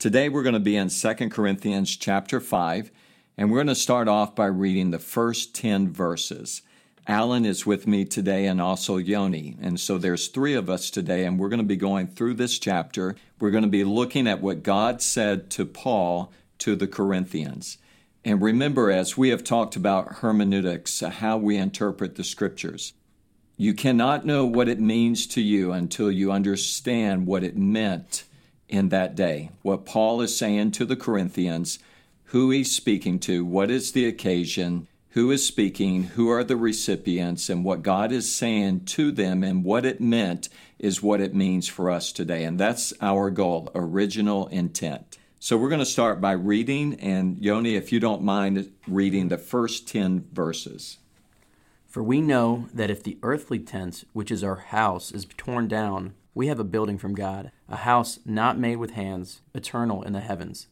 Today 0.00 0.30
we're 0.30 0.42
going 0.42 0.54
to 0.54 0.60
be 0.60 0.76
in 0.76 0.88
2 0.88 1.14
Corinthians 1.28 1.94
chapter 1.94 2.40
5, 2.40 2.90
and 3.36 3.50
we're 3.50 3.58
going 3.58 3.66
to 3.66 3.74
start 3.74 4.08
off 4.08 4.34
by 4.34 4.46
reading 4.46 4.92
the 4.92 4.98
first 4.98 5.54
10 5.54 5.92
verses. 5.92 6.62
Alan 7.06 7.44
is 7.44 7.66
with 7.66 7.86
me 7.86 8.06
today 8.06 8.46
and 8.46 8.62
also 8.62 8.96
Yoni. 8.96 9.58
And 9.60 9.78
so 9.78 9.98
there's 9.98 10.28
three 10.28 10.54
of 10.54 10.70
us 10.70 10.88
today, 10.88 11.26
and 11.26 11.38
we're 11.38 11.50
going 11.50 11.60
to 11.60 11.64
be 11.64 11.76
going 11.76 12.06
through 12.06 12.32
this 12.32 12.58
chapter. 12.58 13.14
We're 13.38 13.50
going 13.50 13.64
to 13.64 13.68
be 13.68 13.84
looking 13.84 14.26
at 14.26 14.40
what 14.40 14.62
God 14.62 15.02
said 15.02 15.50
to 15.50 15.66
Paul 15.66 16.32
to 16.60 16.74
the 16.74 16.88
Corinthians. 16.88 17.76
And 18.24 18.40
remember, 18.40 18.90
as 18.90 19.18
we 19.18 19.28
have 19.28 19.44
talked 19.44 19.76
about 19.76 20.20
hermeneutics, 20.20 21.02
uh, 21.02 21.10
how 21.10 21.36
we 21.36 21.58
interpret 21.58 22.14
the 22.14 22.24
scriptures, 22.24 22.94
you 23.58 23.74
cannot 23.74 24.24
know 24.24 24.46
what 24.46 24.66
it 24.66 24.80
means 24.80 25.26
to 25.26 25.42
you 25.42 25.72
until 25.72 26.10
you 26.10 26.32
understand 26.32 27.26
what 27.26 27.44
it 27.44 27.58
meant 27.58 28.24
in 28.70 28.88
that 28.88 29.14
day. 29.14 29.50
What 29.62 29.84
Paul 29.84 30.20
is 30.20 30.36
saying 30.36 30.72
to 30.72 30.84
the 30.84 30.96
Corinthians, 30.96 31.78
who 32.24 32.50
he's 32.50 32.74
speaking 32.74 33.18
to, 33.20 33.44
what 33.44 33.70
is 33.70 33.92
the 33.92 34.06
occasion, 34.06 34.86
who 35.10 35.30
is 35.30 35.46
speaking, 35.46 36.04
who 36.04 36.30
are 36.30 36.44
the 36.44 36.56
recipients, 36.56 37.50
and 37.50 37.64
what 37.64 37.82
God 37.82 38.12
is 38.12 38.34
saying 38.34 38.84
to 38.86 39.10
them 39.10 39.42
and 39.42 39.64
what 39.64 39.84
it 39.84 40.00
meant 40.00 40.48
is 40.78 41.02
what 41.02 41.20
it 41.20 41.34
means 41.34 41.68
for 41.68 41.90
us 41.90 42.12
today. 42.12 42.44
And 42.44 42.58
that's 42.58 42.92
our 43.00 43.30
goal, 43.30 43.70
original 43.74 44.46
intent. 44.48 45.18
So 45.40 45.56
we're 45.56 45.68
going 45.68 45.80
to 45.80 45.86
start 45.86 46.20
by 46.20 46.32
reading, 46.32 46.94
and 47.00 47.38
Yoni, 47.38 47.74
if 47.74 47.92
you 47.92 47.98
don't 47.98 48.22
mind 48.22 48.70
reading 48.86 49.28
the 49.28 49.38
first 49.38 49.88
10 49.88 50.26
verses. 50.32 50.98
For 51.88 52.02
we 52.02 52.20
know 52.20 52.68
that 52.72 52.90
if 52.90 53.02
the 53.02 53.18
earthly 53.22 53.58
tent, 53.58 54.04
which 54.12 54.30
is 54.30 54.44
our 54.44 54.56
house, 54.56 55.10
is 55.10 55.26
torn 55.36 55.66
down, 55.66 56.14
we 56.34 56.46
have 56.46 56.60
a 56.60 56.64
building 56.64 56.98
from 56.98 57.14
God, 57.14 57.50
a 57.68 57.76
house 57.76 58.20
not 58.24 58.58
made 58.58 58.76
with 58.76 58.92
hands, 58.92 59.42
eternal 59.54 60.02
in 60.02 60.12
the 60.12 60.20
heavens. 60.20 60.68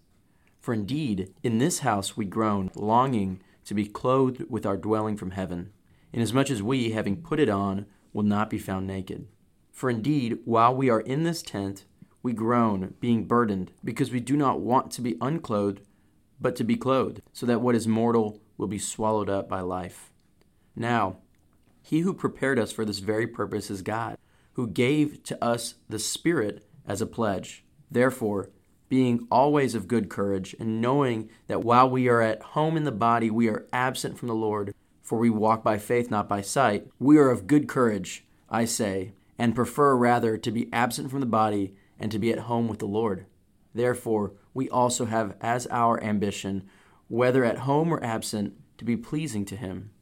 For 0.60 0.72
indeed, 0.72 1.34
in 1.42 1.58
this 1.58 1.80
house 1.80 2.16
we 2.16 2.24
groan, 2.24 2.70
longing 2.74 3.40
to 3.64 3.74
be 3.74 3.86
clothed 3.86 4.44
with 4.48 4.64
our 4.64 4.76
dwelling 4.76 5.16
from 5.16 5.32
heaven, 5.32 5.72
inasmuch 6.12 6.50
as 6.50 6.62
we, 6.62 6.92
having 6.92 7.22
put 7.22 7.40
it 7.40 7.48
on, 7.48 7.86
will 8.12 8.22
not 8.22 8.50
be 8.50 8.58
found 8.58 8.86
naked. 8.86 9.26
For 9.72 9.90
indeed, 9.90 10.38
while 10.44 10.74
we 10.74 10.90
are 10.90 11.00
in 11.00 11.22
this 11.22 11.42
tent, 11.42 11.84
we 12.22 12.32
groan, 12.32 12.94
being 13.00 13.24
burdened, 13.24 13.72
because 13.84 14.10
we 14.10 14.20
do 14.20 14.36
not 14.36 14.60
want 14.60 14.90
to 14.92 15.02
be 15.02 15.16
unclothed, 15.20 15.80
but 16.40 16.56
to 16.56 16.64
be 16.64 16.76
clothed, 16.76 17.20
so 17.32 17.46
that 17.46 17.60
what 17.60 17.74
is 17.74 17.86
mortal 17.86 18.40
will 18.56 18.66
be 18.66 18.78
swallowed 18.78 19.30
up 19.30 19.48
by 19.48 19.60
life. 19.60 20.12
Now, 20.74 21.18
he 21.82 22.00
who 22.00 22.12
prepared 22.12 22.58
us 22.58 22.72
for 22.72 22.84
this 22.84 22.98
very 22.98 23.26
purpose 23.26 23.70
is 23.70 23.82
God, 23.82 24.18
who 24.58 24.66
gave 24.66 25.22
to 25.22 25.42
us 25.42 25.76
the 25.88 26.00
Spirit 26.00 26.66
as 26.84 27.00
a 27.00 27.06
pledge. 27.06 27.64
Therefore, 27.92 28.50
being 28.88 29.24
always 29.30 29.76
of 29.76 29.86
good 29.86 30.08
courage, 30.08 30.52
and 30.58 30.80
knowing 30.80 31.30
that 31.46 31.62
while 31.62 31.88
we 31.88 32.08
are 32.08 32.20
at 32.20 32.42
home 32.42 32.76
in 32.76 32.82
the 32.82 32.90
body, 32.90 33.30
we 33.30 33.48
are 33.48 33.68
absent 33.72 34.18
from 34.18 34.26
the 34.26 34.34
Lord, 34.34 34.74
for 35.00 35.16
we 35.16 35.30
walk 35.30 35.62
by 35.62 35.78
faith, 35.78 36.10
not 36.10 36.28
by 36.28 36.40
sight, 36.40 36.88
we 36.98 37.18
are 37.18 37.30
of 37.30 37.46
good 37.46 37.68
courage, 37.68 38.26
I 38.50 38.64
say, 38.64 39.12
and 39.38 39.54
prefer 39.54 39.94
rather 39.94 40.36
to 40.36 40.50
be 40.50 40.68
absent 40.72 41.12
from 41.12 41.20
the 41.20 41.26
body 41.26 41.76
and 41.96 42.10
to 42.10 42.18
be 42.18 42.32
at 42.32 42.40
home 42.40 42.66
with 42.66 42.80
the 42.80 42.86
Lord. 42.86 43.26
Therefore, 43.72 44.32
we 44.54 44.68
also 44.68 45.04
have 45.04 45.36
as 45.40 45.68
our 45.68 46.02
ambition, 46.02 46.68
whether 47.06 47.44
at 47.44 47.58
home 47.58 47.92
or 47.92 48.02
absent, 48.02 48.54
to 48.78 48.84
be 48.84 48.96
pleasing 48.96 49.44
to 49.44 49.54
Him. 49.54 49.92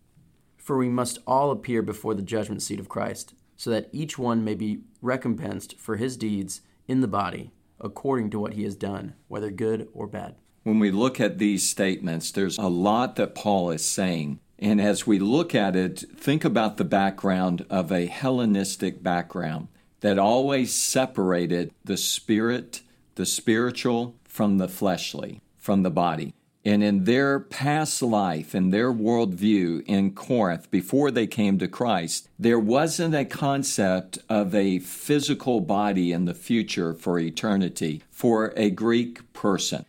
For 0.56 0.78
we 0.78 0.88
must 0.88 1.18
all 1.26 1.50
appear 1.50 1.82
before 1.82 2.14
the 2.14 2.22
judgment 2.22 2.62
seat 2.62 2.80
of 2.80 2.88
Christ, 2.88 3.34
so 3.56 3.70
that 3.70 3.88
each 3.92 4.18
one 4.18 4.44
may 4.44 4.54
be 4.54 4.80
recompensed 5.00 5.78
for 5.78 5.96
his 5.96 6.16
deeds 6.16 6.60
in 6.86 7.00
the 7.00 7.08
body, 7.08 7.52
according 7.80 8.30
to 8.30 8.38
what 8.38 8.54
he 8.54 8.64
has 8.64 8.76
done, 8.76 9.14
whether 9.28 9.50
good 9.50 9.88
or 9.92 10.06
bad. 10.06 10.36
When 10.62 10.78
we 10.78 10.90
look 10.90 11.20
at 11.20 11.38
these 11.38 11.68
statements, 11.68 12.30
there's 12.30 12.58
a 12.58 12.68
lot 12.68 13.16
that 13.16 13.34
Paul 13.34 13.70
is 13.70 13.84
saying. 13.84 14.40
And 14.58 14.80
as 14.80 15.06
we 15.06 15.18
look 15.18 15.54
at 15.54 15.76
it, 15.76 16.04
think 16.16 16.44
about 16.44 16.76
the 16.76 16.84
background 16.84 17.64
of 17.70 17.92
a 17.92 18.06
Hellenistic 18.06 19.02
background 19.02 19.68
that 20.00 20.18
always 20.18 20.74
separated 20.74 21.72
the 21.84 21.96
spirit, 21.96 22.82
the 23.14 23.26
spiritual, 23.26 24.16
from 24.24 24.58
the 24.58 24.68
fleshly, 24.68 25.40
from 25.56 25.82
the 25.82 25.90
body. 25.90 26.34
And 26.66 26.82
in 26.82 27.04
their 27.04 27.38
past 27.38 28.02
life 28.02 28.52
and 28.52 28.72
their 28.72 28.92
worldview 28.92 29.84
in 29.86 30.14
Corinth, 30.14 30.68
before 30.68 31.12
they 31.12 31.28
came 31.28 31.60
to 31.60 31.68
Christ, 31.68 32.28
there 32.40 32.58
wasn't 32.58 33.14
a 33.14 33.24
concept 33.24 34.18
of 34.28 34.52
a 34.52 34.80
physical 34.80 35.60
body 35.60 36.10
in 36.10 36.24
the 36.24 36.34
future 36.34 36.92
for 36.92 37.20
eternity 37.20 38.02
for 38.10 38.52
a 38.56 38.70
Greek 38.70 39.32
person. 39.32 39.86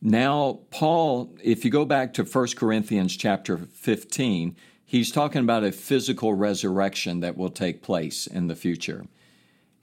Now, 0.00 0.60
Paul, 0.70 1.34
if 1.42 1.64
you 1.64 1.70
go 1.72 1.84
back 1.84 2.14
to 2.14 2.22
1 2.22 2.46
Corinthians 2.54 3.16
chapter 3.16 3.56
15, 3.58 4.54
he's 4.86 5.10
talking 5.10 5.42
about 5.42 5.64
a 5.64 5.72
physical 5.72 6.34
resurrection 6.34 7.18
that 7.20 7.36
will 7.36 7.50
take 7.50 7.82
place 7.82 8.28
in 8.28 8.46
the 8.46 8.54
future. 8.54 9.04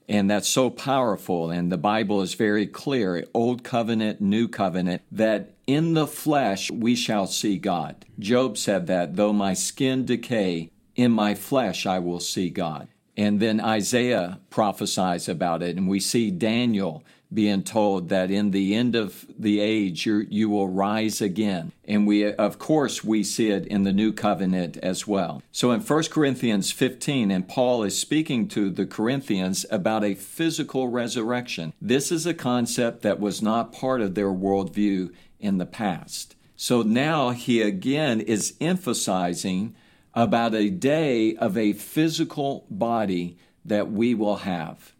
And 0.08 0.30
that's 0.30 0.48
so 0.48 0.70
powerful. 0.70 1.50
And 1.50 1.70
the 1.70 1.76
Bible 1.76 2.22
is 2.22 2.32
very 2.32 2.66
clear 2.66 3.26
Old 3.34 3.62
covenant, 3.64 4.22
new 4.22 4.48
covenant 4.48 5.02
that 5.12 5.57
in 5.68 5.92
the 5.92 6.06
flesh 6.06 6.70
we 6.70 6.96
shall 6.96 7.26
see 7.26 7.58
God. 7.58 8.06
Job 8.18 8.56
said 8.56 8.86
that, 8.88 9.14
though 9.16 9.34
my 9.34 9.52
skin 9.52 10.06
decay, 10.06 10.70
in 10.96 11.12
my 11.12 11.34
flesh 11.34 11.86
I 11.86 11.98
will 12.00 12.20
see 12.20 12.48
God. 12.48 12.88
And 13.16 13.38
then 13.38 13.60
Isaiah 13.60 14.40
prophesies 14.48 15.28
about 15.28 15.62
it, 15.62 15.76
and 15.76 15.86
we 15.88 16.00
see 16.00 16.30
Daniel 16.30 17.04
being 17.34 17.62
told 17.62 18.08
that 18.08 18.30
in 18.30 18.52
the 18.52 18.74
end 18.74 18.94
of 18.94 19.26
the 19.38 19.60
age 19.60 20.06
you 20.06 20.48
will 20.48 20.68
rise 20.68 21.20
again. 21.20 21.72
And 21.84 22.06
we, 22.06 22.32
of 22.32 22.58
course, 22.58 23.04
we 23.04 23.22
see 23.22 23.50
it 23.50 23.66
in 23.66 23.82
the 23.82 23.92
new 23.92 24.14
covenant 24.14 24.78
as 24.78 25.06
well. 25.06 25.42
So 25.52 25.72
in 25.72 25.80
1 25.80 26.04
Corinthians 26.04 26.70
15, 26.70 27.30
and 27.30 27.46
Paul 27.46 27.82
is 27.82 27.98
speaking 27.98 28.48
to 28.48 28.70
the 28.70 28.86
Corinthians 28.86 29.66
about 29.70 30.04
a 30.04 30.14
physical 30.14 30.88
resurrection. 30.88 31.74
This 31.82 32.10
is 32.10 32.24
a 32.24 32.32
concept 32.32 33.02
that 33.02 33.20
was 33.20 33.42
not 33.42 33.74
part 33.74 34.00
of 34.00 34.14
their 34.14 34.32
worldview 34.32 35.12
in 35.40 35.58
the 35.58 35.66
past. 35.66 36.36
So 36.56 36.82
now 36.82 37.30
he 37.30 37.62
again 37.62 38.20
is 38.20 38.54
emphasizing 38.60 39.74
about 40.14 40.54
a 40.54 40.70
day 40.70 41.36
of 41.36 41.56
a 41.56 41.72
physical 41.72 42.66
body 42.68 43.38
that 43.64 43.90
we 43.90 44.14
will 44.14 44.36
have. 44.36 44.92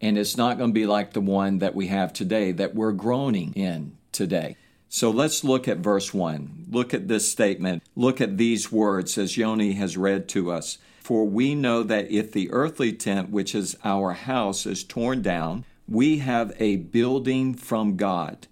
And 0.00 0.16
it's 0.16 0.36
not 0.36 0.58
going 0.58 0.70
to 0.70 0.74
be 0.74 0.86
like 0.86 1.12
the 1.12 1.20
one 1.20 1.58
that 1.58 1.74
we 1.74 1.88
have 1.88 2.12
today 2.12 2.52
that 2.52 2.74
we're 2.74 2.92
groaning 2.92 3.52
in 3.54 3.96
today. 4.10 4.56
So 4.88 5.10
let's 5.10 5.44
look 5.44 5.68
at 5.68 5.78
verse 5.78 6.12
1. 6.12 6.66
Look 6.70 6.92
at 6.92 7.08
this 7.08 7.30
statement. 7.30 7.82
Look 7.96 8.20
at 8.20 8.36
these 8.36 8.70
words 8.70 9.16
as 9.16 9.36
Yoni 9.36 9.72
has 9.72 9.96
read 9.96 10.28
to 10.30 10.50
us. 10.50 10.78
For 11.00 11.24
we 11.24 11.54
know 11.54 11.82
that 11.82 12.10
if 12.10 12.32
the 12.32 12.50
earthly 12.50 12.92
tent, 12.92 13.30
which 13.30 13.54
is 13.54 13.76
our 13.84 14.12
house, 14.12 14.66
is 14.66 14.84
torn 14.84 15.22
down, 15.22 15.64
we 15.88 16.18
have 16.18 16.52
a 16.58 16.76
building 16.76 17.54
from 17.54 17.96
God, 17.96 18.46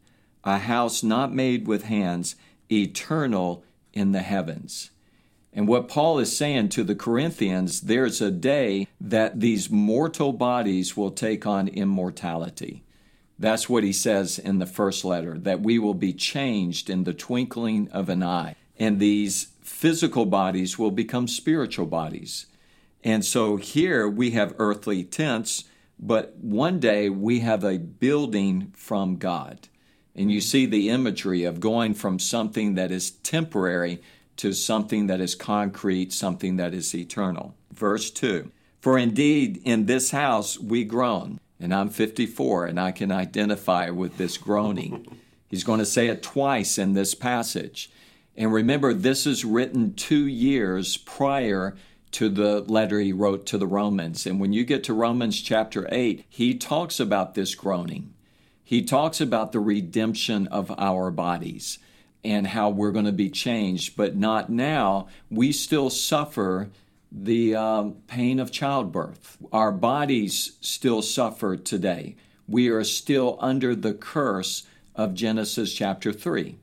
a 0.45 0.59
house 0.59 1.03
not 1.03 1.35
made 1.35 1.67
with 1.67 1.85
hands, 1.85 2.37
eternal 2.71 3.65
in 3.93 4.13
the 4.13 4.23
heavens. 4.23 4.91
And 5.53 5.67
what 5.67 5.89
Paul 5.89 6.19
is 6.19 6.37
saying 6.37 6.69
to 6.71 6.85
the 6.85 6.95
Corinthians, 6.95 7.81
there's 7.83 8.21
a 8.21 8.31
day 8.31 8.87
that 9.01 9.41
these 9.41 9.71
mortal 9.71 10.33
bodies 10.33 10.97
will 10.97 11.11
take 11.11 11.45
on 11.45 11.67
immortality. 11.69 12.85
That's 13.39 13.69
what 13.69 13.83
he 13.83 13.93
says 13.93 14.39
in 14.39 14.59
the 14.59 14.67
first 14.67 15.05
letter, 15.05 15.39
that 15.39 15.61
we 15.61 15.79
will 15.79 15.95
be 15.95 16.13
changed 16.13 16.89
in 16.89 17.05
the 17.05 17.15
twinkling 17.15 17.89
of 17.91 18.09
an 18.09 18.23
eye. 18.23 18.55
And 18.79 19.01
these 19.01 19.49
physical 19.63 20.27
bodies 20.27 20.79
will 20.79 20.91
become 20.91 21.27
spiritual 21.27 21.87
bodies. 21.87 22.47
And 23.03 23.25
so 23.25 23.57
here 23.57 24.07
we 24.09 24.33
have 24.33 24.55
earthly 24.59 25.03
tents, 25.05 25.65
but 25.99 26.37
one 26.37 26.79
day 26.79 27.09
we 27.09 27.41
have 27.41 27.65
a 27.65 27.79
building 27.79 28.73
from 28.77 29.17
God. 29.17 29.69
And 30.15 30.31
you 30.31 30.41
see 30.41 30.67
the 30.67 30.89
imagery 30.89 31.45
of 31.45 31.61
going 31.61 31.95
from 31.95 32.19
something 32.19 32.75
that 32.75 32.91
is 32.91 33.11
temporary 33.11 34.03
to 34.37 34.53
something 34.53 35.07
that 35.07 35.21
is 35.21 35.35
concrete, 35.35 36.13
something 36.13 36.57
that 36.57 36.75
is 36.75 36.95
eternal. 36.95 37.55
Verse 37.73 38.11
2 38.11 38.51
For 38.81 38.99
indeed 38.99 39.61
in 39.65 39.87
this 39.87 40.11
house 40.11 40.59
we 40.59 40.85
groan, 40.85 41.39
and 41.61 41.75
I'm 41.75 41.91
54 41.91 42.67
and 42.67 42.81
I 42.81 42.93
can 42.93 43.13
identify 43.13 43.91
with 43.91 44.17
this 44.17 44.39
groaning. 44.39 45.19
He's 45.49 45.65
going 45.65 45.81
to 45.81 45.87
say 45.87 46.07
it 46.07 46.23
twice 46.23 46.79
in 46.79 46.95
this 46.95 47.15
passage. 47.15 47.91
And 48.37 48.53
remember, 48.53 48.95
this 48.95 49.27
is 49.27 49.45
written 49.45 49.95
two 49.95 50.27
years 50.27 50.97
prior 50.97 51.77
to 52.13 52.29
the 52.29 52.61
letter 52.63 53.01
he 53.01 53.13
wrote 53.13 53.47
to 53.47 53.59
the 53.59 53.67
Romans. 53.67 54.27
And 54.27 54.41
when 54.41 54.53
you 54.53 54.65
get 54.65 54.85
to 54.85 54.95
Romans 54.95 55.41
chapter 55.41 55.89
8, 55.91 56.25
he 56.29 56.55
talks 56.55 57.01
about 57.01 57.35
this 57.35 57.55
groaning. 57.55 58.15
He 58.71 58.83
talks 58.83 59.21
about 59.21 59.51
the 59.51 59.59
redemption 59.59 60.47
of 60.47 60.73
our 60.79 61.11
bodies 61.11 61.81
and 62.23 62.47
how 62.47 62.71
we're 62.71 62.93
going 62.93 63.05
to 63.05 63.11
be 63.11 63.29
changed, 63.29 63.97
but 63.97 64.15
not 64.15 64.49
now. 64.49 65.09
We 65.29 65.51
still 65.51 65.91
suffer 65.91 66.71
the 67.11 67.57
um, 67.57 67.95
pain 68.07 68.39
of 68.39 68.53
childbirth. 68.53 69.39
Our 69.53 69.73
bodies 69.73 70.57
still 70.61 71.03
suffer 71.03 71.57
today. 71.57 72.15
We 72.47 72.69
are 72.69 72.85
still 72.85 73.39
under 73.41 73.75
the 73.75 73.93
curse 73.93 74.69
of 74.95 75.15
Genesis 75.15 75.75
chapter 75.75 76.13
3. 76.13 76.57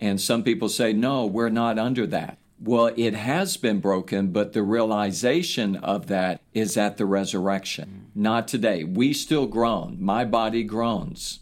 And 0.00 0.20
some 0.20 0.42
people 0.42 0.68
say, 0.68 0.92
no, 0.92 1.24
we're 1.24 1.50
not 1.50 1.78
under 1.78 2.04
that. 2.08 2.36
Well, 2.58 2.90
it 2.96 3.14
has 3.14 3.56
been 3.56 3.78
broken, 3.78 4.32
but 4.32 4.54
the 4.54 4.64
realization 4.64 5.76
of 5.76 6.08
that 6.08 6.40
is 6.52 6.76
at 6.76 6.96
the 6.96 7.06
resurrection, 7.06 8.10
not 8.12 8.48
today. 8.48 8.82
We 8.82 9.12
still 9.12 9.46
groan. 9.46 9.98
My 10.00 10.24
body 10.24 10.64
groans. 10.64 11.38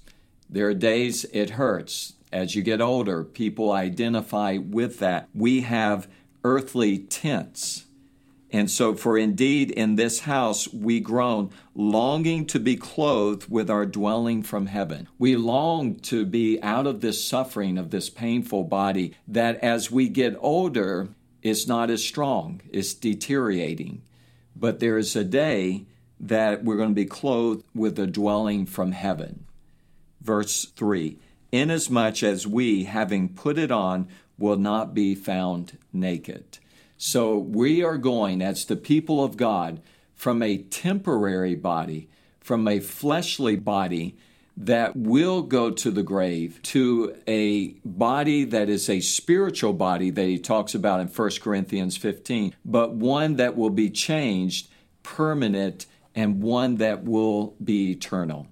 There 0.53 0.69
are 0.69 0.75
days 0.75 1.25
it 1.33 1.51
hurts. 1.51 2.13
As 2.31 2.55
you 2.55 2.63
get 2.63 2.81
older, 2.81 3.25
people 3.25 3.73
identify 3.73 4.59
with 4.59 5.01
that. 5.01 5.29
We 5.35 5.63
have 5.63 6.09
earthly 6.45 6.99
tents 6.99 7.87
and 8.53 8.71
so, 8.71 8.95
for 8.95 9.17
indeed 9.17 9.71
in 9.71 9.97
this 9.97 10.21
house 10.21 10.69
we 10.73 11.01
groan, 11.01 11.51
longing 11.75 12.45
to 12.47 12.61
be 12.61 12.77
clothed 12.77 13.51
with 13.51 13.71
our 13.71 13.87
dwelling 13.87 14.43
from 14.43 14.67
heaven. 14.67 15.09
We 15.19 15.37
long 15.37 15.95
to 16.01 16.27
be 16.27 16.61
out 16.63 16.87
of 16.87 17.01
this 17.01 17.25
suffering 17.25 17.79
of 17.79 17.91
this 17.91 18.11
painful 18.11 18.65
body 18.65 19.15
that 19.27 19.57
as 19.65 19.91
we 19.91 20.09
get 20.09 20.37
older 20.39 21.09
is 21.41 21.67
not 21.67 21.89
as 21.89 22.05
strong, 22.05 22.61
it's 22.71 22.93
deteriorating. 22.93 24.03
But 24.55 24.81
there 24.81 24.99
is 24.99 25.17
a 25.17 25.25
day 25.25 25.87
that 26.21 26.63
we're 26.63 26.77
going 26.77 26.91
to 26.91 26.95
be 26.95 27.07
clothed 27.07 27.65
with 27.75 27.99
a 27.99 28.07
dwelling 28.07 28.67
from 28.67 28.93
heaven. 28.93 29.47
Verse 30.23 30.67
3 30.77 31.19
Inasmuch 31.51 32.23
as 32.23 32.47
we, 32.47 32.85
having 32.85 33.29
put 33.29 33.59
it 33.59 33.71
on, 33.71 34.09
will 34.39 34.57
not 34.57 34.95
be 34.95 35.15
found 35.15 35.79
naked. 35.93 36.59
So 36.97 37.37
we 37.37 37.83
are 37.85 37.99
going, 37.99 38.41
as 38.41 38.65
the 38.65 38.77
people 38.77 39.23
of 39.23 39.37
God, 39.37 39.83
from 40.15 40.43
a 40.43 40.59
temporary 40.59 41.55
body, 41.55 42.09
from 42.41 42.67
a 42.67 42.81
fleshly 42.81 43.57
body 43.57 44.17
that 44.57 44.97
will 44.97 45.43
go 45.43 45.71
to 45.71 45.91
the 45.91 46.03
grave, 46.03 46.61
to 46.63 47.17
a 47.27 47.71
body 47.85 48.45
that 48.45 48.69
is 48.69 48.89
a 48.89 49.01
spiritual 49.01 49.73
body 49.73 50.11
that 50.11 50.27
he 50.27 50.39
talks 50.39 50.75
about 50.75 51.01
in 51.01 51.09
1 51.09 51.31
Corinthians 51.41 51.97
15, 51.97 52.55
but 52.65 52.95
one 52.95 53.37
that 53.37 53.57
will 53.57 53.71
be 53.71 53.91
changed, 53.91 54.69
permanent, 55.03 55.87
and 56.15 56.43
one 56.43 56.77
that 56.77 57.05
will 57.05 57.55
be 57.63 57.91
eternal. 57.91 58.47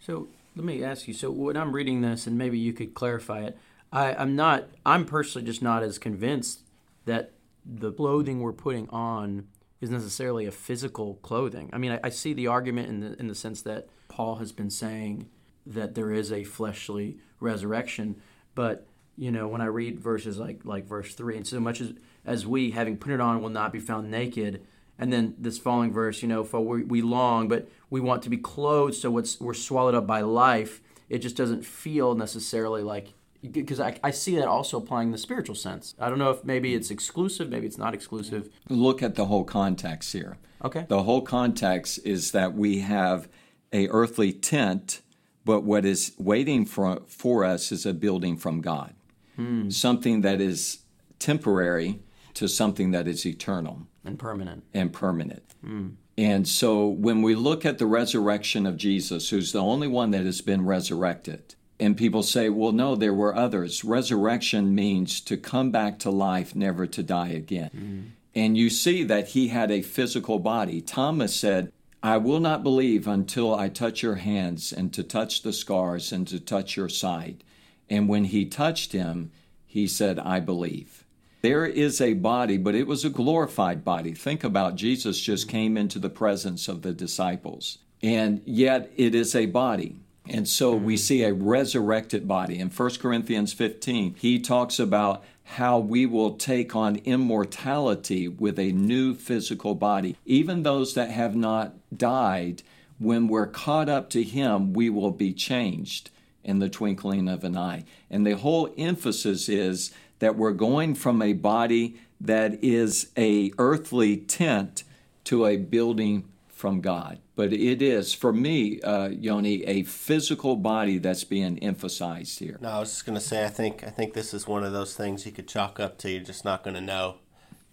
So 0.00 0.28
let 0.54 0.64
me 0.64 0.84
ask 0.84 1.08
you 1.08 1.14
so 1.14 1.30
when 1.30 1.56
I'm 1.56 1.72
reading 1.72 2.00
this, 2.00 2.26
and 2.26 2.36
maybe 2.36 2.58
you 2.58 2.72
could 2.72 2.94
clarify 2.94 3.40
it, 3.40 3.58
I, 3.92 4.14
I'm 4.14 4.36
not, 4.36 4.68
I'm 4.84 5.04
personally 5.04 5.46
just 5.46 5.62
not 5.62 5.82
as 5.82 5.98
convinced 5.98 6.60
that 7.04 7.32
the 7.64 7.92
clothing 7.92 8.40
we're 8.40 8.52
putting 8.52 8.88
on 8.90 9.46
is 9.80 9.90
necessarily 9.90 10.46
a 10.46 10.50
physical 10.50 11.14
clothing. 11.16 11.68
I 11.72 11.78
mean, 11.78 11.92
I, 11.92 12.00
I, 12.04 12.08
see 12.08 12.32
the 12.32 12.46
argument 12.46 12.88
in 12.88 13.00
the 13.00 13.18
in 13.18 13.28
the 13.28 13.34
sense 13.34 13.62
that 13.62 13.88
Paul 14.08 14.36
has 14.36 14.52
been 14.52 14.70
saying 14.70 15.28
that 15.66 15.94
there 15.94 16.12
is 16.12 16.32
a 16.32 16.44
fleshly 16.44 17.18
resurrection, 17.40 18.16
but 18.54 18.86
you 19.16 19.30
know, 19.30 19.48
when 19.48 19.60
I 19.60 19.66
read 19.66 20.00
verses 20.00 20.38
like 20.38 20.64
like 20.64 20.86
verse 20.86 21.14
three, 21.14 21.36
and 21.36 21.46
so 21.46 21.60
much 21.60 21.80
as 21.80 21.94
as 22.24 22.46
we 22.46 22.70
having 22.70 22.96
put 22.96 23.12
it 23.12 23.20
on 23.20 23.42
will 23.42 23.50
not 23.50 23.72
be 23.72 23.80
found 23.80 24.10
naked, 24.10 24.64
and 25.02 25.12
then 25.12 25.34
this 25.36 25.58
following 25.58 25.92
verse, 25.92 26.22
you 26.22 26.28
know, 26.28 26.44
for 26.44 26.60
we, 26.60 26.84
we 26.84 27.02
long, 27.02 27.48
but 27.48 27.68
we 27.90 28.00
want 28.00 28.22
to 28.22 28.30
be 28.30 28.36
clothed, 28.36 28.94
so 28.94 29.10
what's 29.10 29.40
we're 29.40 29.52
swallowed 29.52 29.96
up 29.96 30.06
by 30.06 30.20
life. 30.20 30.80
It 31.08 31.18
just 31.18 31.36
doesn't 31.36 31.66
feel 31.66 32.14
necessarily 32.14 32.84
like 32.84 33.12
because 33.50 33.80
I, 33.80 33.98
I 34.04 34.12
see 34.12 34.36
that 34.36 34.46
also 34.46 34.78
applying 34.78 35.10
the 35.10 35.18
spiritual 35.18 35.56
sense. 35.56 35.96
I 35.98 36.08
don't 36.08 36.20
know 36.20 36.30
if 36.30 36.44
maybe 36.44 36.76
it's 36.76 36.92
exclusive, 36.92 37.50
maybe 37.50 37.66
it's 37.66 37.78
not 37.78 37.94
exclusive. 37.94 38.48
Look 38.68 39.02
at 39.02 39.16
the 39.16 39.26
whole 39.26 39.42
context 39.42 40.12
here. 40.12 40.38
Okay. 40.64 40.86
The 40.86 41.02
whole 41.02 41.22
context 41.22 41.98
is 42.04 42.30
that 42.30 42.54
we 42.54 42.78
have 42.78 43.28
a 43.72 43.88
earthly 43.88 44.32
tent, 44.32 45.00
but 45.44 45.64
what 45.64 45.84
is 45.84 46.12
waiting 46.16 46.64
for, 46.64 47.02
for 47.08 47.44
us 47.44 47.72
is 47.72 47.84
a 47.84 47.92
building 47.92 48.36
from 48.36 48.60
God. 48.60 48.94
Hmm. 49.34 49.68
Something 49.68 50.20
that 50.20 50.40
is 50.40 50.82
temporary 51.18 51.98
to 52.34 52.46
something 52.46 52.92
that 52.92 53.08
is 53.08 53.26
eternal 53.26 53.88
and 54.04 54.18
permanent. 54.18 54.64
And 54.74 54.92
permanent. 54.92 55.42
Hmm. 55.64 55.88
And 56.18 56.46
so 56.46 56.86
when 56.86 57.22
we 57.22 57.34
look 57.34 57.64
at 57.64 57.78
the 57.78 57.86
resurrection 57.86 58.66
of 58.66 58.76
Jesus, 58.76 59.30
who's 59.30 59.52
the 59.52 59.62
only 59.62 59.88
one 59.88 60.10
that 60.10 60.26
has 60.26 60.40
been 60.40 60.66
resurrected, 60.66 61.54
and 61.80 61.96
people 61.96 62.22
say, 62.22 62.48
well, 62.48 62.72
no, 62.72 62.94
there 62.94 63.14
were 63.14 63.34
others. 63.34 63.82
Resurrection 63.82 64.74
means 64.74 65.20
to 65.22 65.36
come 65.36 65.70
back 65.70 65.98
to 66.00 66.10
life, 66.10 66.54
never 66.54 66.86
to 66.86 67.02
die 67.02 67.30
again. 67.30 67.70
Mm-hmm. 67.74 68.00
And 68.34 68.56
you 68.56 68.70
see 68.70 69.02
that 69.04 69.28
he 69.28 69.48
had 69.48 69.70
a 69.70 69.82
physical 69.82 70.38
body. 70.38 70.80
Thomas 70.80 71.34
said, 71.34 71.72
I 72.02 72.16
will 72.18 72.40
not 72.40 72.62
believe 72.62 73.06
until 73.06 73.54
I 73.54 73.68
touch 73.68 74.02
your 74.02 74.16
hands 74.16 74.72
and 74.72 74.92
to 74.92 75.02
touch 75.02 75.42
the 75.42 75.52
scars 75.52 76.12
and 76.12 76.26
to 76.28 76.40
touch 76.40 76.76
your 76.76 76.88
side. 76.88 77.44
And 77.88 78.08
when 78.08 78.24
he 78.24 78.44
touched 78.44 78.92
him, 78.92 79.30
he 79.66 79.86
said, 79.86 80.18
I 80.18 80.40
believe. 80.40 81.01
There 81.42 81.66
is 81.66 82.00
a 82.00 82.14
body, 82.14 82.56
but 82.56 82.76
it 82.76 82.86
was 82.86 83.04
a 83.04 83.10
glorified 83.10 83.84
body. 83.84 84.14
Think 84.14 84.44
about 84.44 84.76
Jesus 84.76 85.18
just 85.18 85.48
came 85.48 85.76
into 85.76 85.98
the 85.98 86.08
presence 86.08 86.68
of 86.68 86.82
the 86.82 86.92
disciples, 86.92 87.78
and 88.00 88.40
yet 88.44 88.92
it 88.96 89.12
is 89.12 89.34
a 89.34 89.46
body. 89.46 89.96
And 90.28 90.48
so 90.48 90.76
we 90.76 90.96
see 90.96 91.24
a 91.24 91.34
resurrected 91.34 92.28
body. 92.28 92.60
In 92.60 92.70
1 92.70 92.90
Corinthians 93.00 93.52
15, 93.52 94.14
he 94.20 94.38
talks 94.38 94.78
about 94.78 95.24
how 95.42 95.80
we 95.80 96.06
will 96.06 96.36
take 96.36 96.76
on 96.76 96.96
immortality 97.04 98.28
with 98.28 98.56
a 98.56 98.70
new 98.70 99.12
physical 99.12 99.74
body. 99.74 100.16
Even 100.24 100.62
those 100.62 100.94
that 100.94 101.10
have 101.10 101.34
not 101.34 101.74
died, 101.96 102.62
when 103.00 103.26
we're 103.26 103.48
caught 103.48 103.88
up 103.88 104.10
to 104.10 104.22
him, 104.22 104.72
we 104.72 104.88
will 104.88 105.10
be 105.10 105.32
changed 105.32 106.10
in 106.44 106.60
the 106.60 106.68
twinkling 106.68 107.28
of 107.28 107.42
an 107.42 107.56
eye. 107.56 107.84
And 108.08 108.24
the 108.24 108.36
whole 108.36 108.72
emphasis 108.78 109.48
is 109.48 109.92
that 110.22 110.36
we're 110.36 110.52
going 110.52 110.94
from 110.94 111.20
a 111.20 111.32
body 111.32 111.96
that 112.20 112.62
is 112.62 113.10
a 113.18 113.50
earthly 113.58 114.16
tent 114.16 114.84
to 115.24 115.46
a 115.46 115.56
building 115.56 116.22
from 116.46 116.80
God. 116.80 117.18
But 117.34 117.52
it 117.52 117.82
is, 117.82 118.14
for 118.14 118.32
me, 118.32 118.80
uh, 118.82 119.08
Yoni, 119.08 119.64
a 119.64 119.82
physical 119.82 120.54
body 120.54 120.98
that's 120.98 121.24
being 121.24 121.58
emphasized 121.58 122.38
here. 122.38 122.56
No, 122.60 122.68
I 122.68 122.78
was 122.78 122.90
just 122.90 123.04
going 123.04 123.18
to 123.18 123.24
say, 123.24 123.44
I 123.44 123.48
think 123.48 123.82
I 123.82 123.90
think 123.90 124.14
this 124.14 124.32
is 124.32 124.46
one 124.46 124.62
of 124.62 124.72
those 124.72 124.94
things 124.94 125.26
you 125.26 125.32
could 125.32 125.48
chalk 125.48 125.80
up 125.80 125.98
to. 125.98 126.10
You're 126.12 126.22
just 126.22 126.44
not 126.44 126.62
going 126.62 126.74
to 126.74 126.80
know 126.80 127.16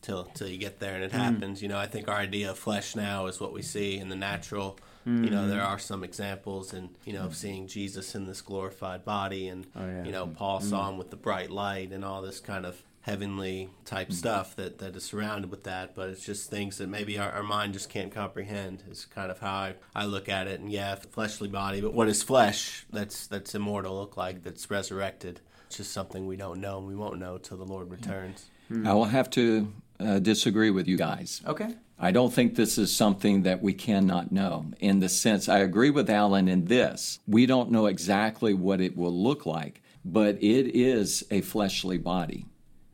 till 0.01 0.23
till 0.23 0.47
you 0.47 0.57
get 0.57 0.79
there 0.79 0.95
and 0.95 1.03
it 1.03 1.11
mm. 1.11 1.19
happens. 1.19 1.61
You 1.61 1.67
know, 1.67 1.77
I 1.77 1.85
think 1.85 2.07
our 2.07 2.17
idea 2.17 2.49
of 2.49 2.57
flesh 2.57 2.95
now 2.95 3.27
is 3.27 3.39
what 3.39 3.53
we 3.53 3.61
see 3.61 3.99
in 3.99 4.09
the 4.09 4.15
natural. 4.15 4.79
Mm-hmm. 5.07 5.23
You 5.23 5.29
know, 5.29 5.47
there 5.47 5.63
are 5.63 5.79
some 5.79 6.03
examples, 6.03 6.73
and 6.73 6.89
you 7.05 7.13
know, 7.13 7.25
of 7.25 7.35
seeing 7.35 7.67
Jesus 7.67 8.15
in 8.15 8.25
this 8.25 8.41
glorified 8.41 9.05
body, 9.05 9.47
and 9.47 9.65
oh, 9.75 9.85
yeah. 9.85 10.03
you 10.03 10.11
know, 10.11 10.27
Paul 10.27 10.59
mm-hmm. 10.59 10.69
saw 10.69 10.89
him 10.89 10.97
with 10.97 11.09
the 11.09 11.15
bright 11.15 11.49
light 11.49 11.91
and 11.91 12.03
all 12.03 12.21
this 12.21 12.39
kind 12.39 12.65
of 12.65 12.83
heavenly 13.01 13.69
type 13.85 14.07
mm-hmm. 14.07 14.15
stuff 14.15 14.55
that, 14.55 14.77
that 14.79 14.95
is 14.95 15.03
surrounded 15.03 15.49
with 15.49 15.63
that, 15.63 15.95
but 15.95 16.09
it's 16.09 16.25
just 16.25 16.49
things 16.49 16.77
that 16.77 16.87
maybe 16.87 17.17
our, 17.17 17.31
our 17.31 17.43
mind 17.43 17.73
just 17.73 17.89
can't 17.89 18.13
comprehend. 18.13 18.83
Is 18.89 19.05
kind 19.05 19.31
of 19.31 19.39
how 19.39 19.53
I, 19.53 19.75
I 19.95 20.05
look 20.05 20.29
at 20.29 20.47
it. 20.47 20.59
And 20.59 20.71
yeah, 20.71 20.95
fleshly 20.95 21.47
body, 21.47 21.81
but 21.81 21.93
what 21.93 22.07
is 22.07 22.21
flesh 22.21 22.85
that's 22.91 23.27
that's 23.27 23.55
immortal 23.55 23.95
look 23.95 24.17
like? 24.17 24.43
That's 24.43 24.69
resurrected. 24.69 25.41
It's 25.67 25.77
just 25.77 25.91
something 25.91 26.27
we 26.27 26.35
don't 26.35 26.59
know, 26.59 26.79
and 26.79 26.87
we 26.87 26.95
won't 26.95 27.19
know 27.19 27.37
till 27.37 27.57
the 27.57 27.65
Lord 27.65 27.89
returns. 27.91 28.45
Mm-hmm. 28.71 28.87
I 28.87 28.93
will 28.93 29.05
have 29.05 29.29
to 29.31 29.71
uh, 29.99 30.19
disagree 30.19 30.71
with 30.71 30.87
you 30.87 30.97
guys. 30.97 31.41
Okay. 31.45 31.75
I 31.99 32.11
don't 32.11 32.33
think 32.33 32.55
this 32.55 32.77
is 32.77 32.95
something 32.95 33.43
that 33.43 33.61
we 33.61 33.73
cannot 33.73 34.31
know. 34.31 34.71
In 34.79 34.99
the 34.99 35.09
sense, 35.09 35.49
I 35.49 35.59
agree 35.59 35.89
with 35.89 36.09
Alan 36.09 36.47
in 36.47 36.65
this. 36.65 37.19
We 37.27 37.45
don't 37.45 37.71
know 37.71 37.87
exactly 37.87 38.53
what 38.53 38.79
it 38.79 38.95
will 38.95 39.11
look 39.11 39.45
like, 39.45 39.81
but 40.05 40.35
it 40.35 40.75
is 40.75 41.25
a 41.29 41.41
fleshly 41.41 41.97
body. 41.97 42.45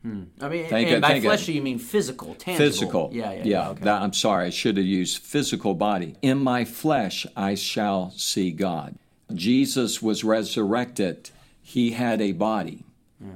Hmm. 0.02 0.24
I 0.40 0.48
mean, 0.48 0.66
think, 0.68 0.90
and 0.90 1.02
by 1.02 1.20
fleshy 1.20 1.54
you 1.54 1.62
mean 1.62 1.78
physical, 1.78 2.34
tangible. 2.34 2.66
Physical. 2.66 3.10
Yeah, 3.12 3.32
yeah. 3.32 3.36
yeah, 3.38 3.44
yeah 3.44 3.68
okay. 3.70 3.84
that, 3.84 4.02
I'm 4.02 4.12
sorry, 4.12 4.46
I 4.46 4.50
should 4.50 4.76
have 4.76 4.86
used 4.86 5.18
physical 5.18 5.74
body. 5.74 6.16
In 6.22 6.38
my 6.38 6.64
flesh 6.64 7.26
I 7.36 7.54
shall 7.54 8.10
see 8.12 8.50
God. 8.50 8.96
Jesus 9.34 10.00
was 10.00 10.22
resurrected. 10.22 11.30
He 11.60 11.92
had 11.92 12.20
a 12.20 12.32
body. 12.32 12.84
Yeah. 13.20 13.30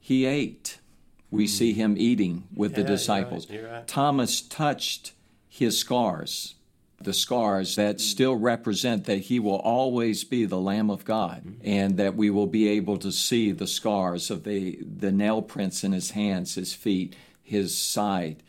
He 0.00 0.26
ate. 0.26 0.78
We 1.32 1.46
mm. 1.46 1.48
see 1.48 1.72
him 1.72 1.96
eating 1.98 2.44
with 2.54 2.72
yeah, 2.72 2.76
the 2.78 2.84
disciples. 2.84 3.50
You're 3.50 3.62
right, 3.62 3.68
you're 3.68 3.78
right. 3.78 3.88
Thomas 3.88 4.40
touched 4.40 5.12
his 5.48 5.76
scars. 5.78 6.54
the 7.00 7.12
scars 7.12 7.74
that 7.74 8.00
still 8.00 8.36
represent 8.36 9.06
that 9.06 9.22
he 9.22 9.40
will 9.40 9.56
always 9.56 10.22
be 10.22 10.44
the 10.44 10.60
Lamb 10.60 10.88
of 10.88 11.04
God 11.04 11.56
and 11.64 11.96
that 11.96 12.14
we 12.14 12.30
will 12.30 12.46
be 12.46 12.68
able 12.68 12.96
to 12.98 13.10
see 13.10 13.50
the 13.50 13.66
scars 13.66 14.30
of 14.30 14.44
the, 14.44 14.78
the 14.82 15.10
nail 15.10 15.42
prints 15.42 15.82
in 15.82 15.90
his 15.90 16.12
hands, 16.12 16.54
his 16.54 16.74
feet, 16.74 17.16
his 17.42 17.76
side. 17.76 18.42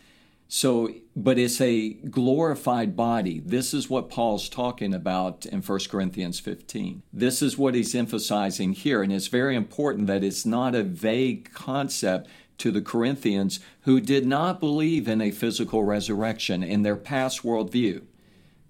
So, 0.48 0.94
but 1.16 1.40
it's 1.40 1.60
a 1.60 1.94
glorified 1.94 2.96
body. 2.96 3.40
This 3.44 3.74
is 3.74 3.90
what 3.90 4.08
Paul's 4.08 4.48
talking 4.48 4.94
about 4.94 5.48
in 5.48 5.64
1 5.64 5.80
Corinthians 5.90 6.40
15. 6.40 7.02
This 7.12 7.42
is 7.42 7.58
what 7.58 7.74
he's 7.74 7.96
emphasizing 7.96 8.74
here. 8.74 9.02
And 9.02 9.12
it's 9.12 9.30
very 9.30 9.56
important 9.56 10.06
that 10.06 10.24
it's 10.24 10.46
not 10.46 10.76
a 10.76 10.84
vague 10.84 11.52
concept 11.54 12.30
to 12.64 12.72
the 12.72 12.82
Corinthians 12.82 13.60
who 13.82 14.00
did 14.00 14.26
not 14.26 14.62
believe 14.62 15.06
in 15.10 15.20
a 15.20 15.32
physical 15.32 15.84
resurrection 15.84 16.64
in 16.64 16.82
their 16.82 16.96
past 16.96 17.44
worldview. 17.44 18.02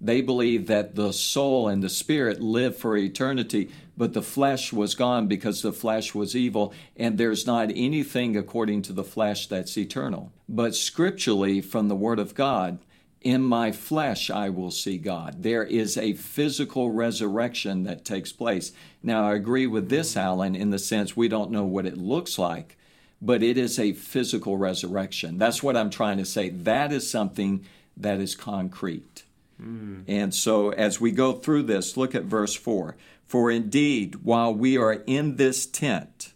They 0.01 0.19
believed 0.21 0.67
that 0.67 0.95
the 0.95 1.13
soul 1.13 1.67
and 1.67 1.83
the 1.83 1.89
spirit 1.89 2.41
live 2.41 2.75
for 2.75 2.97
eternity, 2.97 3.69
but 3.95 4.13
the 4.13 4.23
flesh 4.23 4.73
was 4.73 4.95
gone 4.95 5.27
because 5.27 5.61
the 5.61 5.71
flesh 5.71 6.15
was 6.15 6.35
evil, 6.35 6.73
and 6.97 7.19
there's 7.19 7.45
not 7.45 7.69
anything 7.75 8.35
according 8.35 8.81
to 8.81 8.93
the 8.93 9.03
flesh 9.03 9.45
that's 9.45 9.77
eternal. 9.77 10.31
But 10.49 10.73
scripturally, 10.73 11.61
from 11.61 11.87
the 11.87 11.95
Word 11.95 12.17
of 12.17 12.33
God, 12.33 12.79
in 13.21 13.43
my 13.43 13.71
flesh 13.71 14.31
I 14.31 14.49
will 14.49 14.71
see 14.71 14.97
God. 14.97 15.43
There 15.43 15.63
is 15.63 15.99
a 15.99 16.13
physical 16.13 16.89
resurrection 16.89 17.83
that 17.83 18.05
takes 18.05 18.31
place. 18.31 18.71
Now, 19.03 19.27
I 19.27 19.35
agree 19.35 19.67
with 19.67 19.89
this, 19.89 20.17
Alan, 20.17 20.55
in 20.55 20.71
the 20.71 20.79
sense 20.79 21.15
we 21.15 21.27
don't 21.27 21.51
know 21.51 21.63
what 21.63 21.85
it 21.85 21.95
looks 21.95 22.39
like, 22.39 22.75
but 23.23 23.41
it 23.41 23.57
is 23.57 23.79
a 23.79 23.93
physical 23.93 24.57
resurrection. 24.57 25.37
That's 25.37 25.63
what 25.63 25.77
I'm 25.77 25.89
trying 25.89 26.17
to 26.17 26.25
say. 26.25 26.49
That 26.49 26.91
is 26.91 27.09
something 27.09 27.65
that 27.95 28.19
is 28.19 28.35
concrete. 28.35 29.23
Mm. 29.61 30.03
And 30.07 30.35
so, 30.35 30.71
as 30.71 30.99
we 30.99 31.11
go 31.11 31.31
through 31.31 31.63
this, 31.63 31.95
look 31.95 32.13
at 32.13 32.23
verse 32.23 32.53
4. 32.53 32.97
For 33.25 33.49
indeed, 33.49 34.23
while 34.23 34.53
we 34.53 34.77
are 34.77 35.03
in 35.07 35.37
this 35.37 35.65
tent, 35.65 36.33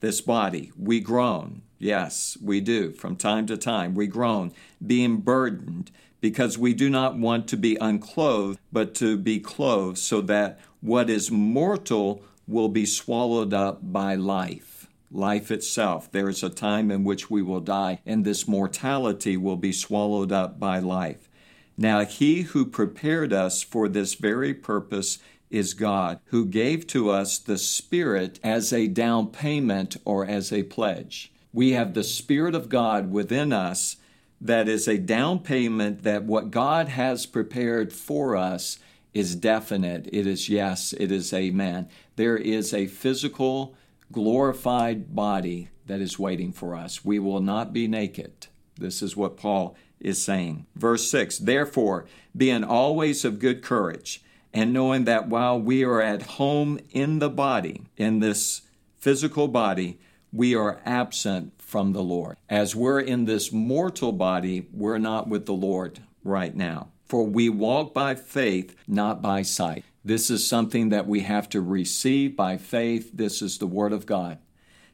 this 0.00 0.20
body, 0.20 0.72
we 0.78 1.00
groan. 1.00 1.62
Yes, 1.78 2.36
we 2.42 2.60
do. 2.60 2.92
From 2.92 3.16
time 3.16 3.46
to 3.46 3.56
time, 3.56 3.94
we 3.94 4.06
groan, 4.06 4.52
being 4.86 5.18
burdened, 5.18 5.90
because 6.20 6.58
we 6.58 6.74
do 6.74 6.90
not 6.90 7.16
want 7.16 7.48
to 7.48 7.56
be 7.56 7.78
unclothed, 7.80 8.58
but 8.70 8.94
to 8.96 9.16
be 9.16 9.40
clothed, 9.40 9.96
so 9.96 10.20
that 10.20 10.60
what 10.82 11.08
is 11.08 11.30
mortal 11.30 12.22
will 12.46 12.68
be 12.68 12.84
swallowed 12.84 13.54
up 13.54 13.78
by 13.80 14.14
life. 14.14 14.69
Life 15.10 15.50
itself. 15.50 16.10
There 16.12 16.28
is 16.28 16.42
a 16.42 16.50
time 16.50 16.90
in 16.90 17.04
which 17.04 17.30
we 17.30 17.42
will 17.42 17.60
die, 17.60 18.00
and 18.06 18.24
this 18.24 18.46
mortality 18.46 19.36
will 19.36 19.56
be 19.56 19.72
swallowed 19.72 20.30
up 20.30 20.60
by 20.60 20.78
life. 20.78 21.28
Now, 21.76 22.04
he 22.04 22.42
who 22.42 22.64
prepared 22.66 23.32
us 23.32 23.62
for 23.62 23.88
this 23.88 24.14
very 24.14 24.54
purpose 24.54 25.18
is 25.50 25.74
God, 25.74 26.20
who 26.26 26.46
gave 26.46 26.86
to 26.88 27.10
us 27.10 27.38
the 27.38 27.58
Spirit 27.58 28.38
as 28.44 28.72
a 28.72 28.86
down 28.86 29.28
payment 29.28 29.96
or 30.04 30.24
as 30.24 30.52
a 30.52 30.62
pledge. 30.62 31.32
We 31.52 31.72
have 31.72 31.94
the 31.94 32.04
Spirit 32.04 32.54
of 32.54 32.68
God 32.68 33.10
within 33.10 33.52
us 33.52 33.96
that 34.40 34.68
is 34.68 34.86
a 34.86 34.96
down 34.96 35.40
payment 35.40 36.02
that 36.02 36.24
what 36.24 36.50
God 36.50 36.88
has 36.88 37.26
prepared 37.26 37.92
for 37.92 38.36
us 38.36 38.78
is 39.12 39.34
definite. 39.34 40.08
It 40.12 40.26
is 40.26 40.48
yes, 40.48 40.94
it 40.98 41.10
is 41.10 41.32
amen. 41.34 41.88
There 42.16 42.36
is 42.36 42.72
a 42.72 42.86
physical, 42.86 43.74
glorified 44.12 45.14
body 45.14 45.68
that 45.86 46.00
is 46.00 46.18
waiting 46.18 46.52
for 46.52 46.74
us. 46.74 47.04
We 47.04 47.18
will 47.18 47.40
not 47.40 47.72
be 47.72 47.86
naked. 47.88 48.46
This 48.76 49.02
is 49.02 49.16
what 49.16 49.36
Paul 49.36 49.76
is 50.00 50.22
saying. 50.22 50.66
Verse 50.74 51.10
6 51.10 51.38
Therefore, 51.38 52.06
being 52.36 52.64
always 52.64 53.24
of 53.24 53.38
good 53.38 53.62
courage, 53.62 54.22
and 54.52 54.72
knowing 54.72 55.04
that 55.04 55.28
while 55.28 55.60
we 55.60 55.84
are 55.84 56.00
at 56.00 56.22
home 56.22 56.78
in 56.90 57.18
the 57.18 57.30
body, 57.30 57.82
in 57.96 58.18
this 58.20 58.62
physical 58.98 59.48
body, 59.48 59.98
we 60.32 60.54
are 60.54 60.80
absent 60.84 61.52
from 61.58 61.92
the 61.92 62.02
Lord. 62.02 62.36
As 62.48 62.74
we're 62.74 63.00
in 63.00 63.24
this 63.24 63.52
mortal 63.52 64.12
body, 64.12 64.66
we're 64.72 64.98
not 64.98 65.28
with 65.28 65.46
the 65.46 65.52
Lord 65.52 66.00
right 66.24 66.54
now. 66.54 66.88
For 67.04 67.26
we 67.26 67.48
walk 67.48 67.92
by 67.92 68.14
faith, 68.14 68.76
not 68.86 69.20
by 69.20 69.42
sight. 69.42 69.84
This 70.04 70.30
is 70.30 70.46
something 70.46 70.88
that 70.88 71.06
we 71.06 71.20
have 71.20 71.48
to 71.50 71.60
receive 71.60 72.36
by 72.36 72.56
faith. 72.56 73.10
This 73.12 73.42
is 73.42 73.58
the 73.58 73.66
Word 73.66 73.92
of 73.92 74.06
God. 74.06 74.38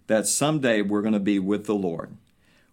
That 0.09 0.27
someday 0.27 0.83
we're 0.83 1.03
going 1.03 1.15
to 1.15 1.21
be 1.21 1.39
with 1.39 1.67
the 1.67 1.75
Lord. 1.75 2.17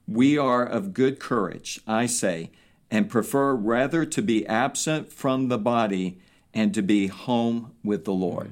We 0.08 0.38
are 0.38 0.66
of 0.66 0.94
good 0.94 1.20
courage, 1.20 1.80
I 1.88 2.08
say, 2.08 2.52
and 2.92 3.10
prefer 3.10 3.54
rather 3.54 4.06
to 4.06 4.22
be 4.22 4.46
absent 4.48 5.12
from 5.12 5.48
the 5.48 5.58
body 5.58 6.20
and 6.54 6.74
to 6.74 6.82
be 6.82 7.08
home 7.08 7.72
with 7.84 8.06
the 8.06 8.13
Lord. 8.13 8.52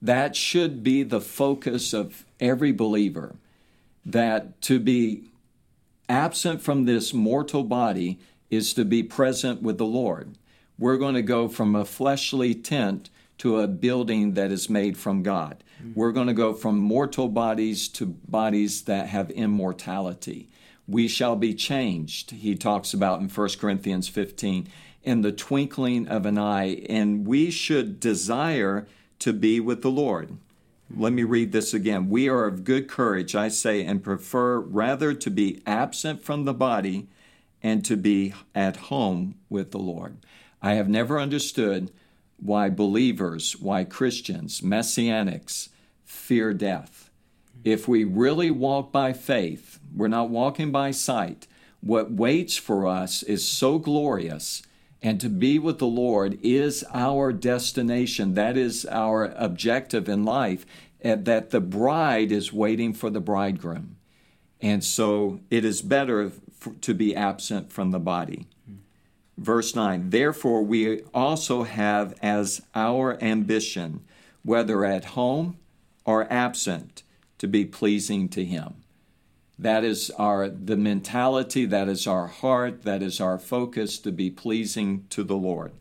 That 0.00 0.36
should 0.36 0.82
be 0.82 1.02
the 1.02 1.20
focus 1.20 1.92
of 1.92 2.24
every 2.40 2.72
believer. 2.72 3.36
That 4.04 4.60
to 4.62 4.78
be 4.78 5.24
absent 6.08 6.62
from 6.62 6.84
this 6.84 7.12
mortal 7.12 7.64
body 7.64 8.18
is 8.50 8.72
to 8.74 8.84
be 8.84 9.02
present 9.02 9.62
with 9.62 9.78
the 9.78 9.86
Lord. 9.86 10.38
We're 10.78 10.96
going 10.96 11.14
to 11.14 11.22
go 11.22 11.48
from 11.48 11.74
a 11.74 11.84
fleshly 11.84 12.54
tent 12.54 13.10
to 13.38 13.60
a 13.60 13.68
building 13.68 14.34
that 14.34 14.50
is 14.50 14.70
made 14.70 14.96
from 14.96 15.22
God. 15.22 15.62
Mm-hmm. 15.82 15.92
We're 15.94 16.12
going 16.12 16.26
to 16.26 16.34
go 16.34 16.54
from 16.54 16.78
mortal 16.78 17.28
bodies 17.28 17.88
to 17.90 18.06
bodies 18.06 18.82
that 18.82 19.08
have 19.08 19.30
immortality 19.30 20.48
we 20.88 21.08
shall 21.08 21.36
be 21.36 21.54
changed, 21.54 22.30
he 22.30 22.54
talks 22.54 22.94
about 22.94 23.20
in 23.20 23.28
1 23.28 23.48
Corinthians 23.58 24.08
15, 24.08 24.68
in 25.02 25.22
the 25.22 25.32
twinkling 25.32 26.06
of 26.08 26.26
an 26.26 26.38
eye, 26.38 26.84
and 26.88 27.26
we 27.26 27.50
should 27.50 28.00
desire 28.00 28.86
to 29.18 29.32
be 29.32 29.58
with 29.60 29.82
the 29.82 29.90
Lord. 29.90 30.28
Mm-hmm. 30.28 31.02
Let 31.02 31.12
me 31.12 31.24
read 31.24 31.52
this 31.52 31.74
again. 31.74 32.08
We 32.08 32.28
are 32.28 32.44
of 32.44 32.64
good 32.64 32.88
courage, 32.88 33.34
I 33.34 33.48
say, 33.48 33.84
and 33.84 34.02
prefer 34.02 34.60
rather 34.60 35.12
to 35.12 35.30
be 35.30 35.62
absent 35.66 36.22
from 36.22 36.44
the 36.44 36.54
body 36.54 37.08
and 37.62 37.84
to 37.84 37.96
be 37.96 38.34
at 38.54 38.76
home 38.76 39.36
with 39.48 39.72
the 39.72 39.78
Lord. 39.78 40.18
I 40.62 40.74
have 40.74 40.88
never 40.88 41.18
understood 41.18 41.90
why 42.38 42.68
believers, 42.68 43.56
why 43.58 43.84
Christians, 43.84 44.60
messianics, 44.60 45.68
fear 46.04 46.52
death. 46.54 47.10
If 47.64 47.88
we 47.88 48.04
really 48.04 48.50
walk 48.50 48.92
by 48.92 49.12
faith, 49.12 49.80
we're 49.94 50.08
not 50.08 50.30
walking 50.30 50.70
by 50.70 50.90
sight. 50.90 51.46
What 51.80 52.12
waits 52.12 52.56
for 52.56 52.86
us 52.86 53.22
is 53.22 53.46
so 53.46 53.78
glorious, 53.78 54.62
and 55.02 55.20
to 55.20 55.28
be 55.28 55.58
with 55.58 55.78
the 55.78 55.86
Lord 55.86 56.38
is 56.42 56.84
our 56.92 57.32
destination. 57.32 58.34
That 58.34 58.56
is 58.56 58.86
our 58.86 59.32
objective 59.36 60.08
in 60.08 60.24
life, 60.24 60.66
and 61.00 61.24
that 61.24 61.50
the 61.50 61.60
bride 61.60 62.32
is 62.32 62.52
waiting 62.52 62.92
for 62.92 63.10
the 63.10 63.20
bridegroom. 63.20 63.96
And 64.60 64.82
so 64.82 65.40
it 65.50 65.64
is 65.64 65.82
better 65.82 66.32
to 66.80 66.94
be 66.94 67.14
absent 67.14 67.72
from 67.72 67.90
the 67.90 68.00
body. 68.00 68.46
Verse 69.38 69.74
9 69.74 70.10
Therefore, 70.10 70.62
we 70.62 71.02
also 71.12 71.64
have 71.64 72.14
as 72.22 72.62
our 72.74 73.22
ambition, 73.22 74.04
whether 74.42 74.84
at 74.84 75.06
home 75.06 75.58
or 76.04 76.30
absent, 76.32 77.02
to 77.38 77.46
be 77.46 77.64
pleasing 77.64 78.28
to 78.30 78.44
Him. 78.44 78.74
That 79.58 79.84
is 79.84 80.10
our 80.18 80.48
the 80.48 80.76
mentality, 80.76 81.64
that 81.66 81.88
is 81.88 82.06
our 82.06 82.26
heart, 82.26 82.82
that 82.82 83.02
is 83.02 83.20
our 83.20 83.38
focus 83.38 83.98
to 84.00 84.12
be 84.12 84.30
pleasing 84.30 85.06
to 85.10 85.24
the 85.24 85.36
Lord. 85.36 85.72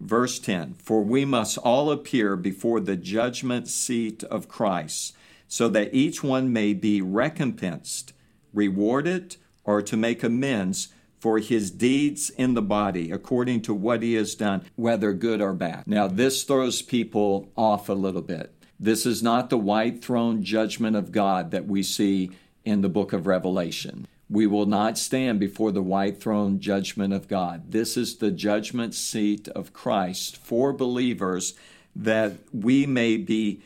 Verse 0.00 0.38
10 0.38 0.74
For 0.74 1.02
we 1.02 1.24
must 1.24 1.58
all 1.58 1.90
appear 1.90 2.36
before 2.36 2.80
the 2.80 2.96
judgment 2.96 3.68
seat 3.68 4.24
of 4.24 4.48
Christ, 4.48 5.14
so 5.46 5.68
that 5.68 5.94
each 5.94 6.22
one 6.22 6.52
may 6.52 6.72
be 6.74 7.02
recompensed, 7.02 8.12
rewarded, 8.52 9.36
or 9.64 9.82
to 9.82 9.96
make 9.96 10.22
amends 10.22 10.88
for 11.20 11.38
his 11.38 11.70
deeds 11.70 12.30
in 12.30 12.54
the 12.54 12.62
body, 12.62 13.12
according 13.12 13.60
to 13.60 13.74
what 13.74 14.02
he 14.02 14.14
has 14.14 14.34
done, 14.34 14.62
whether 14.74 15.12
good 15.12 15.40
or 15.40 15.52
bad. 15.52 15.86
Now, 15.86 16.08
this 16.08 16.42
throws 16.42 16.80
people 16.80 17.52
off 17.56 17.88
a 17.88 17.94
little 17.94 18.22
bit. 18.22 18.54
This 18.80 19.04
is 19.04 19.22
not 19.22 19.50
the 19.50 19.58
white 19.58 20.02
throne 20.02 20.42
judgment 20.42 20.96
of 20.96 21.12
God 21.12 21.50
that 21.50 21.66
we 21.66 21.82
see 21.82 22.30
in 22.64 22.80
the 22.80 22.88
book 22.88 23.12
of 23.12 23.26
Revelation. 23.26 24.08
We 24.30 24.46
will 24.46 24.64
not 24.64 24.96
stand 24.96 25.38
before 25.38 25.72
the 25.72 25.82
white 25.82 26.22
throne 26.22 26.60
judgment 26.60 27.12
of 27.12 27.28
God. 27.28 27.72
This 27.72 27.96
is 27.98 28.16
the 28.16 28.30
judgment 28.30 28.94
seat 28.94 29.48
of 29.48 29.74
Christ 29.74 30.38
for 30.38 30.72
believers 30.72 31.54
that 31.94 32.38
we 32.52 32.86
may 32.86 33.18
be 33.18 33.60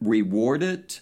rewarded 0.00 0.98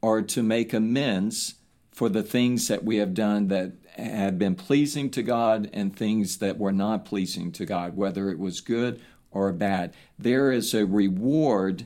or 0.00 0.22
to 0.22 0.42
make 0.42 0.72
amends 0.72 1.54
for 1.92 2.08
the 2.08 2.22
things 2.22 2.66
that 2.68 2.82
we 2.82 2.96
have 2.96 3.14
done 3.14 3.48
that 3.48 3.72
have 3.96 4.38
been 4.38 4.54
pleasing 4.54 5.10
to 5.10 5.22
God 5.22 5.70
and 5.72 5.94
things 5.94 6.38
that 6.38 6.58
were 6.58 6.72
not 6.72 7.04
pleasing 7.04 7.52
to 7.52 7.64
God, 7.64 7.96
whether 7.96 8.30
it 8.30 8.38
was 8.38 8.60
good 8.60 9.00
or 9.30 9.52
bad. 9.52 9.94
There 10.18 10.52
is 10.52 10.74
a 10.74 10.86
reward 10.86 11.84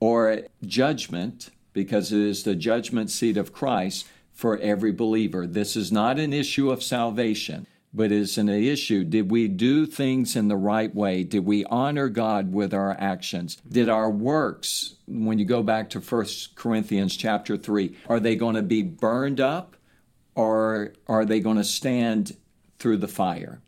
or 0.00 0.40
judgment 0.64 1.50
because 1.72 2.12
it 2.12 2.20
is 2.20 2.44
the 2.44 2.54
judgment 2.54 3.10
seat 3.10 3.36
of 3.36 3.52
Christ 3.52 4.06
for 4.32 4.58
every 4.58 4.92
believer. 4.92 5.46
This 5.46 5.76
is 5.76 5.90
not 5.92 6.18
an 6.18 6.32
issue 6.32 6.70
of 6.70 6.82
salvation. 6.82 7.66
but 7.94 8.10
it's 8.10 8.36
an 8.36 8.48
issue. 8.48 9.04
Did 9.04 9.30
we 9.30 9.46
do 9.46 9.86
things 9.86 10.34
in 10.34 10.48
the 10.48 10.56
right 10.56 10.92
way? 10.92 11.22
Did 11.22 11.46
we 11.46 11.64
honor 11.66 12.08
God 12.08 12.52
with 12.52 12.74
our 12.74 12.96
actions? 12.98 13.56
Did 13.68 13.88
our 13.88 14.10
works, 14.10 14.96
when 15.06 15.38
you 15.38 15.44
go 15.44 15.62
back 15.62 15.90
to 15.90 16.00
1 16.00 16.26
Corinthians 16.56 17.16
chapter 17.16 17.56
3, 17.56 17.96
are 18.08 18.18
they 18.18 18.34
going 18.34 18.56
to 18.56 18.62
be 18.62 18.82
burned 18.82 19.40
up 19.40 19.73
or 20.34 20.92
are 21.06 21.24
they 21.24 21.40
going 21.40 21.56
to 21.56 21.64
stand 21.64 22.36
through 22.78 22.98
the 22.98 23.08
fire? 23.08 23.60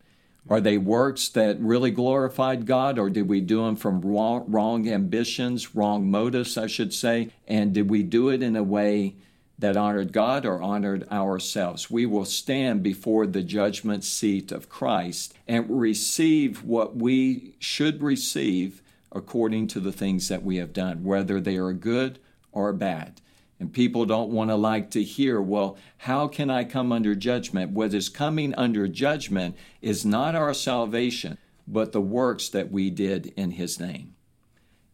Are 0.48 0.60
they 0.60 0.78
works 0.78 1.28
that 1.30 1.58
really 1.58 1.90
glorified 1.90 2.66
God, 2.66 2.98
or 2.98 3.10
did 3.10 3.28
we 3.28 3.40
do 3.40 3.64
them 3.64 3.76
from 3.76 4.00
wrong, 4.00 4.44
wrong, 4.46 4.88
ambitions, 4.88 5.74
wrong 5.74 6.08
motives, 6.08 6.56
I 6.56 6.68
should 6.68 6.94
say? 6.94 7.30
And 7.48 7.72
did 7.72 7.90
we 7.90 8.04
do 8.04 8.28
it 8.28 8.42
in 8.42 8.54
a 8.54 8.62
way 8.62 9.16
that 9.58 9.76
honored 9.76 10.12
God 10.12 10.44
or 10.44 10.60
honored 10.62 11.08
ourselves. 11.10 11.90
We 11.90 12.06
will 12.06 12.24
stand 12.24 12.82
before 12.82 13.26
the 13.26 13.42
judgment 13.42 14.04
seat 14.04 14.52
of 14.52 14.68
Christ 14.68 15.34
and 15.48 15.66
receive 15.68 16.62
what 16.62 16.96
we 16.96 17.54
should 17.58 18.02
receive 18.02 18.82
according 19.12 19.68
to 19.68 19.80
the 19.80 19.92
things 19.92 20.28
that 20.28 20.42
we 20.42 20.56
have 20.56 20.72
done, 20.72 21.04
whether 21.04 21.40
they 21.40 21.56
are 21.56 21.72
good 21.72 22.18
or 22.52 22.72
bad. 22.72 23.20
And 23.58 23.72
people 23.72 24.04
don't 24.04 24.30
want 24.30 24.50
to 24.50 24.56
like 24.56 24.90
to 24.90 25.02
hear, 25.02 25.40
well, 25.40 25.78
how 25.98 26.28
can 26.28 26.50
I 26.50 26.64
come 26.64 26.92
under 26.92 27.14
judgment? 27.14 27.72
What 27.72 27.94
is 27.94 28.08
coming 28.08 28.54
under 28.54 28.86
judgment 28.86 29.56
is 29.80 30.04
not 30.04 30.34
our 30.34 30.52
salvation, 30.52 31.38
but 31.66 31.92
the 31.92 32.00
works 32.00 32.48
that 32.50 32.70
we 32.70 32.90
did 32.90 33.32
in 33.36 33.52
His 33.52 33.80
name. 33.80 34.14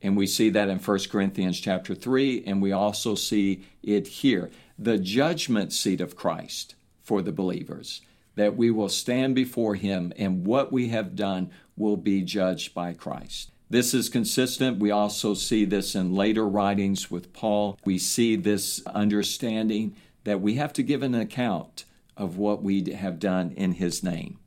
And 0.01 0.17
we 0.17 0.27
see 0.27 0.51
that 0.51 0.69
in 0.69 0.79
1 0.79 0.99
Corinthians 1.11 1.61
chapter 1.61 1.95
3, 1.95 2.45
and 2.45 2.61
we 2.61 2.73
also 2.73 3.15
see 3.15 3.65
it 3.83 4.07
here. 4.07 4.51
The 4.79 4.99
judgment 4.99 5.73
seat 5.73 6.01
of 6.01 6.17
Christ 6.17 6.75
for 7.03 7.23
the 7.23 7.33
believers, 7.33 8.01
that 8.35 8.57
we 8.57 8.71
will 8.71 8.89
stand 8.89 9.35
before 9.35 9.77
Him 9.77 10.13
and 10.17 10.47
what 10.47 10.73
we 10.73 10.89
have 10.89 11.15
done 11.15 11.51
will 11.77 11.97
be 11.97 12.23
judged 12.23 12.75
by 12.75 12.95
Christ. 12.95 13.52
This 13.73 13.95
is 13.95 14.11
consistent. 14.11 14.81
We 14.81 14.91
also 14.91 15.33
see 15.33 15.65
this 15.65 15.95
in 15.95 16.15
later 16.15 16.47
writings 16.47 17.11
with 17.11 17.33
Paul. 17.33 17.79
We 17.87 17.97
see 17.97 18.37
this 18.37 18.85
understanding 18.85 19.97
that 20.25 20.43
we 20.43 20.57
have 20.57 20.75
to 20.75 20.83
give 20.83 21.03
an 21.03 21.15
account 21.15 21.87
of 22.15 22.37
what 22.37 22.63
we 22.63 22.93
have 22.93 23.19
done 23.19 23.53
in 23.53 23.73
His 23.73 24.03
name. 24.03 24.39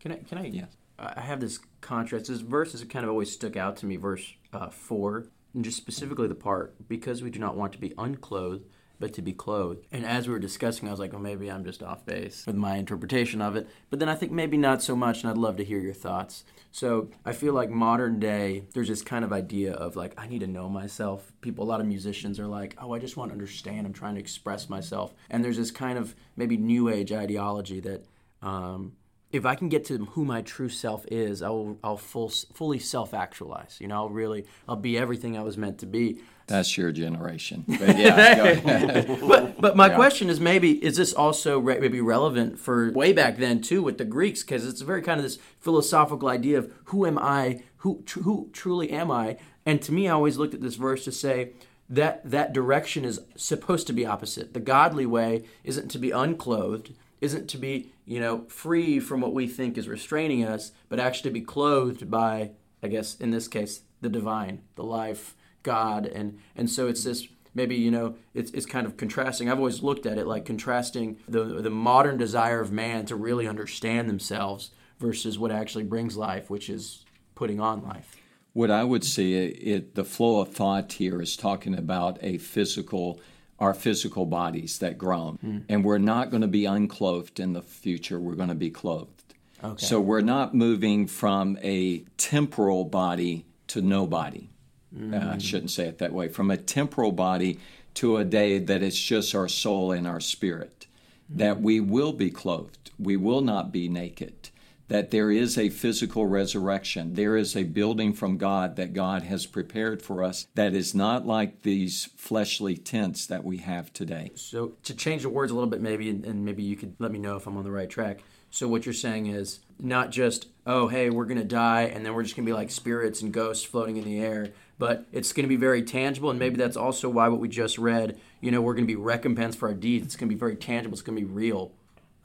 Can 0.00 0.10
I? 0.10 0.16
Can 0.16 0.38
I? 0.38 0.46
Yes. 0.46 0.76
I 0.98 1.20
have 1.20 1.38
this 1.38 1.60
contrast. 1.82 2.26
This 2.26 2.40
verse 2.40 2.72
has 2.72 2.82
kind 2.82 3.04
of 3.04 3.12
always 3.12 3.30
stuck 3.30 3.56
out 3.56 3.76
to 3.76 3.86
me. 3.86 3.94
Verse 3.94 4.34
uh, 4.52 4.70
four, 4.70 5.28
and 5.54 5.64
just 5.64 5.76
specifically 5.76 6.26
the 6.26 6.34
part 6.34 6.74
because 6.88 7.22
we 7.22 7.30
do 7.30 7.38
not 7.38 7.56
want 7.56 7.72
to 7.74 7.78
be 7.78 7.94
unclothed, 7.96 8.64
but 8.98 9.12
to 9.12 9.22
be 9.22 9.32
clothed. 9.32 9.86
And 9.92 10.04
as 10.04 10.26
we 10.26 10.32
were 10.32 10.40
discussing, 10.40 10.88
I 10.88 10.90
was 10.90 10.98
like, 10.98 11.12
well, 11.12 11.22
maybe 11.22 11.48
I'm 11.48 11.64
just 11.64 11.84
off 11.84 12.04
base 12.04 12.44
with 12.44 12.56
my 12.56 12.74
interpretation 12.74 13.40
of 13.40 13.54
it. 13.54 13.68
But 13.88 14.00
then 14.00 14.08
I 14.08 14.16
think 14.16 14.32
maybe 14.32 14.56
not 14.56 14.82
so 14.82 14.96
much, 14.96 15.22
and 15.22 15.30
I'd 15.30 15.38
love 15.38 15.58
to 15.58 15.64
hear 15.64 15.78
your 15.78 15.94
thoughts. 15.94 16.42
So 16.74 17.08
I 17.24 17.34
feel 17.34 17.52
like 17.52 17.70
modern 17.70 18.18
day, 18.18 18.64
there's 18.74 18.88
this 18.88 19.00
kind 19.00 19.24
of 19.24 19.32
idea 19.32 19.74
of 19.74 19.94
like, 19.94 20.12
I 20.18 20.26
need 20.26 20.40
to 20.40 20.48
know 20.48 20.68
myself. 20.68 21.32
People, 21.40 21.64
a 21.64 21.68
lot 21.68 21.80
of 21.80 21.86
musicians 21.86 22.40
are 22.40 22.48
like, 22.48 22.74
oh, 22.82 22.92
I 22.92 22.98
just 22.98 23.16
want 23.16 23.30
to 23.30 23.32
understand. 23.32 23.86
I'm 23.86 23.92
trying 23.92 24.14
to 24.14 24.20
express 24.20 24.68
myself. 24.68 25.14
And 25.30 25.44
there's 25.44 25.56
this 25.56 25.70
kind 25.70 25.96
of 25.96 26.16
maybe 26.34 26.56
new 26.56 26.88
age 26.88 27.12
ideology 27.12 27.78
that, 27.78 28.04
um, 28.42 28.94
if 29.30 29.46
I 29.46 29.54
can 29.54 29.68
get 29.68 29.84
to 29.84 30.04
who 30.04 30.24
my 30.24 30.42
true 30.42 30.68
self 30.68 31.06
is, 31.10 31.42
I'll 31.42 31.76
I'll 31.82 31.96
full, 31.96 32.28
fully 32.28 32.80
self 32.80 33.14
actualize. 33.14 33.78
You 33.80 33.86
know, 33.86 33.94
I'll 33.96 34.08
really 34.08 34.44
I'll 34.68 34.76
be 34.76 34.98
everything 34.98 35.38
I 35.38 35.42
was 35.42 35.56
meant 35.56 35.78
to 35.78 35.86
be. 35.86 36.22
That's 36.46 36.76
your 36.76 36.92
generation. 36.92 37.64
But 37.78 37.98
yeah, 37.98 39.04
but 39.20 39.60
but 39.60 39.76
my 39.76 39.88
yeah. 39.88 39.96
question 39.96 40.28
is 40.30 40.40
maybe 40.40 40.84
is 40.84 40.96
this 40.96 41.12
also 41.12 41.58
re- 41.58 41.80
maybe 41.80 42.00
relevant 42.00 42.58
for 42.58 42.90
way 42.92 43.12
back 43.12 43.38
then 43.38 43.60
too 43.60 43.82
with 43.82 43.98
the 43.98 44.04
Greeks 44.04 44.42
because 44.42 44.66
it's 44.66 44.80
a 44.80 44.84
very 44.84 45.02
kind 45.02 45.18
of 45.18 45.24
this 45.24 45.38
philosophical 45.60 46.28
idea 46.28 46.58
of 46.58 46.72
who 46.86 47.06
am 47.06 47.18
I, 47.18 47.62
who 47.78 48.02
tr- 48.06 48.20
who 48.20 48.50
truly 48.52 48.90
am 48.90 49.10
I, 49.10 49.38
and 49.66 49.80
to 49.82 49.92
me 49.92 50.08
I 50.08 50.12
always 50.12 50.36
looked 50.36 50.54
at 50.54 50.60
this 50.60 50.76
verse 50.76 51.04
to 51.04 51.12
say 51.12 51.52
that 51.88 52.28
that 52.30 52.52
direction 52.52 53.04
is 53.04 53.20
supposed 53.36 53.86
to 53.86 53.92
be 53.92 54.06
opposite. 54.06 54.54
The 54.54 54.60
godly 54.60 55.06
way 55.06 55.44
isn't 55.64 55.90
to 55.90 55.98
be 55.98 56.10
unclothed 56.10 56.92
isn't 57.24 57.48
to 57.48 57.58
be, 57.58 57.90
you 58.04 58.20
know, 58.20 58.44
free 58.48 59.00
from 59.00 59.20
what 59.20 59.32
we 59.32 59.48
think 59.48 59.78
is 59.78 59.88
restraining 59.88 60.44
us, 60.44 60.72
but 60.88 61.00
actually 61.00 61.30
to 61.30 61.34
be 61.34 61.40
clothed 61.40 62.10
by, 62.10 62.50
I 62.82 62.88
guess, 62.88 63.16
in 63.16 63.30
this 63.30 63.48
case, 63.48 63.80
the 64.02 64.10
divine, 64.10 64.60
the 64.76 64.84
life, 64.84 65.34
God, 65.64 66.06
and 66.06 66.38
and 66.54 66.70
so 66.70 66.86
it's 66.86 67.02
this 67.02 67.26
maybe 67.54 67.74
you 67.74 67.90
know 67.90 68.14
it's 68.32 68.52
it's 68.52 68.66
kind 68.66 68.86
of 68.86 68.96
contrasting. 68.96 69.50
I've 69.50 69.58
always 69.58 69.82
looked 69.82 70.06
at 70.06 70.16
it 70.16 70.26
like 70.28 70.44
contrasting 70.44 71.18
the 71.26 71.42
the 71.42 71.70
modern 71.70 72.16
desire 72.16 72.60
of 72.60 72.70
man 72.70 73.06
to 73.06 73.16
really 73.16 73.48
understand 73.48 74.08
themselves 74.08 74.70
versus 75.00 75.38
what 75.38 75.50
actually 75.50 75.84
brings 75.84 76.16
life, 76.16 76.48
which 76.48 76.70
is 76.70 77.04
putting 77.34 77.58
on 77.58 77.82
life. 77.82 78.16
What 78.52 78.70
I 78.70 78.84
would 78.84 79.02
see 79.02 79.34
it, 79.34 79.96
the 79.96 80.04
flow 80.04 80.40
of 80.40 80.52
thought 80.54 80.92
here 80.92 81.20
is 81.20 81.36
talking 81.36 81.76
about 81.76 82.18
a 82.22 82.38
physical 82.38 83.20
our 83.58 83.74
physical 83.74 84.26
bodies 84.26 84.78
that 84.80 84.98
groan. 84.98 85.38
Mm. 85.44 85.64
And 85.68 85.84
we're 85.84 85.98
not 85.98 86.30
going 86.30 86.42
to 86.42 86.48
be 86.48 86.66
unclothed 86.66 87.38
in 87.38 87.52
the 87.52 87.62
future, 87.62 88.18
we're 88.18 88.34
going 88.34 88.48
to 88.48 88.54
be 88.54 88.70
clothed. 88.70 89.34
Okay. 89.62 89.84
So 89.84 90.00
we're 90.00 90.20
not 90.20 90.54
moving 90.54 91.06
from 91.06 91.56
a 91.62 92.00
temporal 92.18 92.84
body 92.84 93.46
to 93.68 93.80
no 93.80 94.06
body. 94.06 94.50
Mm. 94.96 95.14
Uh, 95.14 95.34
I 95.34 95.38
shouldn't 95.38 95.70
say 95.70 95.86
it 95.86 95.98
that 95.98 96.12
way. 96.12 96.28
From 96.28 96.50
a 96.50 96.56
temporal 96.56 97.12
body 97.12 97.58
to 97.94 98.16
a 98.16 98.24
day 98.24 98.58
that 98.58 98.82
it's 98.82 99.00
just 99.00 99.34
our 99.34 99.48
soul 99.48 99.92
and 99.92 100.06
our 100.06 100.20
spirit. 100.20 100.86
Mm. 101.32 101.38
That 101.38 101.60
we 101.60 101.80
will 101.80 102.12
be 102.12 102.30
clothed, 102.30 102.90
we 102.98 103.16
will 103.16 103.40
not 103.40 103.72
be 103.72 103.88
naked 103.88 104.50
that 104.88 105.10
there 105.10 105.30
is 105.30 105.56
a 105.56 105.70
physical 105.70 106.26
resurrection. 106.26 107.14
There 107.14 107.36
is 107.36 107.56
a 107.56 107.62
building 107.62 108.12
from 108.12 108.36
God 108.36 108.76
that 108.76 108.92
God 108.92 109.22
has 109.22 109.46
prepared 109.46 110.02
for 110.02 110.22
us 110.22 110.46
that 110.54 110.74
is 110.74 110.94
not 110.94 111.26
like 111.26 111.62
these 111.62 112.10
fleshly 112.16 112.76
tents 112.76 113.26
that 113.26 113.44
we 113.44 113.58
have 113.58 113.92
today. 113.92 114.32
So, 114.34 114.72
to 114.82 114.94
change 114.94 115.22
the 115.22 115.30
words 115.30 115.50
a 115.50 115.54
little 115.54 115.70
bit, 115.70 115.80
maybe, 115.80 116.10
and 116.10 116.44
maybe 116.44 116.62
you 116.62 116.76
could 116.76 116.94
let 116.98 117.10
me 117.10 117.18
know 117.18 117.36
if 117.36 117.46
I'm 117.46 117.56
on 117.56 117.64
the 117.64 117.70
right 117.70 117.88
track. 117.88 118.22
So, 118.50 118.68
what 118.68 118.84
you're 118.84 118.92
saying 118.92 119.26
is 119.26 119.60
not 119.80 120.10
just, 120.10 120.48
oh, 120.66 120.88
hey, 120.88 121.08
we're 121.10 121.24
going 121.24 121.38
to 121.38 121.44
die 121.44 121.82
and 121.82 122.04
then 122.04 122.14
we're 122.14 122.22
just 122.22 122.36
going 122.36 122.46
to 122.46 122.50
be 122.50 122.54
like 122.54 122.70
spirits 122.70 123.22
and 123.22 123.32
ghosts 123.32 123.64
floating 123.64 123.96
in 123.96 124.04
the 124.04 124.20
air, 124.20 124.52
but 124.78 125.06
it's 125.12 125.32
going 125.32 125.44
to 125.44 125.48
be 125.48 125.56
very 125.56 125.82
tangible. 125.82 126.30
And 126.30 126.38
maybe 126.38 126.56
that's 126.56 126.76
also 126.76 127.08
why 127.08 127.28
what 127.28 127.40
we 127.40 127.48
just 127.48 127.78
read, 127.78 128.18
you 128.40 128.50
know, 128.50 128.60
we're 128.60 128.74
going 128.74 128.86
to 128.86 128.92
be 128.92 128.96
recompensed 128.96 129.58
for 129.58 129.68
our 129.68 129.74
deeds. 129.74 130.06
It's 130.06 130.16
going 130.16 130.28
to 130.28 130.34
be 130.34 130.38
very 130.38 130.56
tangible, 130.56 130.94
it's 130.94 131.02
going 131.02 131.18
to 131.18 131.24
be 131.24 131.30
real 131.30 131.72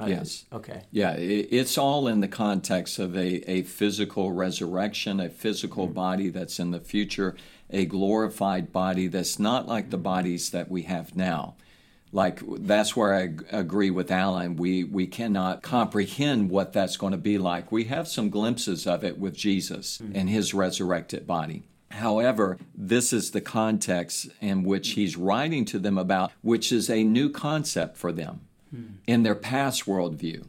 yes. 0.08 0.46
Okay. 0.52 0.84
Yeah, 0.92 1.16
it's 1.18 1.78
all 1.78 2.08
in 2.08 2.22
the 2.22 2.28
context 2.28 3.00
of 3.00 3.16
a, 3.16 3.50
a 3.50 3.64
physical 3.64 4.32
resurrection, 4.32 5.20
a 5.20 5.30
physical 5.30 5.86
mm-hmm. 5.86 5.94
body 5.94 6.30
that's 6.30 6.60
in 6.60 6.72
the 6.72 6.80
future, 6.80 7.36
a 7.70 7.86
glorified 7.86 8.72
body 8.72 9.08
that's 9.08 9.40
not 9.40 9.68
like 9.68 9.90
the 9.90 9.98
bodies 9.98 10.52
that 10.52 10.70
we 10.70 10.84
have 10.84 11.16
now. 11.16 11.56
Like 12.12 12.42
that's 12.46 12.96
where 12.96 13.14
I 13.14 13.30
agree 13.52 13.92
with 13.92 14.10
Alan. 14.10 14.56
We 14.56 14.84
we 14.84 15.06
cannot 15.06 15.62
comprehend 15.62 16.50
what 16.50 16.74
that's 16.74 16.98
going 16.98 17.12
to 17.12 17.18
be 17.18 17.38
like. 17.38 17.72
We 17.72 17.84
have 17.84 18.08
some 18.08 18.32
glimpses 18.32 18.88
of 18.88 19.04
it 19.04 19.20
with 19.20 19.36
Jesus 19.36 20.00
mm-hmm. 20.00 20.16
and 20.16 20.30
his 20.30 20.54
resurrected 20.54 21.28
body. 21.28 21.64
However, 21.92 22.58
this 22.76 23.12
is 23.12 23.32
the 23.32 23.42
context 23.42 24.30
in 24.42 24.64
which 24.64 24.90
he's 24.92 25.18
writing 25.18 25.66
to 25.66 25.80
them 25.80 25.98
about, 25.98 26.32
which 26.42 26.72
is 26.72 26.90
a 26.90 27.04
new 27.04 27.30
concept 27.30 27.98
for 27.98 28.12
them 28.12 28.42
hmm. 28.70 28.84
in 29.08 29.24
their 29.24 29.36
past 29.36 29.86
worldview. 29.86 30.46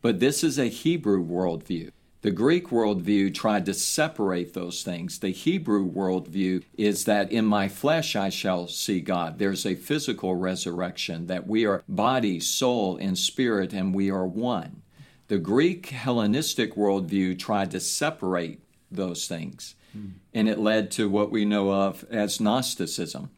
But 0.00 0.18
this 0.18 0.42
is 0.42 0.58
a 0.58 0.66
Hebrew 0.66 1.24
worldview. 1.24 1.92
The 2.22 2.30
Greek 2.30 2.68
worldview 2.68 3.34
tried 3.34 3.66
to 3.66 3.74
separate 3.74 4.54
those 4.54 4.84
things. 4.84 5.18
The 5.18 5.30
Hebrew 5.30 5.90
worldview 5.90 6.62
is 6.76 7.04
that 7.04 7.32
in 7.32 7.44
my 7.44 7.68
flesh 7.68 8.14
I 8.14 8.28
shall 8.28 8.68
see 8.68 9.00
God. 9.00 9.40
There's 9.40 9.66
a 9.66 9.74
physical 9.74 10.36
resurrection, 10.36 11.26
that 11.26 11.48
we 11.48 11.66
are 11.66 11.82
body, 11.88 12.38
soul, 12.38 12.96
and 12.96 13.18
spirit, 13.18 13.72
and 13.72 13.92
we 13.92 14.08
are 14.08 14.26
one. 14.26 14.82
The 15.26 15.38
Greek 15.38 15.86
Hellenistic 15.86 16.76
worldview 16.76 17.40
tried 17.40 17.72
to 17.72 17.80
separate 17.80 18.60
those 18.88 19.26
things, 19.26 19.74
mm. 19.96 20.12
and 20.34 20.48
it 20.48 20.58
led 20.58 20.90
to 20.92 21.08
what 21.08 21.30
we 21.30 21.44
know 21.44 21.72
of 21.72 22.04
as 22.10 22.40
Gnosticism 22.40 23.30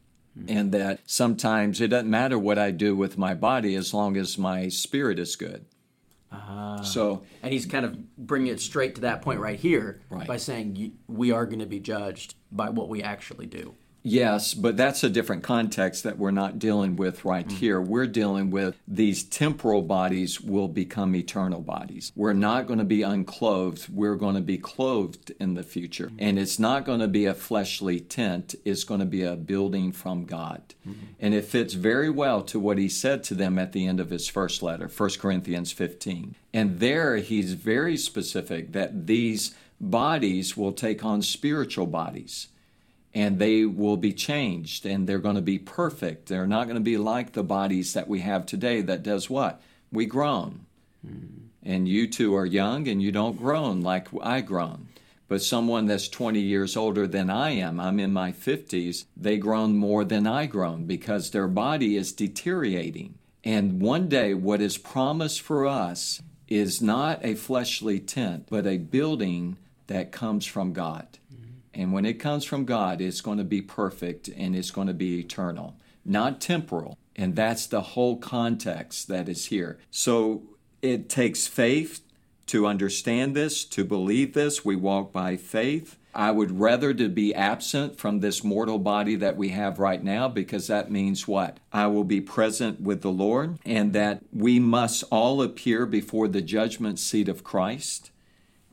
and 0.47 0.71
that 0.71 0.99
sometimes 1.05 1.79
it 1.79 1.87
doesn't 1.87 2.09
matter 2.09 2.37
what 2.37 2.59
I 2.59 2.71
do 2.71 2.95
with 2.95 3.17
my 3.17 3.33
body 3.33 3.75
as 3.75 3.93
long 3.93 4.17
as 4.17 4.37
my 4.37 4.67
spirit 4.67 5.17
is 5.17 5.35
good. 5.35 5.65
Uh, 6.31 6.81
so, 6.81 7.23
and 7.41 7.53
he's 7.53 7.65
kind 7.65 7.85
of 7.85 8.17
bringing 8.17 8.51
it 8.51 8.59
straight 8.59 8.95
to 8.95 9.01
that 9.01 9.21
point 9.21 9.39
right 9.39 9.59
here 9.59 10.01
right. 10.09 10.27
by 10.27 10.35
saying 10.35 10.91
we 11.07 11.31
are 11.31 11.45
going 11.45 11.59
to 11.59 11.65
be 11.65 11.79
judged 11.79 12.35
by 12.51 12.69
what 12.69 12.89
we 12.89 13.01
actually 13.01 13.45
do. 13.45 13.75
Yes, 14.07 14.53
but 14.53 14.77
that's 14.77 15.03
a 15.03 15.09
different 15.09 15.41
context 15.41 16.03
that 16.03 16.19
we're 16.19 16.29
not 16.29 16.59
dealing 16.59 16.95
with 16.95 17.25
right 17.25 17.47
mm-hmm. 17.47 17.57
here. 17.57 17.81
We're 17.81 18.05
dealing 18.05 18.51
with 18.51 18.77
these 18.87 19.23
temporal 19.23 19.81
bodies 19.81 20.39
will 20.39 20.67
become 20.67 21.15
eternal 21.15 21.59
bodies. 21.59 22.11
We're 22.15 22.33
not 22.33 22.67
going 22.67 22.77
to 22.77 22.85
be 22.85 23.01
unclothed. 23.01 23.89
We're 23.89 24.15
going 24.15 24.35
to 24.35 24.41
be 24.41 24.59
clothed 24.59 25.33
in 25.39 25.55
the 25.55 25.63
future. 25.63 26.05
Mm-hmm. 26.05 26.17
And 26.19 26.39
it's 26.39 26.59
not 26.59 26.85
going 26.85 26.99
to 26.99 27.07
be 27.07 27.25
a 27.25 27.33
fleshly 27.33 27.99
tent, 27.99 28.53
it's 28.63 28.83
going 28.83 28.99
to 28.99 29.07
be 29.07 29.23
a 29.23 29.35
building 29.35 29.91
from 29.91 30.25
God. 30.25 30.75
Mm-hmm. 30.87 31.05
And 31.19 31.33
it 31.33 31.45
fits 31.45 31.73
very 31.73 32.11
well 32.11 32.43
to 32.43 32.59
what 32.59 32.77
he 32.77 32.87
said 32.87 33.23
to 33.23 33.33
them 33.33 33.57
at 33.57 33.71
the 33.71 33.87
end 33.87 33.99
of 33.99 34.11
his 34.11 34.27
first 34.27 34.61
letter, 34.61 34.87
1 34.87 35.09
Corinthians 35.19 35.71
15. 35.71 36.35
And 36.53 36.79
there 36.79 37.17
he's 37.17 37.53
very 37.53 37.97
specific 37.97 38.71
that 38.73 39.07
these 39.07 39.55
bodies 39.81 40.55
will 40.55 40.73
take 40.73 41.03
on 41.03 41.23
spiritual 41.23 41.87
bodies 41.87 42.49
and 43.15 43.39
they 43.39 43.63
will 43.63 43.95
be 43.95 44.11
changed 44.11 44.85
and 44.85 45.07
they're 45.07 45.19
going 45.19 45.37
to 45.37 45.41
be 45.41 45.57
perfect. 45.57 46.27
They're 46.27 46.45
not 46.45 46.65
going 46.65 46.75
to 46.75 46.81
be 46.81 46.97
like 46.97 47.31
the 47.31 47.43
bodies 47.43 47.93
that 47.93 48.09
we 48.09 48.19
have 48.19 48.45
today 48.45 48.81
that 48.81 49.03
does 49.03 49.29
what? 49.29 49.61
We 49.89 50.05
groan. 50.05 50.65
Mm. 51.07 51.47
And 51.63 51.87
you 51.87 52.07
two 52.07 52.35
are 52.35 52.45
young 52.45 52.89
and 52.89 53.01
you 53.01 53.13
don't 53.13 53.37
groan 53.37 53.81
like 53.81 54.09
I 54.21 54.41
groan. 54.41 54.89
But 55.29 55.41
someone 55.41 55.87
that's 55.87 56.09
20 56.09 56.39
years 56.39 56.75
older 56.75 57.07
than 57.07 57.29
I 57.29 57.51
am, 57.51 57.79
I'm 57.79 57.99
in 57.99 58.13
my 58.13 58.31
50s, 58.33 59.05
they 59.17 59.37
groan 59.37 59.75
more 59.77 60.03
than 60.03 60.27
I 60.27 60.45
groan 60.45 60.85
because 60.85 61.31
their 61.31 61.47
body 61.47 61.95
is 61.95 62.11
deteriorating. 62.11 63.15
And 63.43 63.81
one 63.81 64.09
day, 64.09 64.33
what 64.33 64.61
is 64.61 64.77
promised 64.77 65.41
for 65.41 65.65
us 65.65 66.21
is 66.47 66.81
not 66.81 67.23
a 67.23 67.35
fleshly 67.35 67.99
tent, 67.99 68.47
but 68.49 68.67
a 68.67 68.77
building 68.77 69.57
that 69.87 70.11
comes 70.11 70.45
from 70.45 70.73
God. 70.73 71.07
And 71.75 71.91
when 71.91 72.05
it 72.05 72.13
comes 72.13 72.45
from 72.45 72.65
God, 72.65 73.01
it's 73.01 73.21
going 73.21 73.37
to 73.37 73.43
be 73.43 73.61
perfect 73.61 74.29
and 74.29 74.55
it's 74.55 74.71
going 74.71 74.87
to 74.87 74.93
be 74.93 75.19
eternal, 75.19 75.75
not 76.05 76.39
temporal. 76.39 76.97
And 77.15 77.35
that's 77.35 77.67
the 77.67 77.81
whole 77.81 78.17
context 78.17 79.07
that 79.09 79.27
is 79.29 79.47
here. 79.47 79.77
So 79.91 80.43
it 80.81 81.09
takes 81.09 81.47
faith 81.47 82.01
to 82.47 82.67
understand 82.67 83.35
this, 83.35 83.65
to 83.65 83.83
believe 83.83 84.33
this. 84.33 84.63
We 84.63 84.75
walk 84.75 85.11
by 85.11 85.35
faith. 85.35 85.97
I 86.13 86.31
would 86.31 86.59
rather 86.59 86.93
to 86.93 87.09
be 87.09 87.35
absent 87.35 87.97
from 87.97 88.21
this 88.21 88.41
mortal 88.41 88.79
body 88.79 89.17
that 89.17 89.35
we 89.35 89.49
have 89.49 89.79
right 89.79 90.01
now 90.01 90.29
because 90.29 90.67
that 90.67 90.89
means 90.89 91.27
what? 91.27 91.59
I 91.73 91.87
will 91.87 92.05
be 92.05 92.21
present 92.21 92.79
with 92.79 93.01
the 93.01 93.11
Lord 93.11 93.59
and 93.65 93.91
that 93.93 94.21
we 94.31 94.59
must 94.59 95.03
all 95.11 95.41
appear 95.41 95.85
before 95.85 96.29
the 96.29 96.41
judgment 96.41 96.99
seat 96.99 97.27
of 97.27 97.43
Christ. 97.43 98.11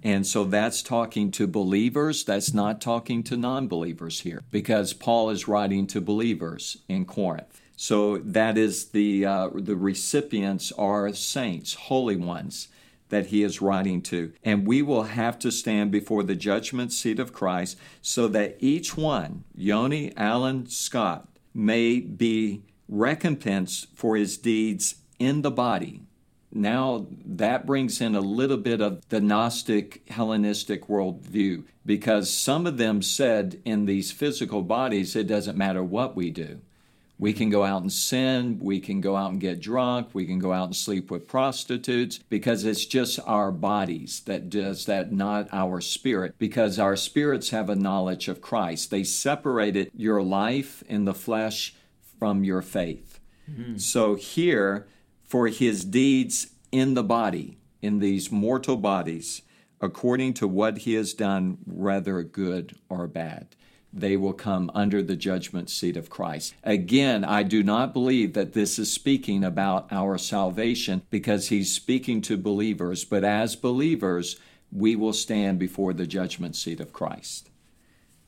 And 0.03 0.27
so 0.27 0.45
that's 0.45 0.83
talking 0.83 1.31
to 1.33 1.47
believers. 1.47 2.25
That's 2.25 2.53
not 2.53 2.81
talking 2.81 3.23
to 3.25 3.37
non 3.37 3.69
believers 3.69 4.21
here 4.21 4.43
because 4.51 4.93
Paul 4.93 5.31
is 5.31 5.49
writing 5.49 5.87
to 5.89 6.01
believers 6.01 6.79
in 6.89 7.05
Corinth. 7.05 7.61
So 7.77 8.19
that 8.19 8.59
is 8.59 8.91
the, 8.91 9.25
uh, 9.25 9.51
the 9.55 9.77
recipients 9.77 10.73
are 10.73 11.13
saints, 11.13 11.75
holy 11.75 12.17
ones 12.17 12.69
that 13.09 13.27
he 13.27 13.43
is 13.43 13.61
writing 13.61 14.01
to. 14.03 14.33
And 14.43 14.67
we 14.67 14.83
will 14.83 15.05
have 15.05 15.39
to 15.41 15.53
stand 15.53 15.91
before 15.91 16.23
the 16.23 16.35
judgment 16.35 16.93
seat 16.93 17.19
of 17.19 17.33
Christ 17.33 17.79
so 18.01 18.27
that 18.29 18.57
each 18.59 18.97
one, 18.97 19.45
Yoni, 19.55 20.17
Alan, 20.17 20.67
Scott, 20.67 21.29
may 21.53 22.01
be 22.01 22.63
recompensed 22.89 23.89
for 23.95 24.17
his 24.17 24.39
deeds 24.39 24.97
in 25.19 25.43
the 25.43 25.51
body 25.51 26.03
now 26.55 27.07
that 27.25 27.67
brings 27.67 28.01
in 28.01 28.15
a 28.15 28.21
little 28.21 28.57
bit 28.57 28.81
of 28.81 29.09
the 29.09 29.21
Gnostic 29.21 30.09
Hellenistic 30.09 30.87
worldview 30.87 31.65
because 31.85 32.33
some 32.33 32.67
of 32.67 32.77
them 32.77 33.03
said 33.03 33.61
in 33.65 33.87
these 33.87 34.13
physical 34.13 34.63
bodies, 34.63 35.17
it 35.17 35.27
doesn't 35.27 35.57
matter 35.57 35.83
what 35.83 36.15
we 36.15 36.31
do. 36.31 36.61
We 37.19 37.33
can 37.33 37.51
go 37.51 37.63
out 37.63 37.83
and 37.83 37.93
sin, 37.93 38.59
we 38.61 38.81
can 38.81 39.01
go 39.01 39.17
out 39.17 39.31
and 39.31 39.41
get 39.41 39.61
drunk, 39.61 40.09
we 40.13 40.27
can 40.27 40.41
go 40.41 40.53
out 40.53 40.65
and 40.65 40.77
sleep 40.77 41.09
with 41.09 41.29
prostitutes 41.29 42.19
because 42.19 42.65
it's 42.65 42.85
just 42.85 43.21
our 43.27 43.53
bodies 43.53 44.23
that 44.27 44.51
does 44.51 44.87
that, 44.87 45.13
not 45.13 45.49
our 45.53 45.81
spirit, 45.81 46.35
because 46.39 46.81
our 46.81 46.97
spirits 46.97 47.51
have 47.51 47.71
a 47.71 47.77
knowledge 47.77 48.27
of 48.27 48.41
Christ. 48.41 48.91
They 48.91 49.05
separated 49.05 49.93
your 49.95 50.21
life 50.21 50.83
in 50.89 51.05
the 51.05 51.15
flesh 51.15 51.77
from 52.19 52.43
your 52.43 52.61
faith. 52.63 53.21
Mm-hmm. 53.49 53.77
So 53.77 54.17
here, 54.17 54.87
for 55.33 55.49
his 55.49 55.83
deeds 55.87 56.49
in 56.71 56.93
the 56.93 57.03
body, 57.03 57.57
in 57.81 58.01
these 58.01 58.31
mortal 58.31 58.77
bodies, 58.77 59.41
according 59.81 60.35
to 60.35 60.47
what 60.47 60.77
he 60.77 60.93
has 60.93 61.15
done, 61.15 61.57
whether 61.65 62.23
good 62.23 62.77
or 62.91 63.07
bad. 63.07 63.47
They 63.95 64.15
will 64.15 64.35
come 64.35 64.71
under 64.75 65.03
the 65.03 65.17
judgment 65.17 65.71
seat 65.71 65.97
of 65.97 66.11
Christ. 66.11 66.53
Again, 66.63 67.25
I 67.25 67.45
do 67.45 67.63
not 67.63 67.95
believe 67.95 68.35
that 68.35 68.53
this 68.53 68.79
is 68.79 68.93
speaking 68.93 69.43
about 69.43 69.91
our 69.91 70.19
salvation 70.19 71.01
because 71.09 71.49
he's 71.49 71.73
speaking 71.73 72.21
to 72.21 72.37
believers, 72.37 73.07
but 73.07 73.25
as 73.25 73.57
believers, 73.57 74.37
we 74.71 74.95
will 74.95 75.15
stand 75.15 75.59
before 75.59 75.95
the 75.95 76.07
judgment 76.07 76.57
seat 76.57 76.79
of 76.79 76.93
Christ. 76.93 77.49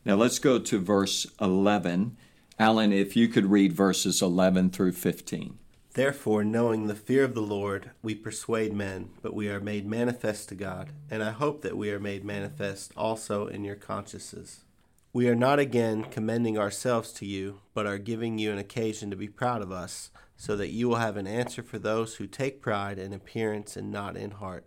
Now 0.07 0.15
let's 0.15 0.39
go 0.39 0.59
to 0.59 0.79
verse 0.79 1.27
11. 1.39 2.17
Alan, 2.59 2.95
if 2.95 3.15
you 3.15 3.29
could 3.29 3.51
read 3.51 3.75
verses 3.75 4.23
11 4.23 4.71
through 4.71 4.93
15. 4.93 5.59
Therefore, 5.95 6.43
knowing 6.43 6.89
the 6.89 6.97
fear 6.97 7.23
of 7.23 7.35
the 7.35 7.41
Lord, 7.41 7.93
we 8.03 8.17
persuade 8.17 8.73
men, 8.73 9.11
but 9.23 9.33
we 9.33 9.49
are 9.49 9.61
made 9.61 9.87
manifest 9.87 10.49
to 10.49 10.57
God, 10.57 10.91
and 11.09 11.23
I 11.23 11.31
hope 11.31 11.63
that 11.63 11.77
we 11.77 11.93
are 11.93 12.01
made 12.01 12.25
manifest 12.25 12.93
also 12.97 13.47
in 13.47 13.63
your 13.63 13.77
consciences. 13.77 14.65
We 15.13 15.29
are 15.29 15.37
not 15.37 15.61
again 15.61 16.03
commending 16.03 16.59
ourselves 16.59 17.13
to 17.13 17.27
you, 17.27 17.61
but 17.75 17.87
are 17.87 17.99
giving 17.99 18.39
you 18.39 18.51
an 18.51 18.59
occasion 18.59 19.09
to 19.11 19.17
be 19.17 19.29
proud 19.29 19.63
of 19.63 19.71
us, 19.71 20.11
so 20.37 20.57
that 20.57 20.73
you 20.73 20.89
will 20.89 20.97
have 20.97 21.17
an 21.17 21.29
answer 21.29 21.63
for 21.63 21.79
those 21.79 22.17
who 22.17 22.27
take 22.27 22.61
pride 22.61 22.99
in 22.99 23.13
appearance 23.13 23.77
and 23.77 23.93
not 23.93 24.17
in 24.17 24.33
heart. 24.33 24.67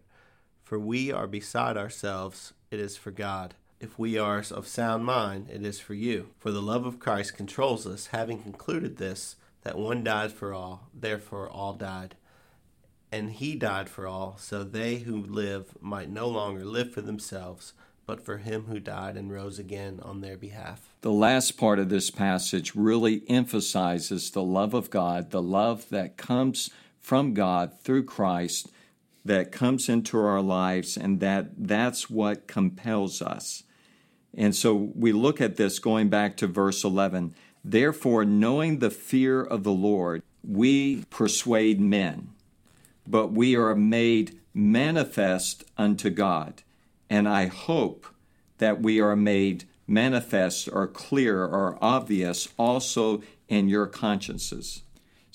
For 0.63 0.79
we 0.79 1.11
are 1.11 1.27
beside 1.27 1.75
ourselves, 1.75 2.53
it 2.71 2.79
is 2.79 2.95
for 2.95 3.11
God. 3.11 3.55
If 3.81 3.99
we 3.99 4.17
are 4.17 4.41
of 4.51 4.65
sound 4.65 5.03
mind, 5.03 5.49
it 5.49 5.65
is 5.65 5.77
for 5.77 5.93
you. 5.93 6.29
For 6.39 6.51
the 6.51 6.61
love 6.61 6.85
of 6.85 6.99
Christ 6.99 7.35
controls 7.35 7.85
us, 7.85 8.07
having 8.07 8.41
concluded 8.41 8.95
this 8.95 9.35
that 9.63 9.77
one 9.77 10.03
died 10.03 10.31
for 10.31 10.53
all, 10.53 10.87
therefore 10.93 11.49
all 11.49 11.73
died. 11.73 12.15
And 13.11 13.31
he 13.31 13.55
died 13.55 13.89
for 13.89 14.07
all, 14.07 14.37
so 14.37 14.63
they 14.63 14.97
who 14.97 15.21
live 15.21 15.77
might 15.81 16.09
no 16.09 16.27
longer 16.27 16.65
live 16.65 16.91
for 16.91 17.01
themselves, 17.01 17.73
but 18.05 18.23
for 18.23 18.37
him 18.37 18.65
who 18.65 18.79
died 18.79 19.15
and 19.15 19.31
rose 19.31 19.59
again 19.59 19.99
on 20.03 20.21
their 20.21 20.37
behalf. 20.37 20.93
The 21.01 21.11
last 21.11 21.57
part 21.57 21.79
of 21.79 21.89
this 21.89 22.09
passage 22.09 22.75
really 22.75 23.23
emphasizes 23.29 24.31
the 24.31 24.43
love 24.43 24.73
of 24.73 24.89
God, 24.89 25.31
the 25.31 25.41
love 25.41 25.89
that 25.89 26.17
comes 26.17 26.69
from 26.99 27.33
God 27.33 27.79
through 27.81 28.03
Christ 28.03 28.69
that 29.23 29.51
comes 29.51 29.89
into 29.89 30.17
our 30.17 30.41
lives 30.41 30.97
and 30.97 31.19
that 31.19 31.67
that's 31.67 32.09
what 32.09 32.47
compels 32.47 33.21
us. 33.21 33.63
And 34.33 34.55
so 34.55 34.91
we 34.95 35.11
look 35.11 35.41
at 35.41 35.57
this 35.57 35.79
going 35.79 36.09
back 36.09 36.37
to 36.37 36.47
verse 36.47 36.83
11. 36.83 37.33
Therefore, 37.69 38.23
knowing 38.23 38.79
the 38.79 38.89
fear 38.89 39.43
of 39.43 39.63
the 39.63 39.73
Lord, 39.73 40.23
we 40.41 41.03
persuade 41.09 41.81
men, 41.81 42.29
but 43.05 43.33
we 43.33 43.57
are 43.57 43.75
made 43.75 44.39
manifest 44.53 45.65
unto 45.77 46.09
God. 46.09 46.63
And 47.09 47.27
I 47.27 47.47
hope 47.47 48.07
that 48.59 48.81
we 48.81 49.01
are 49.01 49.17
made 49.17 49.65
manifest 49.85 50.69
or 50.71 50.87
clear 50.87 51.43
or 51.43 51.77
obvious 51.81 52.47
also 52.57 53.21
in 53.49 53.67
your 53.67 53.87
consciences. 53.87 54.83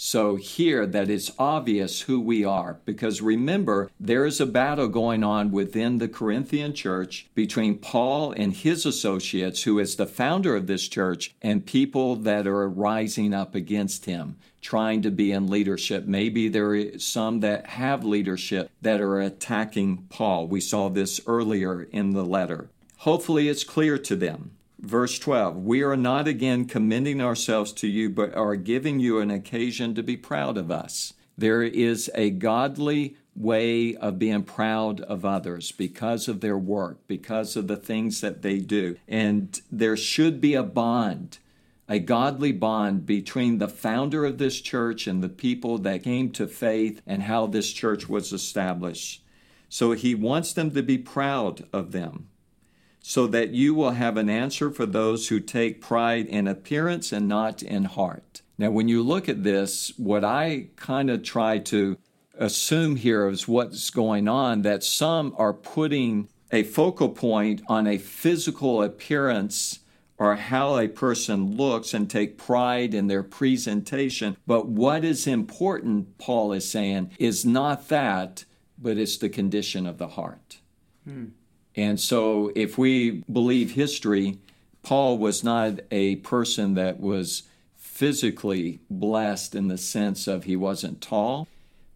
So, 0.04 0.34
here 0.34 0.84
that 0.84 1.08
it's 1.08 1.30
obvious 1.38 2.00
who 2.00 2.20
we 2.20 2.44
are, 2.44 2.80
because 2.84 3.22
remember, 3.22 3.88
there 4.00 4.26
is 4.26 4.40
a 4.40 4.46
battle 4.46 4.88
going 4.88 5.22
on 5.22 5.52
within 5.52 5.98
the 5.98 6.08
Corinthian 6.08 6.74
church 6.74 7.28
between 7.36 7.78
Paul 7.78 8.32
and 8.32 8.52
his 8.52 8.84
associates, 8.84 9.62
who 9.62 9.78
is 9.78 9.94
the 9.94 10.06
founder 10.06 10.56
of 10.56 10.66
this 10.66 10.88
church, 10.88 11.36
and 11.40 11.64
people 11.64 12.16
that 12.16 12.48
are 12.48 12.68
rising 12.68 13.32
up 13.32 13.54
against 13.54 14.06
him, 14.06 14.38
trying 14.60 15.02
to 15.02 15.10
be 15.12 15.30
in 15.30 15.46
leadership. 15.46 16.04
Maybe 16.04 16.48
there 16.48 16.74
are 16.74 16.98
some 16.98 17.38
that 17.38 17.66
have 17.66 18.02
leadership 18.02 18.72
that 18.82 19.00
are 19.00 19.20
attacking 19.20 20.08
Paul. 20.10 20.48
We 20.48 20.60
saw 20.60 20.88
this 20.88 21.20
earlier 21.28 21.84
in 21.92 22.10
the 22.10 22.24
letter. 22.24 22.70
Hopefully, 22.96 23.48
it's 23.48 23.62
clear 23.62 23.98
to 23.98 24.16
them 24.16 24.50
Verse 24.82 25.16
12 25.20 25.56
We 25.56 25.82
are 25.82 25.96
not 25.96 26.26
again 26.26 26.64
commending 26.64 27.20
ourselves 27.20 27.72
to 27.74 27.86
you, 27.86 28.10
but 28.10 28.34
are 28.34 28.56
giving 28.56 28.98
you 28.98 29.20
an 29.20 29.30
occasion 29.30 29.94
to 29.94 30.02
be 30.02 30.16
proud 30.16 30.58
of 30.58 30.70
us. 30.70 31.14
There 31.38 31.62
is 31.62 32.10
a 32.14 32.30
godly 32.30 33.16
way 33.34 33.94
of 33.94 34.18
being 34.18 34.42
proud 34.42 35.00
of 35.02 35.24
others 35.24 35.72
because 35.72 36.28
of 36.28 36.40
their 36.40 36.58
work, 36.58 36.98
because 37.06 37.56
of 37.56 37.68
the 37.68 37.76
things 37.76 38.20
that 38.20 38.42
they 38.42 38.58
do. 38.58 38.96
And 39.08 39.58
there 39.70 39.96
should 39.96 40.40
be 40.40 40.54
a 40.54 40.62
bond, 40.62 41.38
a 41.88 41.98
godly 41.98 42.52
bond 42.52 43.06
between 43.06 43.58
the 43.58 43.68
founder 43.68 44.24
of 44.24 44.38
this 44.38 44.60
church 44.60 45.06
and 45.06 45.22
the 45.22 45.28
people 45.28 45.78
that 45.78 46.02
came 46.02 46.30
to 46.32 46.46
faith 46.46 47.00
and 47.06 47.22
how 47.22 47.46
this 47.46 47.72
church 47.72 48.08
was 48.08 48.32
established. 48.32 49.24
So 49.68 49.92
he 49.92 50.14
wants 50.14 50.52
them 50.52 50.72
to 50.72 50.82
be 50.82 50.98
proud 50.98 51.66
of 51.72 51.92
them. 51.92 52.28
So 53.02 53.26
that 53.26 53.50
you 53.50 53.74
will 53.74 53.90
have 53.90 54.16
an 54.16 54.30
answer 54.30 54.70
for 54.70 54.86
those 54.86 55.28
who 55.28 55.40
take 55.40 55.80
pride 55.80 56.26
in 56.26 56.46
appearance 56.46 57.12
and 57.12 57.28
not 57.28 57.62
in 57.62 57.84
heart. 57.84 58.42
Now, 58.56 58.70
when 58.70 58.86
you 58.88 59.02
look 59.02 59.28
at 59.28 59.42
this, 59.42 59.92
what 59.96 60.24
I 60.24 60.68
kind 60.76 61.10
of 61.10 61.24
try 61.24 61.58
to 61.58 61.98
assume 62.38 62.96
here 62.96 63.28
is 63.28 63.48
what's 63.48 63.90
going 63.90 64.28
on 64.28 64.62
that 64.62 64.84
some 64.84 65.34
are 65.36 65.52
putting 65.52 66.28
a 66.52 66.62
focal 66.62 67.08
point 67.08 67.60
on 67.68 67.86
a 67.86 67.98
physical 67.98 68.82
appearance 68.82 69.80
or 70.18 70.36
how 70.36 70.78
a 70.78 70.86
person 70.86 71.56
looks 71.56 71.92
and 71.92 72.08
take 72.08 72.38
pride 72.38 72.94
in 72.94 73.08
their 73.08 73.24
presentation. 73.24 74.36
But 74.46 74.68
what 74.68 75.04
is 75.04 75.26
important, 75.26 76.18
Paul 76.18 76.52
is 76.52 76.70
saying, 76.70 77.10
is 77.18 77.44
not 77.44 77.88
that, 77.88 78.44
but 78.78 78.98
it's 78.98 79.16
the 79.16 79.28
condition 79.28 79.86
of 79.86 79.98
the 79.98 80.08
heart. 80.08 80.58
Hmm. 81.04 81.30
And 81.76 81.98
so, 81.98 82.52
if 82.54 82.76
we 82.76 83.22
believe 83.32 83.72
history, 83.72 84.38
Paul 84.82 85.18
was 85.18 85.42
not 85.42 85.80
a 85.90 86.16
person 86.16 86.74
that 86.74 87.00
was 87.00 87.44
physically 87.76 88.80
blessed 88.90 89.54
in 89.54 89.68
the 89.68 89.78
sense 89.78 90.26
of 90.26 90.44
he 90.44 90.56
wasn't 90.56 91.00
tall, 91.00 91.46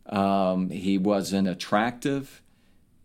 um, 0.09 0.71
he 0.71 0.99
wasn't 0.99 1.49
attractive. 1.49 2.41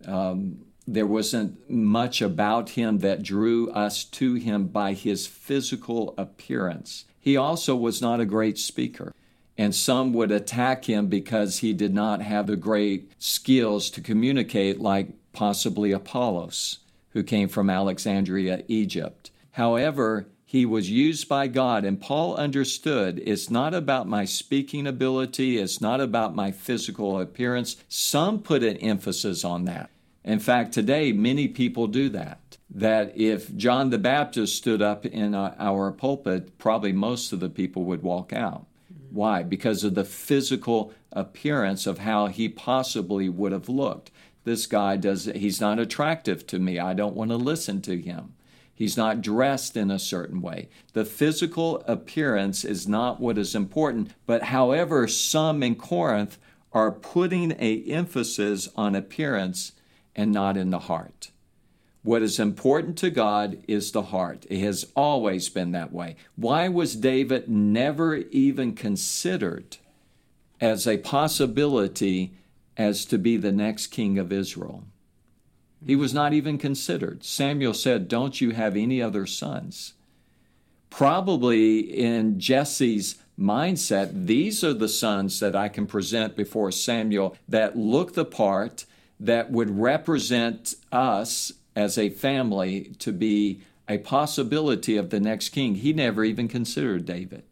Um, 0.05 0.65
there 0.87 1.07
wasn't 1.07 1.69
much 1.69 2.21
about 2.21 2.71
him 2.71 2.99
that 2.99 3.23
drew 3.23 3.69
us 3.71 4.03
to 4.03 4.33
him 4.35 4.67
by 4.67 4.93
his 4.93 5.27
physical 5.27 6.13
appearance. 6.17 7.05
He 7.19 7.37
also 7.37 7.75
was 7.75 8.01
not 8.01 8.19
a 8.19 8.25
great 8.25 8.57
speaker. 8.57 9.13
And 9.57 9.75
some 9.75 10.11
would 10.13 10.31
attack 10.31 10.85
him 10.85 11.07
because 11.07 11.59
he 11.59 11.71
did 11.73 11.93
not 11.93 12.21
have 12.21 12.47
the 12.47 12.55
great 12.55 13.11
skills 13.19 13.89
to 13.91 14.01
communicate, 14.01 14.79
like 14.79 15.09
possibly 15.33 15.91
Apollos, 15.91 16.79
who 17.11 17.23
came 17.23 17.47
from 17.47 17.69
Alexandria, 17.69 18.63
Egypt. 18.67 19.31
However, 19.51 20.27
he 20.45 20.65
was 20.65 20.89
used 20.89 21.29
by 21.29 21.47
God, 21.47 21.85
and 21.85 22.01
Paul 22.01 22.35
understood 22.35 23.21
it's 23.25 23.49
not 23.49 23.73
about 23.73 24.07
my 24.07 24.25
speaking 24.25 24.85
ability, 24.85 25.57
it's 25.57 25.79
not 25.79 26.01
about 26.01 26.35
my 26.35 26.51
physical 26.51 27.21
appearance. 27.21 27.77
Some 27.87 28.39
put 28.39 28.61
an 28.61 28.75
emphasis 28.77 29.45
on 29.45 29.63
that. 29.65 29.89
In 30.23 30.39
fact, 30.39 30.73
today, 30.73 31.13
many 31.13 31.47
people 31.47 31.87
do 31.87 32.09
that. 32.09 32.57
That 32.69 33.17
if 33.17 33.55
John 33.55 33.89
the 33.89 33.97
Baptist 33.97 34.57
stood 34.57 34.81
up 34.81 35.05
in 35.05 35.33
our 35.35 35.91
pulpit, 35.91 36.57
probably 36.57 36.91
most 36.91 37.33
of 37.33 37.39
the 37.39 37.49
people 37.49 37.85
would 37.85 38.03
walk 38.03 38.31
out. 38.33 38.65
Why? 39.09 39.43
Because 39.43 39.83
of 39.83 39.95
the 39.95 40.05
physical 40.05 40.93
appearance 41.11 41.85
of 41.85 41.99
how 41.99 42.27
he 42.27 42.47
possibly 42.47 43.27
would 43.27 43.51
have 43.51 43.67
looked. 43.67 44.11
This 44.43 44.65
guy 44.65 44.97
does, 44.97 45.25
he's 45.25 45.61
not 45.61 45.79
attractive 45.79 46.47
to 46.47 46.59
me. 46.59 46.79
I 46.79 46.93
don't 46.93 47.15
want 47.15 47.31
to 47.31 47.37
listen 47.37 47.81
to 47.83 47.97
him. 47.97 48.33
He's 48.73 48.97
not 48.97 49.21
dressed 49.21 49.77
in 49.77 49.91
a 49.91 49.99
certain 49.99 50.41
way. 50.41 50.69
The 50.93 51.05
physical 51.05 51.83
appearance 51.87 52.65
is 52.65 52.87
not 52.87 53.19
what 53.19 53.37
is 53.37 53.53
important, 53.53 54.11
but 54.25 54.43
however, 54.43 55.07
some 55.07 55.61
in 55.61 55.75
Corinth 55.75 56.39
are 56.73 56.91
putting 56.91 57.51
a 57.59 57.83
emphasis 57.83 58.69
on 58.75 58.95
appearance 58.95 59.73
and 60.15 60.31
not 60.31 60.57
in 60.57 60.71
the 60.71 60.79
heart. 60.79 61.29
What 62.03 62.23
is 62.23 62.39
important 62.39 62.97
to 62.99 63.11
God 63.11 63.63
is 63.67 63.91
the 63.91 64.01
heart. 64.01 64.47
It 64.49 64.61
has 64.61 64.87
always 64.95 65.49
been 65.49 65.71
that 65.73 65.93
way. 65.93 66.15
Why 66.35 66.67
was 66.67 66.95
David 66.95 67.47
never 67.47 68.15
even 68.15 68.73
considered 68.73 69.77
as 70.59 70.87
a 70.87 70.97
possibility 70.97 72.33
as 72.77 73.05
to 73.05 73.17
be 73.17 73.37
the 73.37 73.51
next 73.51 73.87
king 73.87 74.17
of 74.17 74.31
Israel? 74.31 74.83
He 75.85 75.95
was 75.95 76.13
not 76.13 76.33
even 76.33 76.57
considered. 76.57 77.23
Samuel 77.23 77.73
said, 77.73 78.07
Don't 78.07 78.39
you 78.39 78.51
have 78.51 78.75
any 78.75 79.01
other 79.01 79.25
sons? 79.25 79.93
Probably 80.89 81.79
in 81.79 82.39
Jesse's 82.39 83.15
mindset, 83.39 84.25
these 84.25 84.63
are 84.63 84.73
the 84.73 84.89
sons 84.89 85.39
that 85.39 85.55
I 85.55 85.69
can 85.69 85.87
present 85.87 86.35
before 86.35 86.71
Samuel 86.71 87.35
that 87.47 87.77
look 87.77 88.13
the 88.13 88.25
part 88.25 88.85
that 89.19 89.51
would 89.51 89.79
represent 89.79 90.75
us 90.91 91.53
as 91.75 91.97
a 91.97 92.09
family 92.09 92.93
to 92.99 93.11
be 93.11 93.61
a 93.87 93.97
possibility 93.99 94.97
of 94.97 95.09
the 95.09 95.19
next 95.19 95.49
king. 95.49 95.75
He 95.75 95.93
never 95.93 96.23
even 96.23 96.47
considered 96.47 97.05
David. 97.05 97.43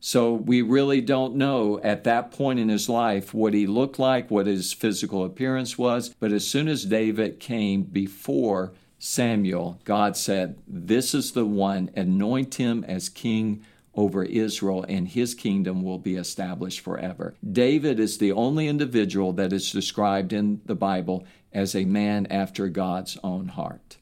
So 0.00 0.32
we 0.32 0.62
really 0.62 1.00
don't 1.00 1.34
know 1.34 1.80
at 1.82 2.04
that 2.04 2.30
point 2.30 2.60
in 2.60 2.68
his 2.68 2.88
life 2.88 3.34
what 3.34 3.52
he 3.52 3.66
looked 3.66 3.98
like, 3.98 4.30
what 4.30 4.46
his 4.46 4.72
physical 4.72 5.24
appearance 5.24 5.76
was. 5.76 6.14
But 6.20 6.32
as 6.32 6.46
soon 6.46 6.68
as 6.68 6.84
David 6.84 7.40
came 7.40 7.82
before 7.82 8.72
Samuel, 8.98 9.80
God 9.84 10.16
said, 10.16 10.58
This 10.66 11.14
is 11.14 11.32
the 11.32 11.44
one, 11.44 11.90
anoint 11.96 12.56
him 12.56 12.84
as 12.84 13.08
king 13.08 13.64
over 13.94 14.22
Israel, 14.22 14.84
and 14.88 15.08
his 15.08 15.34
kingdom 15.34 15.82
will 15.82 15.98
be 15.98 16.14
established 16.14 16.80
forever. 16.80 17.34
David 17.50 17.98
is 17.98 18.18
the 18.18 18.30
only 18.30 18.68
individual 18.68 19.32
that 19.32 19.52
is 19.52 19.72
described 19.72 20.32
in 20.32 20.60
the 20.66 20.76
Bible 20.76 21.26
as 21.52 21.74
a 21.74 21.84
man 21.84 22.26
after 22.26 22.68
God's 22.68 23.18
own 23.24 23.48
heart. 23.48 23.96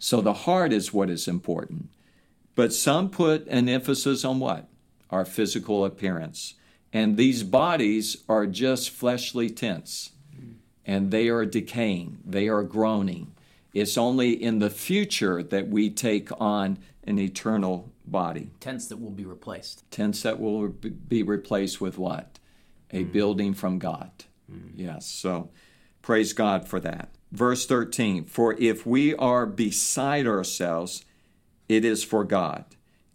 So 0.00 0.20
the 0.20 0.32
heart 0.32 0.72
is 0.72 0.92
what 0.92 1.10
is 1.10 1.28
important. 1.28 1.90
But 2.56 2.72
some 2.72 3.10
put 3.10 3.46
an 3.46 3.68
emphasis 3.68 4.24
on 4.24 4.40
what? 4.40 4.69
Our 5.10 5.24
physical 5.24 5.84
appearance. 5.84 6.54
And 6.92 7.16
these 7.16 7.42
bodies 7.42 8.18
are 8.28 8.46
just 8.46 8.90
fleshly 8.90 9.48
tents, 9.48 10.10
and 10.84 11.10
they 11.10 11.28
are 11.28 11.44
decaying, 11.44 12.18
they 12.24 12.48
are 12.48 12.62
groaning. 12.62 13.32
It's 13.72 13.96
only 13.96 14.32
in 14.32 14.58
the 14.58 14.70
future 14.70 15.42
that 15.42 15.68
we 15.68 15.90
take 15.90 16.28
on 16.40 16.78
an 17.04 17.18
eternal 17.18 17.92
body. 18.04 18.50
Tents 18.60 18.88
that 18.88 19.00
will 19.00 19.10
be 19.10 19.24
replaced. 19.24 19.88
Tents 19.90 20.22
that 20.22 20.40
will 20.40 20.68
be 20.68 21.22
replaced 21.22 21.80
with 21.80 21.96
what? 21.96 22.38
A 22.90 23.04
mm. 23.04 23.12
building 23.12 23.54
from 23.54 23.78
God. 23.78 24.10
Mm. 24.50 24.72
Yes. 24.74 25.06
So 25.06 25.50
praise 26.02 26.32
God 26.32 26.66
for 26.66 26.80
that. 26.80 27.10
Verse 27.30 27.66
13 27.66 28.24
For 28.24 28.54
if 28.58 28.84
we 28.84 29.14
are 29.14 29.46
beside 29.46 30.26
ourselves, 30.26 31.04
it 31.68 31.84
is 31.84 32.02
for 32.02 32.24
God. 32.24 32.64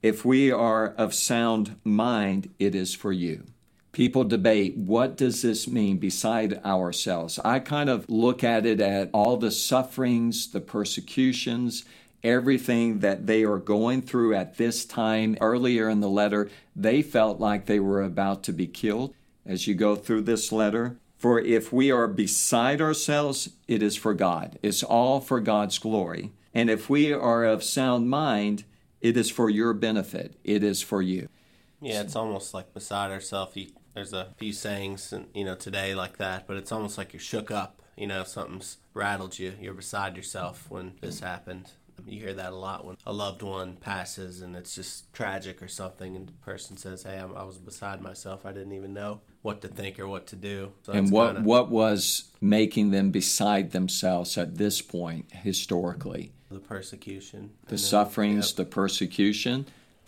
If 0.06 0.24
we 0.24 0.52
are 0.52 0.94
of 1.00 1.16
sound 1.16 1.78
mind, 1.84 2.54
it 2.60 2.76
is 2.76 2.94
for 2.94 3.12
you. 3.12 3.46
People 3.92 4.24
debate 4.24 4.78
what 4.78 5.18
does 5.18 5.42
this 5.42 5.68
mean 5.68 5.98
beside 5.98 6.64
ourselves? 6.64 7.40
I 7.44 7.58
kind 7.58 7.90
of 7.90 8.08
look 8.08 8.44
at 8.44 8.68
it 8.68 8.80
at 8.80 9.10
all 9.16 9.36
the 9.36 9.50
sufferings, 9.50 10.52
the 10.52 10.62
persecutions, 10.62 11.86
everything 12.24 13.00
that 13.00 13.26
they 13.26 13.44
are 13.46 13.58
going 13.58 14.04
through 14.04 14.36
at 14.36 14.58
this 14.58 14.86
time. 14.86 15.38
Earlier 15.42 15.90
in 15.90 16.02
the 16.02 16.08
letter, 16.08 16.52
they 16.76 17.02
felt 17.02 17.40
like 17.40 17.66
they 17.66 17.80
were 17.80 18.04
about 18.04 18.44
to 18.44 18.54
be 18.54 18.68
killed. 18.68 19.12
As 19.44 19.66
you 19.66 19.74
go 19.74 19.96
through 19.96 20.22
this 20.22 20.52
letter, 20.52 20.98
for 21.18 21.40
if 21.40 21.74
we 21.74 21.90
are 21.90 22.08
beside 22.08 22.80
ourselves, 22.80 23.50
it 23.68 23.82
is 23.82 23.96
for 23.96 24.14
God. 24.14 24.60
It's 24.62 24.84
all 24.84 25.20
for 25.20 25.40
God's 25.40 25.80
glory. 25.80 26.32
And 26.54 26.70
if 26.70 26.92
we 26.92 27.12
are 27.12 27.44
of 27.44 27.64
sound 27.64 28.08
mind, 28.08 28.66
it 29.02 29.18
is 29.18 29.30
for 29.30 29.50
your 29.50 29.74
benefit. 29.74 30.36
It 30.44 30.64
is 30.64 30.82
for 30.82 31.02
you. 31.02 31.30
Yeah, 31.82 32.02
it's 32.02 32.16
almost 32.16 32.54
like 32.54 32.74
beside 32.74 33.12
ourselves. 33.12 33.58
There's 33.94 34.14
a 34.14 34.34
few 34.38 34.54
sayings, 34.54 35.14
and 35.14 35.28
you 35.34 35.46
know, 35.46 35.56
today 35.56 35.96
like 35.96 36.18
that, 36.18 36.48
but 36.48 36.58
it's 36.58 36.72
almost 36.72 36.98
like 36.98 37.14
you're 37.14 37.20
shook 37.20 37.52
up. 37.52 37.82
You 37.96 38.08
know, 38.08 38.24
something's 38.24 38.78
rattled 38.94 39.40
you. 39.40 39.54
You're 39.60 39.74
beside 39.74 40.18
yourself 40.18 40.66
when 40.70 40.94
this 41.02 41.22
happened. 41.22 41.72
You 42.06 42.20
hear 42.20 42.34
that 42.34 42.52
a 42.52 42.56
lot 42.56 42.86
when 42.86 42.98
a 43.06 43.14
loved 43.14 43.42
one 43.42 43.78
passes 43.78 44.42
and 44.42 44.56
it's 44.56 44.76
just 44.76 45.12
tragic 45.14 45.62
or 45.62 45.68
something, 45.68 46.16
and 46.16 46.28
the 46.28 46.34
person 46.34 46.78
says, 46.78 47.04
"Hey, 47.04 47.18
I 47.18 47.44
was 47.44 47.58
beside 47.58 48.02
myself. 48.02 48.46
I 48.46 48.52
didn't 48.52 48.74
even 48.74 48.94
know 48.94 49.22
what 49.42 49.62
to 49.62 49.68
think 49.68 50.00
or 50.00 50.08
what 50.08 50.28
to 50.28 50.36
do." 50.36 50.72
So 50.84 50.94
and 50.94 51.12
what 51.12 51.36
kinda... 51.36 51.48
what 51.48 51.70
was 51.70 52.32
making 52.42 52.92
them 52.92 53.12
beside 53.12 53.72
themselves 53.72 54.38
at 54.38 54.58
this 54.58 54.82
point 54.82 55.32
historically? 55.32 56.32
The 56.50 56.60
persecution, 56.60 57.52
the 57.64 57.72
then, 57.72 57.78
sufferings, 57.78 58.52
yep. 58.52 58.58
the 58.58 58.66
persecution 58.66 59.66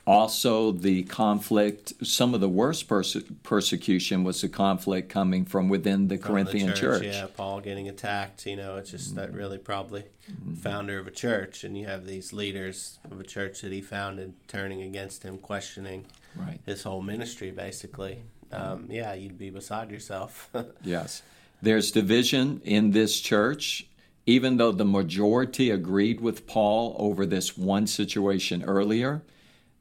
also 0.08 0.72
the 0.72 1.04
conflict 1.04 1.94
some 2.02 2.34
of 2.34 2.40
the 2.40 2.48
worst 2.48 2.88
perse- 2.88 3.18
persecution 3.44 4.24
was 4.24 4.42
the 4.42 4.48
conflict 4.48 5.10
coming 5.10 5.44
from 5.44 5.68
within 5.68 6.08
the 6.08 6.18
from 6.18 6.28
corinthian 6.28 6.68
the 6.68 6.74
church, 6.74 7.02
church, 7.02 7.14
yeah 7.14 7.28
paul 7.36 7.60
getting 7.60 7.90
attacked 7.90 8.46
you 8.46 8.56
know 8.56 8.78
it's 8.78 8.90
just 8.90 9.10
mm-hmm. 9.10 9.20
that 9.20 9.34
really 9.34 9.58
probably 9.58 10.04
mm-hmm. 10.32 10.54
founder 10.56 10.98
of 10.98 11.08
a 11.08 11.12
church 11.12 11.66
and 11.66 11.78
you 11.78 11.86
have 11.86 12.06
these 12.06 12.32
leaders 12.32 13.00
of 13.12 13.20
a 13.20 13.24
church 13.24 13.62
that 13.62 13.72
he 13.72 13.82
founded 13.82 14.34
turning 14.48 14.82
against 14.82 15.24
him 15.24 15.38
questioning 15.38 16.06
right. 16.38 16.60
his 16.66 16.84
whole 16.84 17.02
ministry 17.02 17.52
basically 17.52 18.20
um, 18.54 18.88
yeah 18.90 19.14
you'd 19.14 19.38
be 19.38 19.50
beside 19.50 19.92
yourself 19.92 20.50
yes 20.84 21.22
there's 21.62 21.92
division 21.92 22.62
in 22.64 22.92
this 22.92 23.20
church 23.20 23.88
even 24.26 24.58
though 24.58 24.72
the 24.72 24.86
majority 24.86 25.70
agreed 25.70 26.22
with 26.22 26.48
paul 26.48 26.96
over 26.98 27.26
this 27.26 27.58
one 27.58 27.86
situation 27.86 28.64
earlier 28.64 29.22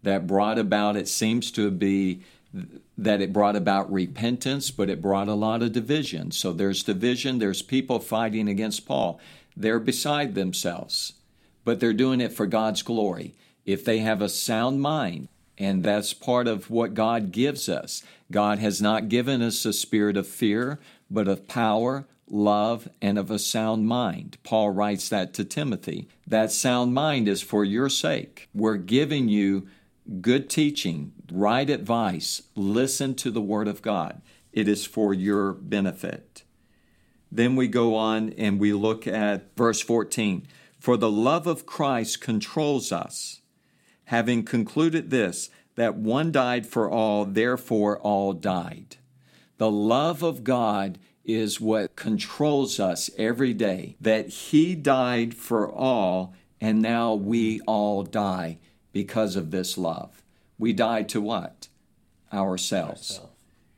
that 0.06 0.26
brought 0.26 0.58
about, 0.58 0.96
it 0.96 1.08
seems 1.08 1.50
to 1.52 1.70
be 1.70 2.22
that 2.96 3.20
it 3.20 3.32
brought 3.32 3.56
about 3.56 3.92
repentance, 3.92 4.70
but 4.70 4.88
it 4.88 5.02
brought 5.02 5.28
a 5.28 5.34
lot 5.34 5.62
of 5.62 5.72
division. 5.72 6.30
So 6.30 6.52
there's 6.52 6.82
division, 6.82 7.38
there's 7.38 7.60
people 7.60 7.98
fighting 8.00 8.48
against 8.48 8.86
Paul. 8.86 9.20
They're 9.56 9.78
beside 9.78 10.34
themselves. 10.34 11.12
but 11.66 11.80
they're 11.80 11.92
doing 11.92 12.20
it 12.22 12.32
for 12.32 12.46
God's 12.46 12.80
glory. 12.80 13.34
If 13.66 13.84
they 13.84 13.98
have 13.98 14.22
a 14.22 14.28
sound 14.30 14.80
mind, 14.80 15.28
and 15.58 15.82
that's 15.82 16.14
part 16.14 16.46
of 16.46 16.70
what 16.70 16.94
God 16.94 17.32
gives 17.32 17.68
us. 17.68 18.02
God 18.30 18.58
has 18.60 18.80
not 18.80 19.08
given 19.08 19.42
us 19.42 19.64
a 19.64 19.72
spirit 19.72 20.16
of 20.16 20.28
fear, 20.28 20.78
but 21.10 21.26
of 21.26 21.48
power, 21.48 22.06
love, 22.28 22.88
and 23.02 23.18
of 23.18 23.30
a 23.30 23.38
sound 23.38 23.86
mind. 23.86 24.36
Paul 24.44 24.70
writes 24.70 25.08
that 25.08 25.34
to 25.34 25.44
Timothy. 25.44 26.08
That 26.26 26.52
sound 26.52 26.94
mind 26.94 27.26
is 27.26 27.42
for 27.42 27.64
your 27.64 27.88
sake. 27.88 28.48
We're 28.54 28.76
giving 28.76 29.28
you 29.28 29.66
good 30.20 30.48
teaching, 30.48 31.12
right 31.30 31.68
advice. 31.68 32.42
Listen 32.54 33.14
to 33.16 33.30
the 33.30 33.40
Word 33.40 33.68
of 33.68 33.82
God. 33.82 34.22
It 34.52 34.68
is 34.68 34.86
for 34.86 35.12
your 35.12 35.52
benefit. 35.52 36.44
Then 37.30 37.56
we 37.56 37.68
go 37.68 37.94
on 37.94 38.30
and 38.38 38.58
we 38.58 38.72
look 38.72 39.06
at 39.06 39.56
verse 39.56 39.80
14. 39.80 40.46
For 40.78 40.96
the 40.96 41.10
love 41.10 41.46
of 41.46 41.66
Christ 41.66 42.20
controls 42.20 42.92
us, 42.92 43.40
having 44.04 44.44
concluded 44.44 45.10
this, 45.10 45.50
that 45.74 45.96
one 45.96 46.32
died 46.32 46.66
for 46.66 46.90
all, 46.90 47.24
therefore 47.24 47.98
all 47.98 48.32
died. 48.32 48.96
The 49.58 49.70
love 49.70 50.22
of 50.22 50.44
God 50.44 50.98
is 51.24 51.60
what 51.60 51.96
controls 51.96 52.78
us 52.78 53.10
every 53.18 53.52
day, 53.52 53.96
that 54.00 54.28
He 54.28 54.74
died 54.74 55.34
for 55.34 55.70
all, 55.70 56.34
and 56.60 56.80
now 56.80 57.14
we 57.14 57.60
all 57.62 58.02
die 58.02 58.58
because 58.96 59.36
of 59.36 59.50
this 59.50 59.76
love. 59.76 60.22
We 60.58 60.72
die 60.72 61.02
to 61.02 61.20
what? 61.20 61.68
Ourselves. 62.32 63.20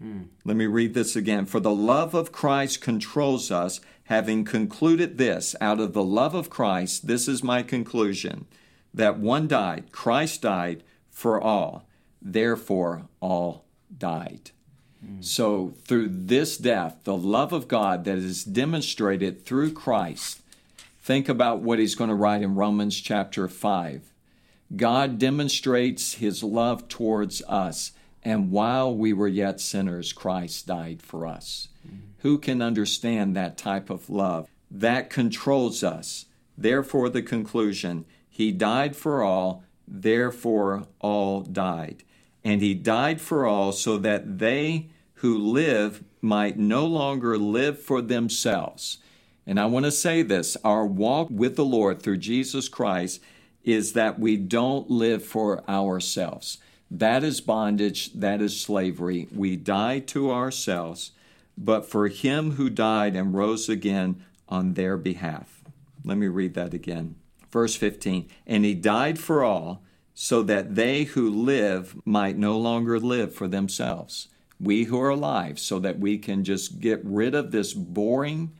Hmm. 0.00 0.26
Let 0.44 0.56
me 0.56 0.66
read 0.66 0.94
this 0.94 1.16
again. 1.16 1.44
For 1.44 1.58
the 1.58 1.74
love 1.74 2.14
of 2.14 2.30
Christ 2.30 2.80
controls 2.80 3.50
us, 3.50 3.80
having 4.04 4.44
concluded 4.44 5.18
this, 5.18 5.56
out 5.60 5.80
of 5.80 5.92
the 5.92 6.04
love 6.04 6.36
of 6.36 6.50
Christ, 6.50 7.08
this 7.08 7.26
is 7.26 7.42
my 7.42 7.64
conclusion 7.64 8.46
that 8.94 9.18
one 9.18 9.48
died, 9.48 9.90
Christ 9.90 10.42
died 10.42 10.84
for 11.10 11.40
all, 11.40 11.88
therefore 12.22 13.08
all 13.18 13.64
died. 13.98 14.52
Hmm. 15.04 15.20
So, 15.20 15.74
through 15.82 16.10
this 16.10 16.56
death, 16.56 16.98
the 17.02 17.16
love 17.16 17.52
of 17.52 17.66
God 17.66 18.04
that 18.04 18.18
is 18.18 18.44
demonstrated 18.44 19.44
through 19.44 19.72
Christ, 19.72 20.42
think 21.00 21.28
about 21.28 21.58
what 21.58 21.80
he's 21.80 21.96
going 21.96 22.10
to 22.10 22.14
write 22.14 22.42
in 22.42 22.54
Romans 22.54 23.00
chapter 23.00 23.48
5. 23.48 24.07
God 24.76 25.18
demonstrates 25.18 26.14
his 26.14 26.42
love 26.42 26.88
towards 26.88 27.42
us, 27.48 27.92
and 28.22 28.50
while 28.50 28.94
we 28.94 29.12
were 29.12 29.28
yet 29.28 29.60
sinners, 29.60 30.12
Christ 30.12 30.66
died 30.66 31.00
for 31.00 31.26
us. 31.26 31.68
Mm-hmm. 31.86 31.96
Who 32.18 32.38
can 32.38 32.60
understand 32.60 33.34
that 33.36 33.56
type 33.56 33.90
of 33.90 34.10
love? 34.10 34.48
That 34.70 35.08
controls 35.08 35.82
us. 35.82 36.26
Therefore, 36.56 37.08
the 37.08 37.22
conclusion 37.22 38.04
He 38.28 38.52
died 38.52 38.96
for 38.96 39.22
all, 39.22 39.64
therefore, 39.86 40.86
all 40.98 41.40
died. 41.42 42.02
And 42.44 42.60
He 42.60 42.74
died 42.74 43.20
for 43.20 43.46
all 43.46 43.72
so 43.72 43.96
that 43.98 44.38
they 44.38 44.90
who 45.14 45.38
live 45.38 46.04
might 46.20 46.58
no 46.58 46.84
longer 46.86 47.38
live 47.38 47.80
for 47.80 48.02
themselves. 48.02 48.98
And 49.46 49.58
I 49.58 49.66
want 49.66 49.86
to 49.86 49.92
say 49.92 50.22
this 50.22 50.56
our 50.64 50.84
walk 50.84 51.28
with 51.30 51.56
the 51.56 51.64
Lord 51.64 52.02
through 52.02 52.18
Jesus 52.18 52.68
Christ 52.68 53.20
is 53.64 53.92
that 53.92 54.18
we 54.18 54.36
don't 54.36 54.90
live 54.90 55.24
for 55.24 55.68
ourselves. 55.68 56.58
That 56.90 57.22
is 57.22 57.40
bondage, 57.40 58.12
that 58.14 58.40
is 58.40 58.58
slavery. 58.58 59.28
We 59.34 59.56
die 59.56 59.98
to 60.00 60.30
ourselves, 60.30 61.12
but 61.56 61.88
for 61.88 62.08
him 62.08 62.52
who 62.52 62.70
died 62.70 63.14
and 63.14 63.34
rose 63.34 63.68
again 63.68 64.24
on 64.48 64.74
their 64.74 64.96
behalf. 64.96 65.62
Let 66.04 66.16
me 66.16 66.28
read 66.28 66.54
that 66.54 66.72
again. 66.72 67.16
Verse 67.50 67.76
15 67.76 68.28
And 68.46 68.64
he 68.64 68.74
died 68.74 69.18
for 69.18 69.44
all, 69.44 69.82
so 70.14 70.42
that 70.42 70.74
they 70.74 71.04
who 71.04 71.30
live 71.30 71.94
might 72.04 72.36
no 72.36 72.58
longer 72.58 72.98
live 72.98 73.34
for 73.34 73.46
themselves. 73.46 74.28
We 74.58 74.84
who 74.84 75.00
are 75.00 75.10
alive, 75.10 75.58
so 75.58 75.78
that 75.78 75.98
we 76.00 76.18
can 76.18 76.42
just 76.42 76.80
get 76.80 77.04
rid 77.04 77.34
of 77.34 77.52
this 77.52 77.72
boring, 77.74 78.52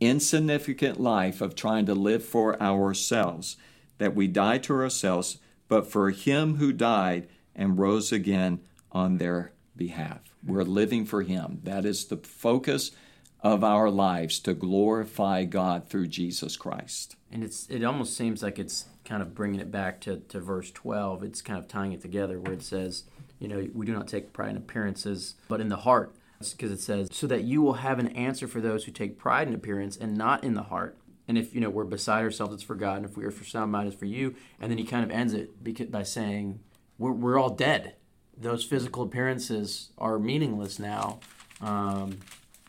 insignificant 0.00 0.98
life 0.98 1.40
of 1.40 1.54
trying 1.54 1.86
to 1.86 1.94
live 1.94 2.24
for 2.24 2.60
ourselves 2.60 3.56
that 3.98 4.14
we 4.14 4.26
die 4.26 4.58
to 4.58 4.74
ourselves, 4.74 5.38
but 5.68 5.90
for 5.90 6.10
him 6.10 6.56
who 6.56 6.72
died 6.72 7.28
and 7.54 7.78
rose 7.78 8.12
again 8.12 8.60
on 8.92 9.18
their 9.18 9.52
behalf. 9.76 10.20
We're 10.44 10.62
living 10.62 11.04
for 11.04 11.22
him. 11.22 11.60
That 11.64 11.84
is 11.84 12.06
the 12.06 12.16
focus 12.16 12.92
of 13.40 13.62
our 13.62 13.90
lives 13.90 14.38
to 14.40 14.54
glorify 14.54 15.44
God 15.44 15.88
through 15.88 16.08
Jesus 16.08 16.56
Christ. 16.56 17.16
And 17.30 17.44
it's 17.44 17.68
it 17.68 17.84
almost 17.84 18.16
seems 18.16 18.42
like 18.42 18.58
it's 18.58 18.86
kind 19.04 19.22
of 19.22 19.34
bringing 19.34 19.60
it 19.60 19.70
back 19.70 20.00
to, 20.02 20.16
to 20.16 20.40
verse 20.40 20.70
12. 20.70 21.22
It's 21.22 21.42
kind 21.42 21.58
of 21.58 21.68
tying 21.68 21.92
it 21.92 22.00
together 22.00 22.40
where 22.40 22.54
it 22.54 22.62
says, 22.62 23.04
you 23.38 23.48
know, 23.48 23.68
we 23.74 23.84
do 23.84 23.92
not 23.92 24.08
take 24.08 24.32
pride 24.32 24.50
in 24.50 24.56
appearances, 24.56 25.34
but 25.48 25.60
in 25.60 25.68
the 25.68 25.76
heart. 25.76 26.14
Because 26.38 26.72
it 26.72 26.80
says, 26.80 27.08
so 27.12 27.26
that 27.26 27.44
you 27.44 27.62
will 27.62 27.74
have 27.74 27.98
an 27.98 28.08
answer 28.08 28.46
for 28.46 28.60
those 28.60 28.84
who 28.84 28.92
take 28.92 29.18
pride 29.18 29.48
in 29.48 29.54
appearance 29.54 29.96
and 29.96 30.16
not 30.16 30.44
in 30.44 30.54
the 30.54 30.64
heart. 30.64 30.96
And 31.26 31.38
if 31.38 31.54
you 31.54 31.60
know 31.60 31.70
we're 31.70 31.84
beside 31.84 32.22
ourselves, 32.22 32.54
it's 32.54 32.62
for 32.62 32.74
God, 32.74 32.98
and 32.98 33.06
if 33.06 33.16
we 33.16 33.24
are 33.24 33.30
for 33.30 33.44
sound 33.44 33.72
mind, 33.72 33.88
it's 33.88 33.96
for 33.96 34.04
you. 34.04 34.34
And 34.60 34.70
then 34.70 34.78
he 34.78 34.84
kind 34.84 35.04
of 35.04 35.10
ends 35.10 35.32
it 35.32 35.90
by 35.90 36.02
saying, 36.02 36.60
"We're 36.98 37.12
we're 37.12 37.38
all 37.38 37.50
dead. 37.50 37.94
Those 38.36 38.64
physical 38.64 39.04
appearances 39.04 39.90
are 39.96 40.18
meaningless 40.18 40.78
now." 40.78 41.20
Um, 41.60 42.18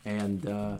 and 0.06 0.48
uh, 0.48 0.78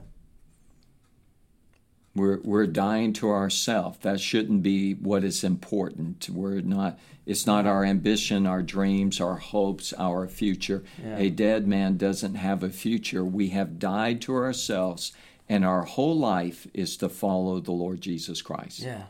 we're 2.16 2.40
we're 2.42 2.66
dying 2.66 3.12
to 3.14 3.28
ourself. 3.28 4.00
That 4.00 4.20
shouldn't 4.20 4.62
be 4.62 4.94
what 4.94 5.22
is 5.22 5.44
important. 5.44 6.28
We're 6.30 6.60
not. 6.60 6.98
It's 7.26 7.46
not 7.46 7.66
our 7.66 7.84
ambition, 7.84 8.46
our 8.46 8.62
dreams, 8.62 9.20
our 9.20 9.36
hopes, 9.36 9.92
our 9.98 10.28
future. 10.28 10.84
Yeah. 11.04 11.18
A 11.18 11.30
dead 11.30 11.66
man 11.66 11.96
doesn't 11.96 12.36
have 12.36 12.62
a 12.62 12.70
future. 12.70 13.24
We 13.24 13.48
have 13.48 13.78
died 13.78 14.22
to 14.22 14.34
ourselves 14.34 15.12
and 15.48 15.64
our 15.64 15.82
whole 15.82 16.16
life 16.16 16.66
is 16.74 16.96
to 16.98 17.08
follow 17.08 17.60
the 17.60 17.72
Lord 17.72 18.00
Jesus 18.00 18.42
Christ. 18.42 18.80
Yeah. 18.80 19.04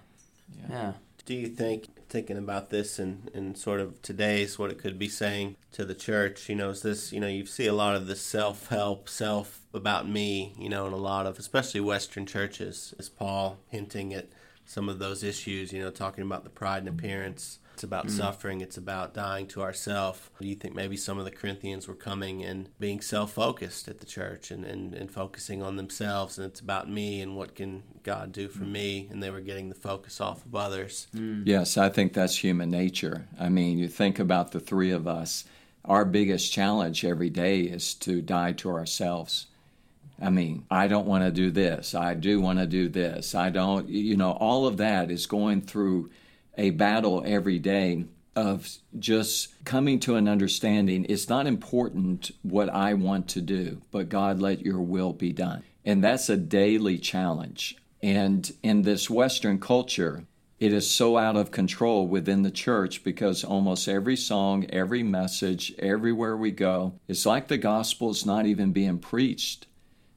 Yeah. 0.59 0.67
yeah. 0.71 0.93
Do 1.25 1.35
you 1.35 1.49
think 1.49 1.89
thinking 2.09 2.39
about 2.39 2.71
this 2.71 2.99
and 2.99 3.29
in, 3.35 3.47
in 3.47 3.55
sort 3.55 3.81
of 3.81 4.01
today's 4.01 4.59
what 4.59 4.71
it 4.71 4.79
could 4.79 4.99
be 4.99 5.09
saying 5.09 5.57
to 5.73 5.85
the 5.85 5.95
church, 5.95 6.49
you 6.49 6.55
know, 6.55 6.71
is 6.71 6.83
this, 6.83 7.13
you 7.13 7.19
know, 7.19 7.27
you 7.27 7.45
see 7.47 7.67
a 7.67 7.73
lot 7.73 7.97
of 7.97 8.07
this 8.07 8.21
self 8.21 8.69
help, 8.69 9.09
self 9.09 9.63
about 9.75 10.09
me, 10.09 10.55
you 10.59 10.69
know, 10.69 10.87
in 10.87 10.93
a 10.93 10.97
lot 10.97 11.27
of 11.27 11.39
especially 11.39 11.81
Western 11.81 12.27
churches, 12.27 12.95
is 12.99 13.09
Paul 13.09 13.59
hinting 13.69 14.15
at 14.15 14.29
some 14.65 14.89
of 14.89 14.99
those 14.99 15.23
issues, 15.23 15.73
you 15.73 15.83
know, 15.83 15.91
talking 15.91 16.25
about 16.25 16.45
the 16.45 16.51
pride 16.51 16.85
and 16.85 16.89
appearance 16.89 17.59
it's 17.77 17.85
about 17.85 18.07
mm 18.07 18.11
suffering. 18.17 18.63
It's 18.63 18.79
about 18.79 19.13
dying 19.13 19.47
to 19.49 19.61
ourself. 19.61 20.31
Do 20.41 20.49
you 20.49 20.55
think 20.55 20.75
maybe 20.75 20.97
some 20.97 21.19
of 21.19 21.27
the 21.27 21.31
Corinthians 21.31 21.87
were 21.87 21.95
coming 21.95 22.43
and 22.43 22.71
being 22.81 23.03
self 23.03 23.33
focused 23.33 23.87
at 23.87 24.01
the 24.01 24.07
church 24.07 24.51
and, 24.51 24.65
and, 24.65 24.95
and 24.95 25.11
focusing 25.11 25.63
on 25.63 25.77
themselves 25.77 26.39
and 26.39 26.47
it's 26.47 26.61
about 26.61 26.89
me 26.89 27.21
and 27.21 27.37
what 27.37 27.55
can 27.55 27.83
God 28.03 28.33
do 28.33 28.49
for 28.49 28.65
mm 28.65 28.73
me? 28.77 29.09
And 29.11 29.23
they 29.23 29.29
were 29.29 29.43
getting 29.43 29.69
the 29.69 29.75
focus 29.75 30.23
off 30.23 30.47
of 30.47 30.55
others. 30.55 31.07
Mm. 31.15 31.43
Yes, 31.45 31.77
I 31.77 31.91
think 31.91 32.15
that's 32.15 32.43
human 32.43 32.71
nature. 32.71 33.27
I 33.39 33.51
mean, 33.51 33.79
you 33.79 33.89
think 33.89 34.19
about 34.19 34.53
the 34.53 34.61
three 34.61 34.91
of 34.91 35.07
us. 35.07 35.45
Our 35.85 36.07
biggest 36.07 36.51
challenge 36.51 37.05
every 37.05 37.29
day 37.29 37.61
is 37.61 37.93
to 38.07 38.23
die 38.23 38.53
to 38.53 38.71
ourselves. 38.71 39.49
I 40.21 40.31
mean, 40.31 40.65
I 40.71 40.89
don't 40.89 41.07
want 41.07 41.25
to 41.25 41.31
do 41.31 41.51
this. 41.51 41.95
I 41.95 42.15
do 42.15 42.41
want 42.41 42.59
to 42.59 42.67
do 42.67 42.89
this. 42.89 43.35
I 43.35 43.51
don't, 43.51 43.87
you 43.87 44.17
know, 44.17 44.31
all 44.31 44.67
of 44.67 44.79
that 44.79 45.11
is 45.11 45.27
going 45.27 45.61
through 45.61 46.09
a 46.57 46.71
battle 46.71 47.23
every 47.27 47.59
day 47.59 48.05
of 48.35 48.69
just 48.99 49.65
coming 49.65 49.99
to 49.99 50.15
an 50.15 50.29
understanding 50.29 51.07
it's 51.09 51.29
not 51.29 51.47
important 51.47 52.31
what 52.43 52.69
I 52.69 52.93
want 52.95 53.29
to 53.29 53.41
do, 53.41 53.81
but 53.91 54.11
God, 54.11 54.41
let 54.41 54.61
your 54.61 54.81
will 54.81 55.15
be 55.15 55.33
done. 55.33 55.63
And 55.85 56.05
that's 56.05 56.29
a 56.29 56.37
daily 56.37 56.99
challenge. 56.99 57.77
And 58.03 58.53
in 58.63 58.83
this 58.83 59.09
Western 59.09 59.59
culture, 59.59 60.25
it 60.59 60.73
is 60.73 60.89
so 60.89 61.17
out 61.17 61.37
of 61.37 61.51
control 61.51 62.07
within 62.07 62.43
the 62.43 62.51
church 62.51 63.05
because 63.05 63.45
almost 63.45 63.89
every 63.89 64.17
song, 64.17 64.67
every 64.71 65.03
message, 65.03 65.75
everywhere 65.79 66.37
we 66.37 66.51
go, 66.51 66.95
it's 67.09 67.27
like 67.27 67.49
the 67.49 67.59
gospel 67.59 68.11
is 68.11 68.27
not 68.27 68.47
even 68.47 68.73
being 68.73 68.99
preached 68.99 69.67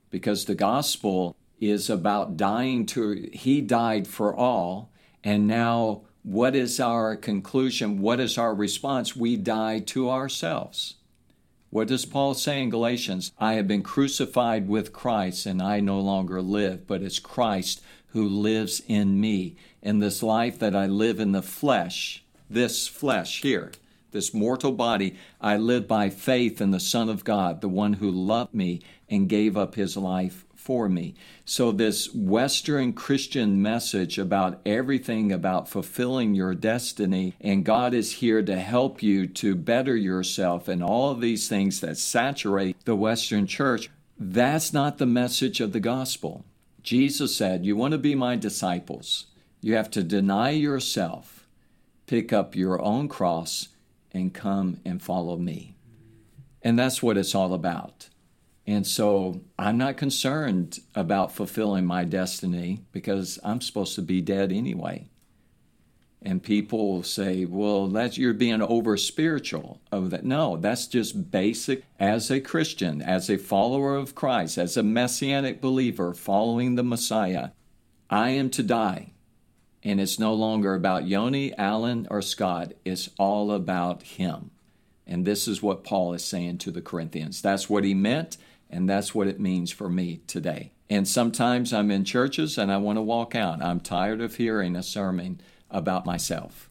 because 0.09 0.45
the 0.45 0.55
gospel 0.55 1.35
is 1.59 1.89
about 1.89 2.37
dying 2.37 2.85
to, 2.85 3.29
He 3.33 3.61
died 3.61 4.07
for 4.07 4.33
all, 4.33 4.91
and 5.23 5.45
now 5.45 6.03
what 6.23 6.55
is 6.55 6.79
our 6.79 7.15
conclusion? 7.15 8.01
What 8.01 8.19
is 8.19 8.37
our 8.37 8.53
response? 8.53 9.15
We 9.15 9.37
die 9.37 9.79
to 9.87 10.09
ourselves. 10.09 10.95
What 11.69 11.87
does 11.87 12.05
Paul 12.05 12.33
say 12.33 12.61
in 12.61 12.69
Galatians? 12.69 13.31
I 13.39 13.53
have 13.53 13.67
been 13.67 13.83
crucified 13.83 14.67
with 14.67 14.91
Christ, 14.91 15.45
and 15.45 15.61
I 15.61 15.79
no 15.79 15.99
longer 15.99 16.41
live, 16.41 16.87
but 16.87 17.03
it's 17.03 17.19
Christ 17.19 17.81
who 18.07 18.27
lives 18.27 18.81
in 18.87 19.21
me. 19.21 19.55
In 19.81 19.99
this 19.99 20.23
life 20.23 20.59
that 20.59 20.75
I 20.75 20.87
live 20.87 21.19
in 21.19 21.31
the 21.31 21.43
flesh, 21.43 22.23
this 22.49 22.87
flesh 22.87 23.41
here, 23.41 23.71
this 24.11 24.33
mortal 24.33 24.71
body, 24.71 25.15
I 25.39 25.57
live 25.57 25.87
by 25.87 26.09
faith 26.09 26.59
in 26.59 26.71
the 26.71 26.79
Son 26.79 27.07
of 27.07 27.23
God, 27.23 27.61
the 27.61 27.69
one 27.69 27.93
who 27.93 28.09
loved 28.09 28.53
me 28.53 28.81
and 29.07 29.29
gave 29.29 29.55
up 29.55 29.75
his 29.75 29.95
life 29.95 30.45
for 30.69 30.87
me. 30.87 31.15
So, 31.45 31.71
this 31.71 32.13
Western 32.13 32.93
Christian 32.93 33.59
message 33.59 34.19
about 34.19 34.61
everything 34.67 35.31
about 35.31 35.67
fulfilling 35.67 36.35
your 36.35 36.53
destiny, 36.53 37.33
and 37.41 37.65
God 37.65 37.95
is 37.95 38.17
here 38.17 38.43
to 38.43 38.59
help 38.59 39.01
you 39.01 39.25
to 39.25 39.55
better 39.55 39.95
yourself, 39.95 40.67
and 40.67 40.83
all 40.83 41.09
of 41.09 41.21
these 41.21 41.49
things 41.49 41.81
that 41.81 41.97
saturate 41.97 42.85
the 42.85 42.95
Western 42.95 43.47
church, 43.47 43.89
that's 44.19 44.71
not 44.71 44.99
the 44.99 45.07
message 45.07 45.59
of 45.59 45.73
the 45.73 45.79
gospel. 45.79 46.45
Jesus 46.83 47.35
said, 47.35 47.65
You 47.65 47.75
want 47.75 47.93
to 47.93 47.97
be 47.97 48.13
my 48.13 48.35
disciples, 48.35 49.25
you 49.61 49.73
have 49.73 49.89
to 49.89 50.03
deny 50.03 50.51
yourself, 50.51 51.47
pick 52.05 52.31
up 52.31 52.55
your 52.55 52.79
own 52.79 53.07
cross, 53.07 53.69
and 54.11 54.35
come 54.35 54.81
and 54.85 55.01
follow 55.01 55.35
me. 55.35 55.77
And 56.61 56.77
that's 56.77 57.01
what 57.01 57.17
it's 57.17 57.33
all 57.33 57.55
about. 57.55 58.09
And 58.69 58.85
so 58.85 59.41
I'm 59.57 59.79
not 59.79 59.97
concerned 59.97 60.77
about 60.93 61.31
fulfilling 61.31 61.87
my 61.87 62.03
destiny 62.03 62.81
because 62.91 63.39
I'm 63.43 63.61
supposed 63.61 63.95
to 63.95 64.03
be 64.03 64.21
dead 64.21 64.51
anyway. 64.51 65.07
And 66.21 66.43
people 66.43 67.01
say, 67.01 67.45
well, 67.45 67.87
that's 67.87 68.19
you're 68.19 68.31
being 68.35 68.61
over 68.61 68.95
spiritual 68.95 69.81
of 69.91 70.11
that. 70.11 70.23
No, 70.23 70.55
that's 70.55 70.85
just 70.85 71.31
basic 71.31 71.83
as 71.99 72.29
a 72.29 72.39
Christian, 72.39 73.01
as 73.01 73.27
a 73.27 73.39
follower 73.39 73.95
of 73.95 74.13
Christ, 74.13 74.59
as 74.59 74.77
a 74.77 74.83
messianic 74.83 75.61
believer 75.61 76.13
following 76.13 76.75
the 76.75 76.83
Messiah. 76.83 77.49
I 78.07 78.29
am 78.29 78.51
to 78.51 78.61
die. 78.61 79.13
And 79.81 79.99
it's 79.99 80.19
no 80.19 80.35
longer 80.35 80.75
about 80.75 81.07
Yoni, 81.07 81.57
Alan, 81.57 82.05
or 82.11 82.21
Scott. 82.21 82.73
It's 82.85 83.09
all 83.17 83.51
about 83.51 84.03
him. 84.03 84.51
And 85.07 85.25
this 85.25 85.47
is 85.47 85.63
what 85.63 85.83
Paul 85.83 86.13
is 86.13 86.23
saying 86.23 86.59
to 86.59 86.71
the 86.71 86.83
Corinthians. 86.83 87.41
That's 87.41 87.67
what 87.67 87.83
he 87.83 87.95
meant, 87.95 88.37
and 88.69 88.89
that's 88.89 89.15
what 89.15 89.27
it 89.27 89.39
means 89.39 89.71
for 89.71 89.89
me 89.89 90.21
today. 90.27 90.71
And 90.89 91.07
sometimes 91.07 91.73
I'm 91.73 91.91
in 91.91 92.03
churches 92.03 92.57
and 92.57 92.71
I 92.71 92.77
want 92.77 92.97
to 92.97 93.01
walk 93.01 93.35
out. 93.35 93.63
I'm 93.63 93.79
tired 93.79 94.21
of 94.21 94.35
hearing 94.35 94.75
a 94.75 94.83
sermon 94.83 95.41
about 95.69 96.05
myself. 96.05 96.69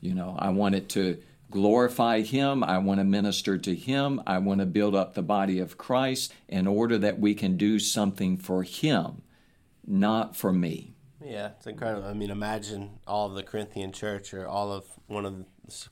You 0.00 0.14
know, 0.14 0.36
I 0.38 0.50
want 0.50 0.74
it 0.74 0.88
to 0.90 1.18
glorify 1.50 2.20
Him. 2.20 2.64
I 2.64 2.78
want 2.78 3.00
to 3.00 3.04
minister 3.04 3.56
to 3.56 3.74
Him. 3.74 4.20
I 4.26 4.38
want 4.38 4.60
to 4.60 4.66
build 4.66 4.94
up 4.94 5.14
the 5.14 5.22
body 5.22 5.60
of 5.60 5.78
Christ 5.78 6.32
in 6.48 6.66
order 6.66 6.98
that 6.98 7.18
we 7.18 7.34
can 7.34 7.56
do 7.56 7.78
something 7.78 8.36
for 8.36 8.64
Him, 8.64 9.22
not 9.86 10.36
for 10.36 10.52
me. 10.52 10.94
Yeah, 11.24 11.52
it's 11.56 11.66
incredible. 11.66 12.06
I 12.06 12.12
mean, 12.12 12.30
imagine 12.30 12.98
all 13.06 13.28
of 13.28 13.34
the 13.34 13.42
Corinthian 13.42 13.92
church 13.92 14.34
or 14.34 14.46
all 14.46 14.72
of 14.72 14.84
one 15.06 15.24
of 15.24 15.38
the 15.38 15.44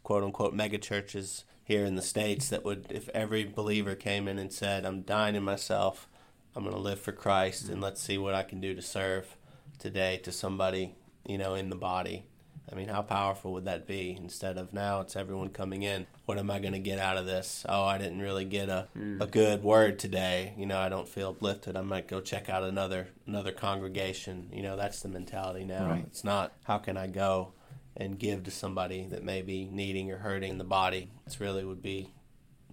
quote 0.02 0.24
unquote 0.24 0.52
mega 0.52 0.78
churches 0.78 1.44
here 1.72 1.86
in 1.86 1.94
the 1.94 2.02
States 2.02 2.48
that 2.50 2.64
would, 2.64 2.86
if 2.90 3.08
every 3.10 3.44
believer 3.44 3.94
came 3.94 4.28
in 4.28 4.38
and 4.38 4.52
said, 4.52 4.84
I'm 4.84 5.02
dying 5.02 5.34
in 5.34 5.42
myself, 5.42 6.06
I'm 6.54 6.64
going 6.64 6.76
to 6.76 6.80
live 6.80 7.00
for 7.00 7.12
Christ, 7.12 7.68
and 7.68 7.80
let's 7.80 8.02
see 8.02 8.18
what 8.18 8.34
I 8.34 8.42
can 8.42 8.60
do 8.60 8.74
to 8.74 8.82
serve 8.82 9.36
today 9.78 10.18
to 10.18 10.30
somebody 10.32 10.94
you 11.26 11.38
know, 11.38 11.54
in 11.54 11.70
the 11.70 11.76
body. 11.76 12.24
I 12.70 12.74
mean, 12.74 12.88
how 12.88 13.02
powerful 13.02 13.52
would 13.54 13.66
that 13.66 13.86
be? 13.86 14.16
Instead 14.18 14.56
of 14.56 14.72
now, 14.72 15.00
it's 15.00 15.16
everyone 15.16 15.50
coming 15.50 15.82
in. 15.82 16.06
What 16.24 16.38
am 16.38 16.50
I 16.50 16.58
going 16.58 16.72
to 16.72 16.78
get 16.78 16.98
out 16.98 17.18
of 17.18 17.26
this? 17.26 17.66
Oh, 17.68 17.84
I 17.84 17.98
didn't 17.98 18.20
really 18.20 18.44
get 18.44 18.68
a, 18.68 18.88
mm. 18.96 19.20
a 19.20 19.26
good 19.26 19.62
word 19.62 19.98
today. 19.98 20.54
You 20.56 20.66
know, 20.66 20.78
I 20.78 20.88
don't 20.88 21.08
feel 21.08 21.30
uplifted. 21.30 21.76
I 21.76 21.82
might 21.82 22.08
go 22.08 22.20
check 22.20 22.48
out 22.48 22.62
another 22.62 23.08
another 23.26 23.52
congregation. 23.52 24.48
You 24.52 24.62
know, 24.62 24.76
that's 24.76 25.02
the 25.02 25.08
mentality 25.08 25.64
now. 25.64 25.86
Right. 25.86 26.04
It's 26.06 26.24
not 26.24 26.52
how 26.64 26.78
can 26.78 26.96
I 26.96 27.08
go 27.08 27.52
and 27.96 28.18
give 28.18 28.44
to 28.44 28.50
somebody 28.50 29.06
that 29.10 29.22
may 29.22 29.42
be 29.42 29.64
needing 29.70 30.10
or 30.10 30.18
hurting 30.18 30.58
the 30.58 30.64
body. 30.64 31.10
It's 31.26 31.40
really 31.40 31.64
would 31.64 31.82
be 31.82 32.10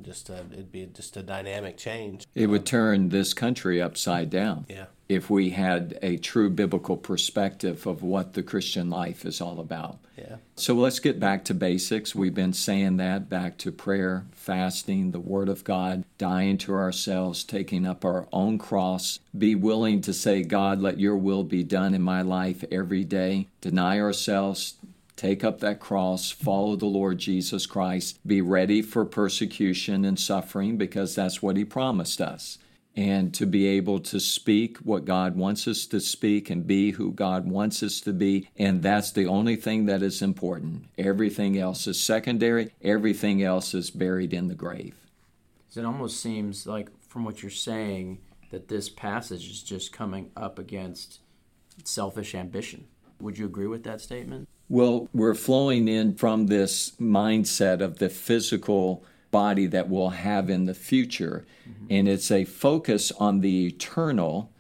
just 0.02 0.30
a, 0.30 0.46
it'd 0.52 0.72
be 0.72 0.86
just 0.86 1.18
a 1.18 1.24
dynamic 1.24 1.78
change. 1.78 2.26
It 2.36 2.48
would 2.48 2.66
turn 2.66 3.10
this 3.10 3.34
country 3.34 3.82
upside 3.82 4.30
down. 4.30 4.66
Yeah. 4.70 4.86
If 5.08 5.30
we 5.30 5.50
had 5.50 5.98
a 6.04 6.18
true 6.18 6.52
biblical 6.52 6.96
perspective 6.96 7.88
of 7.88 8.04
what 8.04 8.34
the 8.34 8.44
Christian 8.44 8.92
life 8.92 9.26
is 9.26 9.42
all 9.42 9.60
about. 9.60 9.98
Yeah. 10.16 10.36
So 10.56 10.76
let's 10.76 11.00
get 11.00 11.20
back 11.20 11.44
to 11.46 11.56
basics. 11.56 12.14
We've 12.14 12.34
been 12.34 12.54
saying 12.54 12.98
that 12.98 13.28
back 13.28 13.58
to 13.60 13.72
prayer, 13.72 14.26
fasting, 14.32 15.10
the 15.10 15.20
Word 15.20 15.50
of 15.50 15.64
God, 15.64 16.04
dying 16.20 16.60
to 16.60 16.74
ourselves, 16.74 17.44
taking 17.44 17.88
up 17.88 18.06
our 18.06 18.28
own 18.32 18.60
cross, 18.60 19.20
be 19.36 19.56
willing 19.56 20.02
to 20.02 20.14
say, 20.14 20.44
God, 20.44 20.80
let 20.80 21.00
your 21.00 21.18
will 21.18 21.44
be 21.44 21.64
done 21.64 21.96
in 21.96 22.04
my 22.04 22.22
life 22.22 22.64
every 22.72 23.04
day, 23.04 23.48
deny 23.62 24.00
ourselves, 24.00 24.76
take 25.20 25.44
up 25.44 25.60
that 25.60 25.82
cross, 25.82 26.32
follow 26.32 26.78
the 26.78 26.86
Lord 26.86 27.18
Jesus 27.18 27.66
Christ, 27.66 28.26
be 28.26 28.42
ready 28.42 28.82
for 28.82 29.04
persecution 29.04 30.06
and 30.06 30.18
suffering 30.18 30.78
because 30.78 31.14
that's 31.14 31.42
what 31.42 31.58
He 31.58 31.66
promised 31.66 32.22
us. 32.22 32.58
And 32.96 33.34
to 33.34 33.46
be 33.46 33.68
able 33.68 34.00
to 34.00 34.20
speak 34.20 34.78
what 34.78 35.06
God 35.06 35.36
wants 35.36 35.68
us 35.68 35.86
to 35.88 36.00
speak 36.00 36.50
and 36.50 36.66
be 36.66 36.92
who 36.92 37.12
God 37.12 37.48
wants 37.50 37.84
us 37.84 38.02
to 38.02 38.14
be. 38.14 38.50
And 38.58 38.82
that's 38.82 39.12
the 39.12 39.28
only 39.28 39.56
thing 39.56 39.86
that 39.86 40.02
is 40.02 40.22
important. 40.22 40.86
Everything 40.98 41.58
else 41.58 41.86
is 41.86 42.02
secondary, 42.02 42.72
everything 42.82 43.44
else 43.44 43.74
is 43.74 43.92
buried 43.92 44.34
in 44.34 44.48
the 44.48 44.56
grave. 44.56 44.96
It 45.76 45.86
almost 45.86 46.20
seems 46.20 46.66
like, 46.66 46.90
from 47.08 47.26
what 47.26 47.42
you're 47.42 47.52
saying, 47.52 48.20
that 48.52 48.70
this 48.70 48.90
passage 48.90 49.50
is 49.50 49.62
just 49.62 49.92
coming 49.92 50.32
up 50.36 50.58
against 50.58 51.20
selfish 51.84 52.34
ambition. 52.34 52.88
Would 53.22 53.38
you 53.38 53.46
agree 53.46 53.68
with 53.68 53.84
that 53.84 54.02
statement? 54.02 54.48
Well, 54.70 55.10
we're 55.14 55.34
flowing 55.34 55.88
in 55.88 56.16
from 56.16 56.46
this 56.46 56.92
mindset 57.02 57.82
of 57.82 57.98
the 57.98 58.10
physical 58.10 59.04
body 59.32 59.66
that 59.68 59.90
we'll 59.90 60.10
have 60.10 60.50
in 60.50 60.66
the 60.66 60.74
future. 60.74 61.46
Mm-hmm. 61.68 61.86
And 61.90 62.08
it's 62.08 62.32
a 62.32 62.46
focus 62.46 63.12
on 63.14 63.42
the 63.42 63.68
eternal 63.68 64.52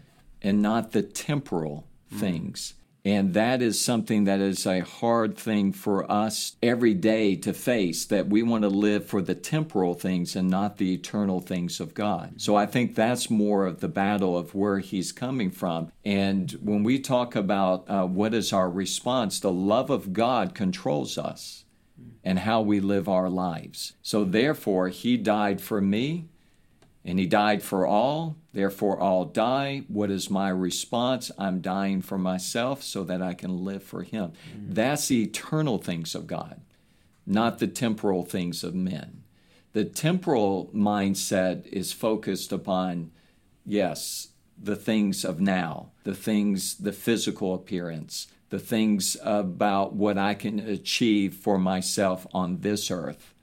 and 0.42 0.62
not 0.62 0.92
the 0.92 1.04
temporal 1.04 1.88
mm-hmm. 2.10 2.20
things. 2.20 2.74
And 3.06 3.34
that 3.34 3.62
is 3.62 3.80
something 3.80 4.26
that 4.26 4.42
is 4.42 4.66
a 4.66 4.82
hard 4.82 5.38
thing 5.38 5.72
for 5.72 6.10
us 6.12 6.58
every 6.62 6.94
day 6.94 7.36
to 7.38 7.54
face 7.54 8.06
that 8.06 8.28
we 8.28 8.44
want 8.44 8.64
to 8.64 8.70
live 8.70 9.06
for 9.06 9.22
the 9.22 9.36
temporal 9.36 9.94
things 9.94 10.36
and 10.36 10.50
not 10.50 10.78
the 10.78 10.94
eternal 10.94 11.40
things 11.40 11.80
of 11.80 11.94
God. 11.94 12.42
So 12.42 12.56
I 12.56 12.66
think 12.66 12.96
that's 12.96 13.30
more 13.30 13.66
of 13.66 13.80
the 13.80 13.88
battle 13.88 14.38
of 14.38 14.54
where 14.54 14.80
he's 14.80 15.14
coming 15.14 15.50
from. 15.50 15.92
And 16.04 16.52
when 16.62 16.84
we 16.84 17.00
talk 17.00 17.36
about 17.36 17.90
uh, 17.90 18.06
what 18.06 18.34
is 18.34 18.52
our 18.52 18.70
response, 18.70 19.40
the 19.40 19.52
love 19.52 19.90
of 19.90 20.12
God 20.12 20.54
controls 20.54 21.18
us 21.18 21.64
and 22.24 22.40
how 22.40 22.62
we 22.62 22.80
live 22.80 23.08
our 23.08 23.30
lives. 23.30 23.94
So 24.02 24.26
therefore, 24.26 24.90
he 24.90 25.16
died 25.16 25.62
for 25.62 25.80
me 25.80 26.28
and 27.06 27.18
he 27.18 27.26
died 27.26 27.64
for 27.64 27.88
all, 27.88 28.36
therefore 28.54 29.02
I'll 29.02 29.26
die. 29.26 29.84
What 29.88 30.10
is 30.12 30.30
my 30.30 30.50
response? 30.50 31.32
I'm 31.38 31.62
dying 31.62 32.02
for 32.02 32.18
myself 32.18 32.84
so 32.84 33.04
that 33.04 33.22
I 33.22 33.34
can 33.34 33.64
live 33.64 33.84
for 33.84 34.04
him. 34.04 34.32
Mm-hmm. 34.32 34.74
That's 34.74 35.08
the 35.08 35.24
eternal 35.24 35.78
things 35.78 36.16
of 36.16 36.28
God, 36.28 36.62
not 37.26 37.60
the 37.60 37.68
temporal 37.68 38.24
things 38.24 38.64
of 38.64 38.76
men. 38.76 39.24
The 39.74 39.86
temporal 39.86 40.72
mindset 40.74 41.68
is 41.68 41.94
focused 41.94 42.52
upon, 42.52 43.12
yes, 43.66 44.30
the 44.62 44.76
things 44.76 45.24
of 45.24 45.40
now, 45.40 45.92
the 46.04 46.16
things, 46.16 46.76
the 46.76 46.92
physical 46.92 47.54
appearance, 47.54 48.28
the 48.50 48.60
things 48.60 49.16
about 49.24 49.94
what 49.94 50.18
I 50.18 50.34
can 50.34 50.60
achieve 50.60 51.36
for 51.36 51.58
myself 51.60 52.26
on 52.34 52.62
this 52.62 52.90
earth 52.90 53.34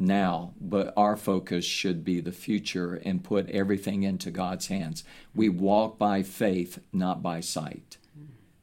now, 0.00 0.54
but 0.60 0.92
our 0.96 1.16
focus 1.16 1.64
should 1.64 2.04
be 2.04 2.20
the 2.20 2.32
future 2.32 2.94
and 3.04 3.22
put 3.22 3.48
everything 3.50 4.02
into 4.02 4.30
God's 4.30 4.68
hands. 4.68 5.04
We 5.34 5.48
walk 5.48 5.98
by 5.98 6.22
faith, 6.22 6.78
not 6.92 7.22
by 7.22 7.40
sight. 7.40 7.98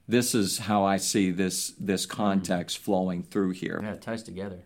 This 0.07 0.33
is 0.33 0.59
how 0.59 0.85
I 0.85 0.97
see 0.97 1.31
this 1.31 1.73
this 1.79 2.05
context 2.05 2.77
flowing 2.77 3.23
through 3.23 3.51
here. 3.51 3.79
Yeah, 3.83 3.93
it 3.93 4.01
ties 4.01 4.23
together. 4.23 4.63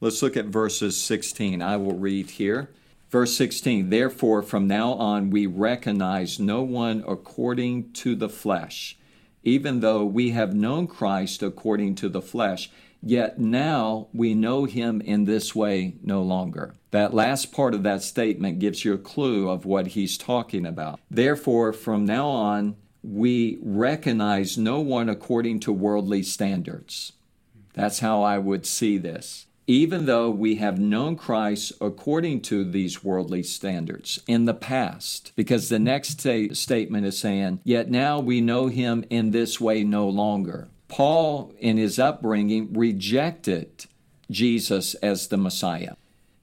Let's 0.00 0.22
look 0.22 0.36
at 0.36 0.46
verses 0.46 1.00
16. 1.00 1.62
I 1.62 1.78
will 1.78 1.96
read 1.96 2.30
here. 2.32 2.70
Verse 3.08 3.36
16, 3.36 3.88
therefore, 3.88 4.42
from 4.42 4.66
now 4.66 4.92
on 4.92 5.30
we 5.30 5.46
recognize 5.46 6.40
no 6.40 6.62
one 6.62 7.04
according 7.06 7.92
to 7.92 8.14
the 8.14 8.28
flesh. 8.28 8.98
Even 9.44 9.80
though 9.80 10.04
we 10.04 10.30
have 10.30 10.54
known 10.54 10.88
Christ 10.88 11.42
according 11.42 11.94
to 11.96 12.08
the 12.08 12.20
flesh, 12.20 12.68
Yet 13.06 13.38
now 13.38 14.08
we 14.12 14.34
know 14.34 14.64
him 14.64 15.00
in 15.00 15.26
this 15.26 15.54
way 15.54 15.94
no 16.02 16.22
longer. 16.22 16.74
That 16.90 17.14
last 17.14 17.52
part 17.52 17.72
of 17.72 17.84
that 17.84 18.02
statement 18.02 18.58
gives 18.58 18.84
you 18.84 18.94
a 18.94 18.98
clue 18.98 19.48
of 19.48 19.64
what 19.64 19.88
he's 19.88 20.18
talking 20.18 20.66
about. 20.66 20.98
Therefore, 21.08 21.72
from 21.72 22.04
now 22.04 22.26
on, 22.26 22.74
we 23.04 23.58
recognize 23.62 24.58
no 24.58 24.80
one 24.80 25.08
according 25.08 25.60
to 25.60 25.72
worldly 25.72 26.24
standards. 26.24 27.12
That's 27.74 28.00
how 28.00 28.24
I 28.24 28.38
would 28.38 28.66
see 28.66 28.98
this. 28.98 29.46
Even 29.68 30.06
though 30.06 30.28
we 30.28 30.56
have 30.56 30.80
known 30.80 31.14
Christ 31.14 31.74
according 31.80 32.40
to 32.42 32.64
these 32.64 33.04
worldly 33.04 33.44
standards 33.44 34.20
in 34.26 34.46
the 34.46 34.54
past, 34.54 35.30
because 35.36 35.68
the 35.68 35.78
next 35.78 36.20
statement 36.20 37.06
is 37.06 37.18
saying, 37.18 37.60
Yet 37.62 37.88
now 37.88 38.18
we 38.18 38.40
know 38.40 38.66
him 38.66 39.04
in 39.10 39.30
this 39.30 39.60
way 39.60 39.84
no 39.84 40.08
longer. 40.08 40.70
Paul, 40.88 41.52
in 41.58 41.76
his 41.76 41.98
upbringing, 41.98 42.72
rejected 42.72 43.86
Jesus 44.30 44.94
as 44.96 45.28
the 45.28 45.36
Messiah. 45.36 45.94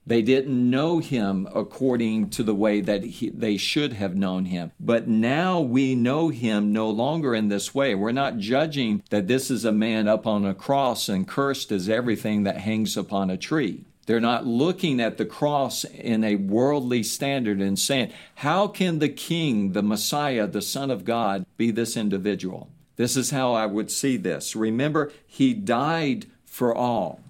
They 0.06 0.20
didn't 0.20 0.70
know 0.70 0.98
him 0.98 1.48
according 1.54 2.28
to 2.30 2.42
the 2.42 2.54
way 2.54 2.82
that 2.82 3.04
he, 3.04 3.30
they 3.30 3.56
should 3.56 3.94
have 3.94 4.14
known 4.14 4.44
him. 4.46 4.72
But 4.78 5.08
now 5.08 5.60
we 5.60 5.94
know 5.94 6.28
him 6.28 6.72
no 6.72 6.90
longer 6.90 7.34
in 7.34 7.48
this 7.48 7.74
way. 7.74 7.94
We're 7.94 8.12
not 8.12 8.36
judging 8.36 9.02
that 9.08 9.28
this 9.28 9.50
is 9.50 9.64
a 9.64 9.72
man 9.72 10.06
up 10.06 10.26
on 10.26 10.44
a 10.44 10.54
cross 10.54 11.08
and 11.08 11.26
cursed 11.26 11.72
as 11.72 11.88
everything 11.88 12.42
that 12.42 12.58
hangs 12.58 12.98
upon 12.98 13.30
a 13.30 13.38
tree. 13.38 13.86
They're 14.06 14.20
not 14.20 14.46
looking 14.46 15.00
at 15.00 15.16
the 15.16 15.24
cross 15.24 15.84
in 15.84 16.22
a 16.24 16.36
worldly 16.36 17.02
standard 17.02 17.60
and 17.62 17.78
saying, 17.78 18.12
How 18.36 18.66
can 18.66 18.98
the 18.98 19.08
King, 19.08 19.72
the 19.72 19.82
Messiah, 19.82 20.46
the 20.46 20.60
Son 20.60 20.90
of 20.90 21.06
God, 21.06 21.46
be 21.56 21.70
this 21.70 21.96
individual? 21.96 22.68
This 22.96 23.16
is 23.16 23.30
how 23.30 23.52
I 23.52 23.66
would 23.66 23.90
see 23.90 24.16
this. 24.16 24.54
Remember, 24.54 25.12
he 25.26 25.54
died 25.54 26.26
for 26.44 26.74
all. 26.74 27.20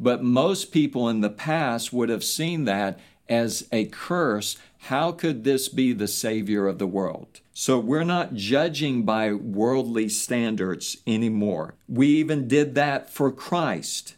But 0.00 0.22
most 0.22 0.72
people 0.72 1.08
in 1.08 1.20
the 1.20 1.30
past 1.30 1.92
would 1.92 2.08
have 2.08 2.24
seen 2.24 2.64
that 2.64 2.98
as 3.28 3.68
a 3.72 3.86
curse. 3.86 4.56
How 4.78 5.12
could 5.12 5.44
this 5.44 5.68
be 5.68 5.92
the 5.92 6.08
Savior 6.08 6.66
of 6.66 6.78
the 6.78 6.86
world? 6.86 7.40
So 7.52 7.78
we're 7.78 8.04
not 8.04 8.34
judging 8.34 9.04
by 9.04 9.32
worldly 9.32 10.08
standards 10.08 10.96
anymore. 11.06 11.74
We 11.88 12.08
even 12.08 12.48
did 12.48 12.74
that 12.74 13.08
for 13.08 13.30
Christ. 13.30 14.16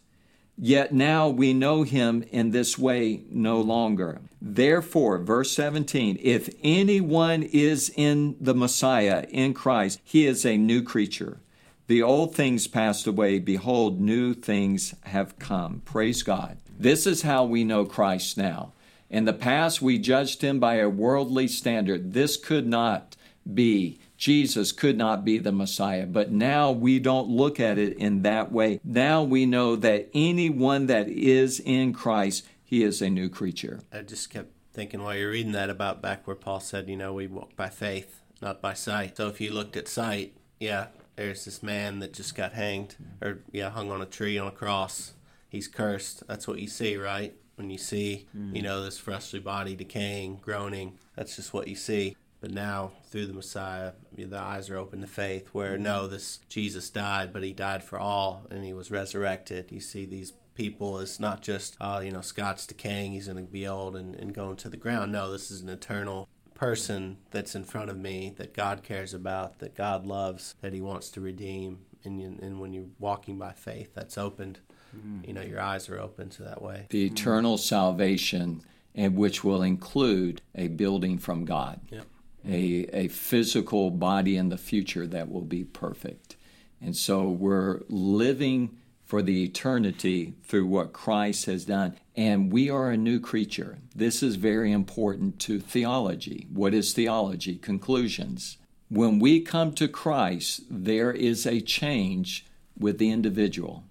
Yet 0.57 0.91
now 0.91 1.29
we 1.29 1.53
know 1.53 1.83
him 1.83 2.23
in 2.31 2.49
this 2.49 2.77
way 2.77 3.21
no 3.29 3.61
longer. 3.61 4.21
Therefore, 4.41 5.19
verse 5.19 5.51
17, 5.51 6.17
if 6.21 6.49
anyone 6.63 7.43
is 7.43 7.91
in 7.95 8.35
the 8.41 8.55
Messiah, 8.55 9.25
in 9.29 9.53
Christ, 9.53 9.99
he 10.03 10.25
is 10.25 10.45
a 10.45 10.57
new 10.57 10.81
creature. 10.81 11.39
The 11.85 12.01
old 12.01 12.35
things 12.35 12.67
passed 12.67 13.05
away. 13.05 13.39
Behold, 13.39 14.01
new 14.01 14.33
things 14.33 14.95
have 15.03 15.37
come. 15.39 15.81
Praise 15.85 16.23
God. 16.23 16.57
This 16.77 17.07
is 17.07 17.21
how 17.21 17.45
we 17.45 17.63
know 17.63 17.85
Christ 17.85 18.37
now. 18.37 18.73
In 19.09 19.25
the 19.25 19.33
past, 19.33 19.81
we 19.81 19.99
judged 19.99 20.41
him 20.41 20.59
by 20.59 20.75
a 20.75 20.89
worldly 20.89 21.47
standard. 21.47 22.13
This 22.13 22.35
could 22.35 22.67
not 22.67 23.15
be. 23.51 23.99
Jesus 24.17 24.71
could 24.71 24.97
not 24.97 25.23
be 25.23 25.37
the 25.37 25.51
Messiah. 25.51 26.05
But 26.05 26.31
now 26.31 26.71
we 26.71 26.99
don't 26.99 27.29
look 27.29 27.59
at 27.59 27.77
it 27.77 27.97
in 27.97 28.23
that 28.23 28.51
way. 28.51 28.79
Now 28.83 29.23
we 29.23 29.45
know 29.45 29.75
that 29.75 30.09
anyone 30.13 30.87
that 30.87 31.07
is 31.07 31.59
in 31.59 31.93
Christ, 31.93 32.45
he 32.63 32.83
is 32.83 33.01
a 33.01 33.09
new 33.09 33.29
creature. 33.29 33.79
I 33.93 34.01
just 34.01 34.29
kept 34.29 34.51
thinking 34.73 35.03
while 35.03 35.15
you're 35.15 35.31
reading 35.31 35.53
that 35.53 35.69
about 35.69 36.01
back 36.01 36.27
where 36.27 36.35
Paul 36.35 36.59
said, 36.59 36.89
you 36.89 36.97
know, 36.97 37.13
we 37.13 37.27
walk 37.27 37.55
by 37.55 37.69
faith, 37.69 38.21
not 38.41 38.61
by 38.61 38.73
sight. 38.73 39.17
So 39.17 39.27
if 39.27 39.39
you 39.39 39.51
looked 39.51 39.77
at 39.77 39.87
sight, 39.87 40.35
yeah, 40.59 40.87
there's 41.17 41.45
this 41.45 41.61
man 41.61 41.99
that 41.99 42.13
just 42.13 42.35
got 42.35 42.53
hanged 42.53 42.95
or 43.21 43.39
yeah 43.51 43.69
hung 43.69 43.91
on 43.91 44.01
a 44.01 44.05
tree 44.05 44.37
on 44.37 44.47
a 44.47 44.51
cross 44.51 45.13
he's 45.49 45.67
cursed 45.67 46.25
that's 46.27 46.47
what 46.47 46.59
you 46.59 46.67
see 46.67 46.95
right 46.95 47.33
when 47.55 47.69
you 47.69 47.77
see 47.77 48.27
mm. 48.37 48.55
you 48.55 48.61
know 48.61 48.83
this 48.83 48.97
fleshly 48.97 49.39
body 49.39 49.75
decaying 49.75 50.39
groaning 50.41 50.97
that's 51.15 51.35
just 51.35 51.53
what 51.53 51.67
you 51.67 51.75
see 51.75 52.15
but 52.39 52.51
now 52.51 52.91
through 53.09 53.25
the 53.25 53.33
messiah 53.33 53.93
the 54.15 54.37
eyes 54.37 54.69
are 54.69 54.77
open 54.77 55.01
to 55.01 55.07
faith 55.07 55.47
where 55.53 55.77
no 55.77 56.07
this 56.07 56.39
jesus 56.49 56.89
died 56.89 57.31
but 57.33 57.43
he 57.43 57.53
died 57.53 57.83
for 57.83 57.99
all 57.99 58.45
and 58.49 58.63
he 58.63 58.73
was 58.73 58.91
resurrected 58.91 59.71
you 59.71 59.79
see 59.79 60.05
these 60.05 60.33
people 60.55 60.99
it's 60.99 61.19
not 61.19 61.41
just 61.41 61.77
uh, 61.79 62.01
you 62.03 62.11
know 62.11 62.21
scott's 62.21 62.65
decaying 62.65 63.11
he's 63.11 63.27
going 63.27 63.37
to 63.37 63.51
be 63.51 63.67
old 63.67 63.95
and, 63.95 64.15
and 64.15 64.33
going 64.33 64.55
to 64.55 64.69
the 64.69 64.77
ground 64.77 65.11
no 65.11 65.31
this 65.31 65.51
is 65.51 65.61
an 65.61 65.69
eternal 65.69 66.27
person 66.57 67.17
that's 67.29 67.53
in 67.55 67.63
front 67.63 67.89
of 67.89 67.97
me 67.97 68.33
that 68.37 68.53
God 68.53 68.81
cares 68.81 69.13
about, 69.13 69.59
that 69.59 69.75
God 69.75 70.05
loves, 70.05 70.55
that 70.61 70.73
He 70.73 70.81
wants 70.81 71.09
to 71.11 71.21
redeem. 71.21 71.79
And, 72.03 72.19
you, 72.19 72.37
and 72.41 72.59
when 72.59 72.73
you're 72.73 72.85
walking 72.99 73.37
by 73.37 73.53
faith, 73.53 73.91
that's 73.93 74.17
opened. 74.17 74.59
Mm. 74.95 75.27
You 75.27 75.33
know, 75.33 75.41
your 75.41 75.61
eyes 75.61 75.87
are 75.89 75.99
open 75.99 76.29
to 76.31 76.43
that 76.43 76.61
way. 76.61 76.87
The 76.89 77.05
eternal 77.05 77.57
salvation, 77.57 78.61
and 78.95 79.15
which 79.15 79.43
will 79.43 79.61
include 79.61 80.41
a 80.55 80.67
building 80.69 81.17
from 81.17 81.45
God, 81.45 81.79
yep. 81.89 82.05
A, 82.45 82.87
a 82.93 83.07
physical 83.07 83.91
body 83.91 84.37
in 84.37 84.49
the 84.49 84.57
future 84.57 85.07
that 85.07 85.29
will 85.31 85.41
be 85.41 85.63
perfect. 85.63 86.35
And 86.81 86.95
so 86.95 87.23
we're 87.27 87.81
living 87.89 88.77
for 89.03 89.21
the 89.21 89.43
eternity 89.43 90.33
through 90.43 90.65
what 90.65 90.91
Christ 90.91 91.45
has 91.45 91.65
done. 91.65 91.97
And 92.15 92.51
we 92.51 92.69
are 92.69 92.91
a 92.91 92.97
new 92.97 93.19
creature. 93.19 93.77
This 93.95 94.21
is 94.21 94.35
very 94.35 94.71
important 94.71 95.39
to 95.41 95.59
theology. 95.59 96.47
What 96.51 96.73
is 96.73 96.93
theology? 96.93 97.55
Conclusions. 97.55 98.57
When 98.89 99.19
we 99.19 99.39
come 99.41 99.73
to 99.73 99.87
Christ, 99.87 100.63
there 100.69 101.11
is 101.11 101.45
a 101.45 101.61
change 101.61 102.45
with 102.77 102.97
the 102.97 103.09
individual. 103.09 103.83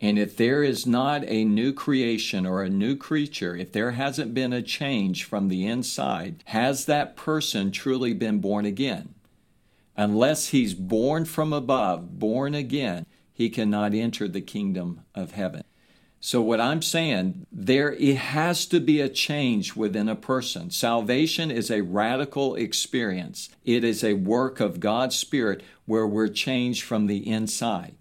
And 0.00 0.18
if 0.18 0.36
there 0.36 0.62
is 0.62 0.86
not 0.86 1.24
a 1.26 1.44
new 1.44 1.72
creation 1.72 2.44
or 2.44 2.62
a 2.62 2.68
new 2.68 2.96
creature, 2.96 3.56
if 3.56 3.72
there 3.72 3.92
hasn't 3.92 4.34
been 4.34 4.52
a 4.52 4.62
change 4.62 5.24
from 5.24 5.48
the 5.48 5.66
inside, 5.66 6.42
has 6.46 6.84
that 6.84 7.16
person 7.16 7.70
truly 7.70 8.12
been 8.12 8.40
born 8.40 8.66
again? 8.66 9.14
Unless 9.96 10.48
he's 10.48 10.74
born 10.74 11.24
from 11.24 11.52
above, 11.52 12.18
born 12.18 12.54
again, 12.54 13.06
he 13.32 13.48
cannot 13.48 13.94
enter 13.94 14.28
the 14.28 14.42
kingdom 14.42 15.00
of 15.14 15.32
heaven. 15.32 15.64
So, 16.20 16.42
what 16.42 16.60
I'm 16.60 16.82
saying, 16.82 17.46
there 17.52 17.92
it 17.92 18.16
has 18.16 18.66
to 18.66 18.80
be 18.80 19.00
a 19.00 19.08
change 19.08 19.76
within 19.76 20.08
a 20.08 20.16
person. 20.16 20.70
Salvation 20.70 21.50
is 21.50 21.70
a 21.70 21.82
radical 21.82 22.54
experience, 22.56 23.48
it 23.64 23.84
is 23.84 24.02
a 24.02 24.14
work 24.14 24.60
of 24.60 24.80
God's 24.80 25.16
Spirit 25.16 25.62
where 25.84 26.06
we're 26.06 26.28
changed 26.28 26.82
from 26.82 27.06
the 27.06 27.28
inside. 27.28 27.94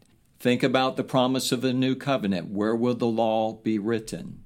Think 0.45 0.61
about 0.61 0.95
the 0.95 1.03
promise 1.03 1.51
of 1.51 1.61
the 1.61 1.73
new 1.73 1.95
covenant. 1.95 2.51
Where 2.51 2.75
will 2.75 2.93
the 2.93 3.07
law 3.07 3.53
be 3.53 3.79
written? 3.79 4.43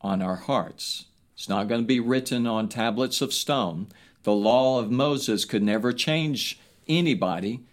On 0.00 0.20
our 0.20 0.34
hearts. 0.34 1.04
It's 1.36 1.48
not 1.48 1.68
going 1.68 1.82
to 1.82 1.86
be 1.86 2.00
written 2.00 2.48
on 2.48 2.68
tablets 2.68 3.20
of 3.20 3.32
stone. 3.32 3.86
The 4.24 4.32
law 4.32 4.80
of 4.80 4.90
Moses 4.90 5.44
could 5.44 5.62
never 5.62 5.92
change 5.92 6.58
anybody 6.88 7.64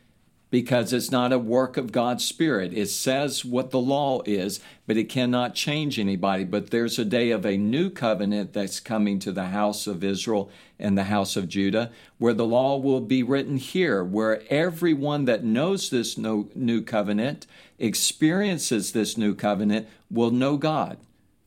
because 0.52 0.94
it's 0.94 1.10
not 1.10 1.32
a 1.32 1.40
work 1.40 1.78
of 1.78 1.92
God's 1.92 2.24
Spirit. 2.24 2.74
It 2.74 2.88
says 2.88 3.44
what 3.44 3.72
the 3.72 3.80
law 3.80 4.22
is, 4.26 4.60
but 4.86 4.98
it 4.98 5.06
cannot 5.06 5.56
change 5.56 5.98
anybody. 5.98 6.44
But 6.44 6.70
there's 6.70 7.00
a 7.00 7.06
day 7.06 7.32
of 7.32 7.46
a 7.46 7.58
new 7.58 7.90
covenant 7.90 8.54
that's 8.54 8.82
coming 8.82 9.18
to 9.20 9.32
the 9.32 9.46
house 9.46 9.88
of 9.88 10.04
Israel 10.04 10.52
and 10.78 10.98
the 10.98 11.06
house 11.06 11.38
of 11.38 11.48
Judah, 11.48 11.90
where 12.18 12.34
the 12.34 12.46
law 12.46 12.78
will 12.78 13.00
be 13.00 13.24
written 13.24 13.58
here, 13.58 14.04
where 14.04 14.44
everyone 14.50 15.26
that 15.26 15.44
knows 15.44 15.90
this 15.90 16.18
new 16.18 16.82
covenant, 16.84 17.48
experiences 17.80 18.92
this 18.92 19.18
new 19.18 19.34
covenant, 19.34 19.88
will 20.10 20.32
know 20.32 20.58
God 20.58 20.98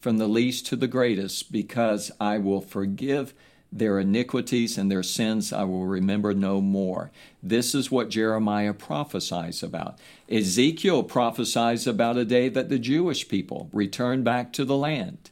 from 0.01 0.17
the 0.19 0.29
least 0.29 0.67
to 0.67 0.77
the 0.77 0.89
greatest, 0.89 1.53
because 1.53 2.11
I 2.19 2.39
will 2.39 2.61
forgive 2.61 3.35
their 3.75 3.99
iniquities 3.99 4.79
and 4.79 4.91
their 4.91 5.03
sins 5.03 5.53
I 5.53 5.65
will 5.65 5.85
remember 5.85 6.33
no 6.33 6.61
more. 6.61 7.11
This 7.43 7.75
is 7.75 7.91
what 7.91 8.09
Jeremiah 8.09 8.73
prophesies 8.73 9.65
about. 9.65 9.99
Ezekiel 10.31 11.03
prophesies 11.03 11.87
about 11.87 12.17
a 12.17 12.25
day 12.25 12.49
that 12.49 12.69
the 12.69 12.79
Jewish 12.79 13.29
people 13.29 13.69
return 13.73 14.23
back 14.23 14.53
to 14.53 14.65
the 14.65 14.77
land. 14.77 15.31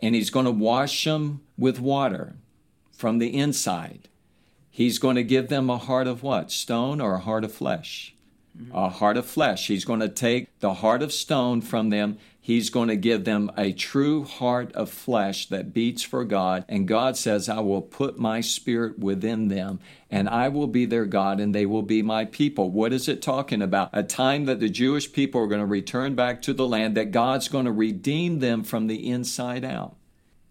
And 0.00 0.14
he's 0.14 0.30
going 0.30 0.46
to 0.46 0.50
wash 0.50 1.04
them 1.04 1.42
with 1.58 1.78
water 1.78 2.36
from 2.90 3.18
the 3.18 3.36
inside. 3.36 4.08
He's 4.70 4.98
going 4.98 5.16
to 5.16 5.24
give 5.24 5.48
them 5.48 5.68
a 5.68 5.76
heart 5.76 6.06
of 6.06 6.22
what? 6.22 6.50
Stone 6.50 7.00
or 7.00 7.16
a 7.16 7.20
heart 7.20 7.44
of 7.44 7.52
flesh? 7.52 8.14
A 8.72 8.88
heart 8.88 9.16
of 9.16 9.26
flesh. 9.26 9.66
He's 9.66 9.84
going 9.84 10.00
to 10.00 10.08
take 10.08 10.58
the 10.60 10.74
heart 10.74 11.02
of 11.02 11.12
stone 11.12 11.60
from 11.60 11.90
them 11.90 12.16
He's 12.48 12.70
going 12.70 12.88
to 12.88 12.96
give 12.96 13.24
them 13.26 13.52
a 13.58 13.74
true 13.74 14.24
heart 14.24 14.72
of 14.72 14.88
flesh 14.88 15.44
that 15.50 15.74
beats 15.74 16.02
for 16.02 16.24
God. 16.24 16.64
And 16.66 16.88
God 16.88 17.14
says, 17.14 17.46
I 17.46 17.60
will 17.60 17.82
put 17.82 18.18
my 18.18 18.40
spirit 18.40 18.98
within 18.98 19.48
them, 19.48 19.80
and 20.10 20.30
I 20.30 20.48
will 20.48 20.66
be 20.66 20.86
their 20.86 21.04
God, 21.04 21.40
and 21.40 21.54
they 21.54 21.66
will 21.66 21.82
be 21.82 22.00
my 22.00 22.24
people. 22.24 22.70
What 22.70 22.94
is 22.94 23.06
it 23.06 23.20
talking 23.20 23.60
about? 23.60 23.90
A 23.92 24.02
time 24.02 24.46
that 24.46 24.60
the 24.60 24.70
Jewish 24.70 25.12
people 25.12 25.42
are 25.42 25.46
going 25.46 25.60
to 25.60 25.66
return 25.66 26.14
back 26.14 26.40
to 26.40 26.54
the 26.54 26.66
land, 26.66 26.96
that 26.96 27.10
God's 27.10 27.48
going 27.48 27.66
to 27.66 27.70
redeem 27.70 28.38
them 28.38 28.64
from 28.64 28.86
the 28.86 29.10
inside 29.10 29.62
out. 29.62 29.96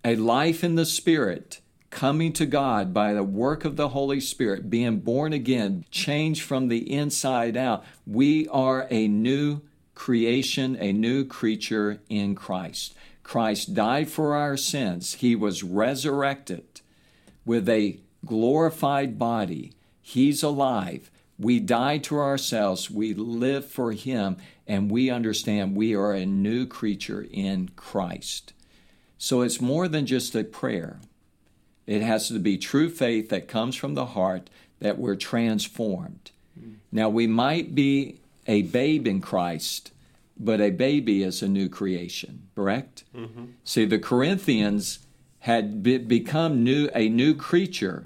A 0.05 0.15
life 0.17 0.63
in 0.63 0.75
the 0.75 0.85
Spirit 0.85 1.61
coming 1.89 2.31
to 2.33 2.45
God 2.45 2.93
by 2.93 3.11
the 3.11 3.23
work 3.23 3.65
of 3.65 3.75
the 3.75 3.89
Holy 3.89 4.19
Spirit, 4.19 4.69
being 4.69 4.99
born 4.99 5.33
again, 5.33 5.83
changed 5.89 6.43
from 6.43 6.67
the 6.67 6.93
inside 6.93 7.57
out. 7.57 7.83
We 8.05 8.47
are 8.49 8.85
a 8.91 9.07
new 9.07 9.61
creation, 9.97 10.77
a 10.79 10.93
new 10.93 11.25
creature 11.25 11.99
in 12.07 12.35
Christ. 12.35 12.93
Christ 13.23 13.73
died 13.73 14.07
for 14.07 14.35
our 14.35 14.55
sins. 14.55 15.15
He 15.15 15.35
was 15.35 15.63
resurrected 15.63 16.81
with 17.45 17.67
a 17.67 17.99
glorified 18.23 19.17
body. 19.17 19.73
He's 19.99 20.43
alive. 20.43 21.09
We 21.39 21.59
die 21.59 21.97
to 21.97 22.19
ourselves. 22.19 22.91
We 22.91 23.15
live 23.15 23.65
for 23.65 23.91
Him, 23.91 24.37
and 24.67 24.91
we 24.91 25.09
understand 25.09 25.75
we 25.75 25.95
are 25.95 26.13
a 26.13 26.27
new 26.27 26.67
creature 26.67 27.25
in 27.31 27.71
Christ. 27.75 28.53
So 29.17 29.41
it's 29.41 29.59
more 29.59 29.87
than 29.87 30.05
just 30.05 30.35
a 30.35 30.43
prayer. 30.43 30.99
It 31.87 32.03
has 32.03 32.27
to 32.27 32.37
be 32.37 32.59
true 32.59 32.91
faith 32.91 33.29
that 33.29 33.47
comes 33.47 33.75
from 33.75 33.95
the 33.95 34.05
heart 34.05 34.51
that 34.79 34.99
we're 34.99 35.15
transformed. 35.15 36.29
Hmm. 36.53 36.73
Now, 36.91 37.09
we 37.09 37.25
might 37.25 37.73
be 37.73 38.19
a 38.47 38.63
babe 38.63 39.05
in 39.05 39.21
Christ, 39.21 39.91
but 40.39 40.61
a 40.61 40.69
baby 40.69 41.23
is 41.23 41.41
a 41.41 41.47
new 41.47 41.69
creation, 41.69 42.47
correct? 42.55 43.03
Mm-hmm. 43.15 43.45
See, 43.63 43.85
the 43.85 43.99
Corinthians 43.99 44.99
had 45.39 45.83
be- 45.83 45.97
become 45.97 46.63
new 46.63 46.89
a 46.95 47.09
new 47.09 47.35
creature, 47.35 48.05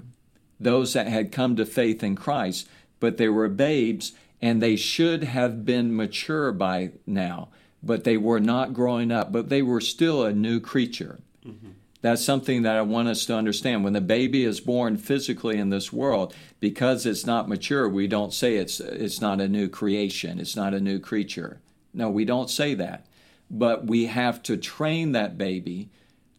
those 0.58 0.92
that 0.92 1.06
had 1.06 1.32
come 1.32 1.56
to 1.56 1.66
faith 1.66 2.02
in 2.02 2.16
Christ, 2.16 2.68
but 3.00 3.16
they 3.16 3.28
were 3.28 3.48
babes 3.48 4.12
and 4.40 4.60
they 4.60 4.76
should 4.76 5.24
have 5.24 5.64
been 5.64 5.94
mature 5.94 6.50
by 6.52 6.90
now, 7.06 7.48
but 7.82 8.04
they 8.04 8.16
were 8.16 8.40
not 8.40 8.74
growing 8.74 9.12
up, 9.12 9.30
but 9.30 9.48
they 9.48 9.62
were 9.62 9.80
still 9.80 10.24
a 10.24 10.32
new 10.32 10.58
creature. 10.58 11.20
Mm-hmm. 11.46 11.70
That's 12.02 12.24
something 12.24 12.62
that 12.62 12.76
I 12.76 12.82
want 12.82 13.08
us 13.08 13.24
to 13.26 13.34
understand. 13.34 13.84
When 13.84 13.92
the 13.92 14.00
baby 14.00 14.44
is 14.44 14.60
born 14.60 14.96
physically 14.96 15.56
in 15.56 15.70
this 15.70 15.92
world, 15.92 16.34
because 16.60 17.06
it's 17.06 17.24
not 17.24 17.48
mature, 17.48 17.88
we 17.88 18.08
don't 18.08 18.34
say 18.34 18.56
it's 18.56 18.80
it's 18.80 19.20
not 19.20 19.40
a 19.40 19.48
new 19.48 19.68
creation, 19.68 20.38
it's 20.38 20.56
not 20.56 20.74
a 20.74 20.80
new 20.80 20.98
creature. 20.98 21.60
No, 21.94 22.10
we 22.10 22.24
don't 22.24 22.50
say 22.50 22.74
that. 22.74 23.06
But 23.48 23.86
we 23.86 24.06
have 24.06 24.42
to 24.44 24.56
train 24.56 25.12
that 25.12 25.38
baby 25.38 25.90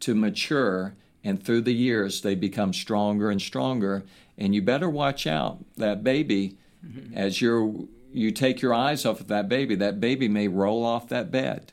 to 0.02 0.14
mature 0.14 0.96
and 1.24 1.42
through 1.42 1.62
the 1.62 1.74
years 1.74 2.22
they 2.22 2.36
become 2.36 2.74
stronger 2.74 3.32
and 3.32 3.42
stronger 3.42 4.04
and 4.38 4.54
you 4.54 4.62
better 4.62 4.90
watch 4.90 5.26
out 5.26 5.64
that 5.78 6.04
baby 6.04 6.58
mm-hmm. 6.86 7.18
as 7.18 7.42
you're 7.42 7.74
you 8.12 8.30
take 8.30 8.62
your 8.62 8.74
eyes 8.74 9.06
off 9.06 9.22
of 9.22 9.28
that 9.28 9.48
baby 9.48 9.76
that 9.76 10.02
baby 10.02 10.28
may 10.28 10.48
roll 10.48 10.84
off 10.84 11.08
that 11.08 11.32
bed 11.32 11.72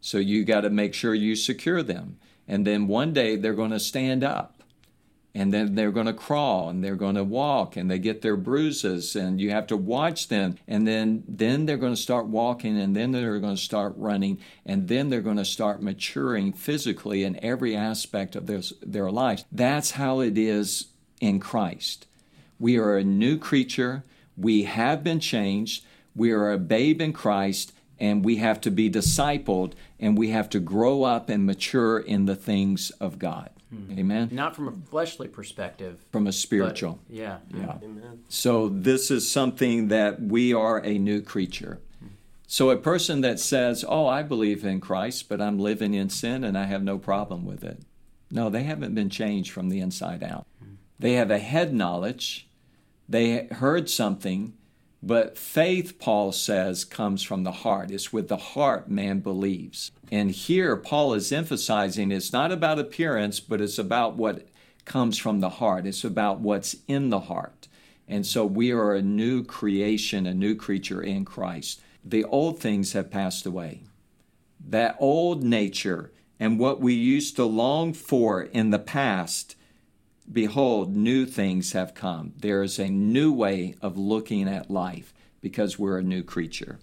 so 0.00 0.18
you 0.18 0.44
got 0.44 0.62
to 0.62 0.70
make 0.70 0.92
sure 0.92 1.14
you 1.14 1.36
secure 1.36 1.82
them 1.82 2.18
and 2.48 2.66
then 2.66 2.88
one 2.88 3.12
day 3.12 3.36
they're 3.36 3.54
going 3.54 3.70
to 3.70 3.78
stand 3.78 4.24
up 4.24 4.58
and 5.34 5.52
then 5.52 5.74
they're 5.74 5.92
going 5.92 6.06
to 6.06 6.12
crawl 6.12 6.68
and 6.68 6.82
they're 6.82 6.96
going 6.96 7.14
to 7.14 7.22
walk 7.22 7.76
and 7.76 7.90
they 7.90 7.98
get 7.98 8.22
their 8.22 8.36
bruises 8.36 9.14
and 9.14 9.40
you 9.40 9.50
have 9.50 9.66
to 9.68 9.76
watch 9.76 10.28
them. 10.28 10.56
And 10.66 10.84
then 10.84 11.22
then 11.28 11.66
they're 11.66 11.76
going 11.76 11.94
to 11.94 12.00
start 12.00 12.26
walking 12.26 12.76
and 12.76 12.96
then 12.96 13.12
they're 13.12 13.38
going 13.38 13.54
to 13.54 13.62
start 13.62 13.92
running 13.96 14.40
and 14.66 14.88
then 14.88 15.10
they're 15.10 15.20
going 15.20 15.36
to 15.36 15.44
start 15.44 15.82
maturing 15.82 16.52
physically 16.52 17.22
in 17.22 17.38
every 17.44 17.76
aspect 17.76 18.34
of 18.34 18.46
their, 18.46 18.62
their 18.82 19.10
life. 19.10 19.44
That's 19.52 19.92
how 19.92 20.20
it 20.20 20.36
is 20.38 20.86
in 21.20 21.38
Christ. 21.38 22.06
We 22.58 22.78
are 22.78 22.96
a 22.96 23.04
new 23.04 23.38
creature. 23.38 24.02
We 24.36 24.64
have 24.64 25.04
been 25.04 25.20
changed. 25.20 25.84
We 26.16 26.32
are 26.32 26.50
a 26.50 26.58
babe 26.58 27.00
in 27.00 27.12
Christ 27.12 27.72
and 28.00 28.24
we 28.24 28.36
have 28.36 28.60
to 28.60 28.70
be 28.70 28.90
discipled 28.90 29.72
and 29.98 30.16
we 30.16 30.30
have 30.30 30.48
to 30.50 30.60
grow 30.60 31.02
up 31.02 31.28
and 31.28 31.44
mature 31.44 31.98
in 31.98 32.26
the 32.26 32.36
things 32.36 32.90
of 33.00 33.18
God 33.18 33.50
hmm. 33.70 33.98
amen 33.98 34.28
Not 34.32 34.54
from 34.56 34.68
a 34.68 34.72
fleshly 34.90 35.28
perspective. 35.28 36.04
from 36.12 36.24
a 36.24 36.26
but- 36.26 36.34
spiritual. 36.34 36.98
yeah. 37.08 37.38
yeah. 37.54 37.78
Amen. 37.82 38.24
So 38.28 38.68
this 38.68 39.10
is 39.10 39.30
something 39.30 39.88
that 39.88 40.20
we 40.20 40.54
are 40.54 40.78
a 40.84 40.98
new 40.98 41.20
creature. 41.22 41.78
Hmm. 42.00 42.06
So 42.46 42.70
a 42.70 42.76
person 42.76 43.20
that 43.22 43.38
says, 43.40 43.84
"Oh, 43.86 44.06
I 44.06 44.22
believe 44.22 44.64
in 44.64 44.80
Christ, 44.80 45.28
but 45.28 45.40
I'm 45.40 45.58
living 45.58 45.94
in 45.94 46.08
sin 46.08 46.44
and 46.44 46.56
I 46.56 46.64
have 46.64 46.82
no 46.82 46.98
problem 46.98 47.44
with 47.44 47.62
it." 47.64 47.78
No, 48.30 48.50
they 48.50 48.64
haven't 48.64 48.94
been 48.94 49.10
changed 49.10 49.50
from 49.52 49.68
the 49.68 49.80
inside 49.80 50.22
out. 50.22 50.46
Hmm. 50.62 50.74
They 50.98 51.12
have 51.14 51.30
a 51.30 51.38
head 51.38 51.72
knowledge. 51.74 52.46
They 53.08 53.46
heard 53.46 53.88
something, 53.88 54.52
but 55.02 55.38
faith, 55.38 55.98
Paul 55.98 56.32
says, 56.32 56.84
comes 56.84 57.22
from 57.22 57.44
the 57.44 57.52
heart. 57.52 57.90
It's 57.90 58.12
with 58.12 58.28
the 58.28 58.36
heart 58.36 58.90
man 58.90 59.20
believes. 59.20 59.92
And 60.10 60.30
here, 60.30 60.76
Paul 60.76 61.14
is 61.14 61.30
emphasizing 61.30 62.10
it's 62.10 62.32
not 62.32 62.50
about 62.50 62.78
appearance, 62.78 63.38
but 63.38 63.60
it's 63.60 63.78
about 63.78 64.16
what 64.16 64.48
comes 64.84 65.16
from 65.18 65.40
the 65.40 65.50
heart. 65.50 65.86
It's 65.86 66.02
about 66.02 66.40
what's 66.40 66.76
in 66.88 67.10
the 67.10 67.20
heart. 67.20 67.68
And 68.08 68.26
so 68.26 68.44
we 68.44 68.72
are 68.72 68.94
a 68.94 69.02
new 69.02 69.44
creation, 69.44 70.26
a 70.26 70.34
new 70.34 70.56
creature 70.56 71.02
in 71.02 71.24
Christ. 71.24 71.80
The 72.04 72.24
old 72.24 72.58
things 72.58 72.94
have 72.94 73.10
passed 73.10 73.46
away. 73.46 73.82
That 74.66 74.96
old 74.98 75.44
nature 75.44 76.10
and 76.40 76.58
what 76.58 76.80
we 76.80 76.94
used 76.94 77.36
to 77.36 77.44
long 77.44 77.92
for 77.92 78.42
in 78.42 78.70
the 78.70 78.78
past 78.78 79.56
Behold, 80.30 80.94
new 80.94 81.24
things 81.24 81.72
have 81.72 81.94
come. 81.94 82.32
There 82.36 82.62
is 82.62 82.78
a 82.78 82.88
new 82.88 83.32
way 83.32 83.74
of 83.80 83.96
looking 83.96 84.48
at 84.48 84.70
life 84.70 85.14
because 85.40 85.78
we're 85.78 85.98
a 85.98 86.02
new 86.02 86.22
creature. 86.22 86.78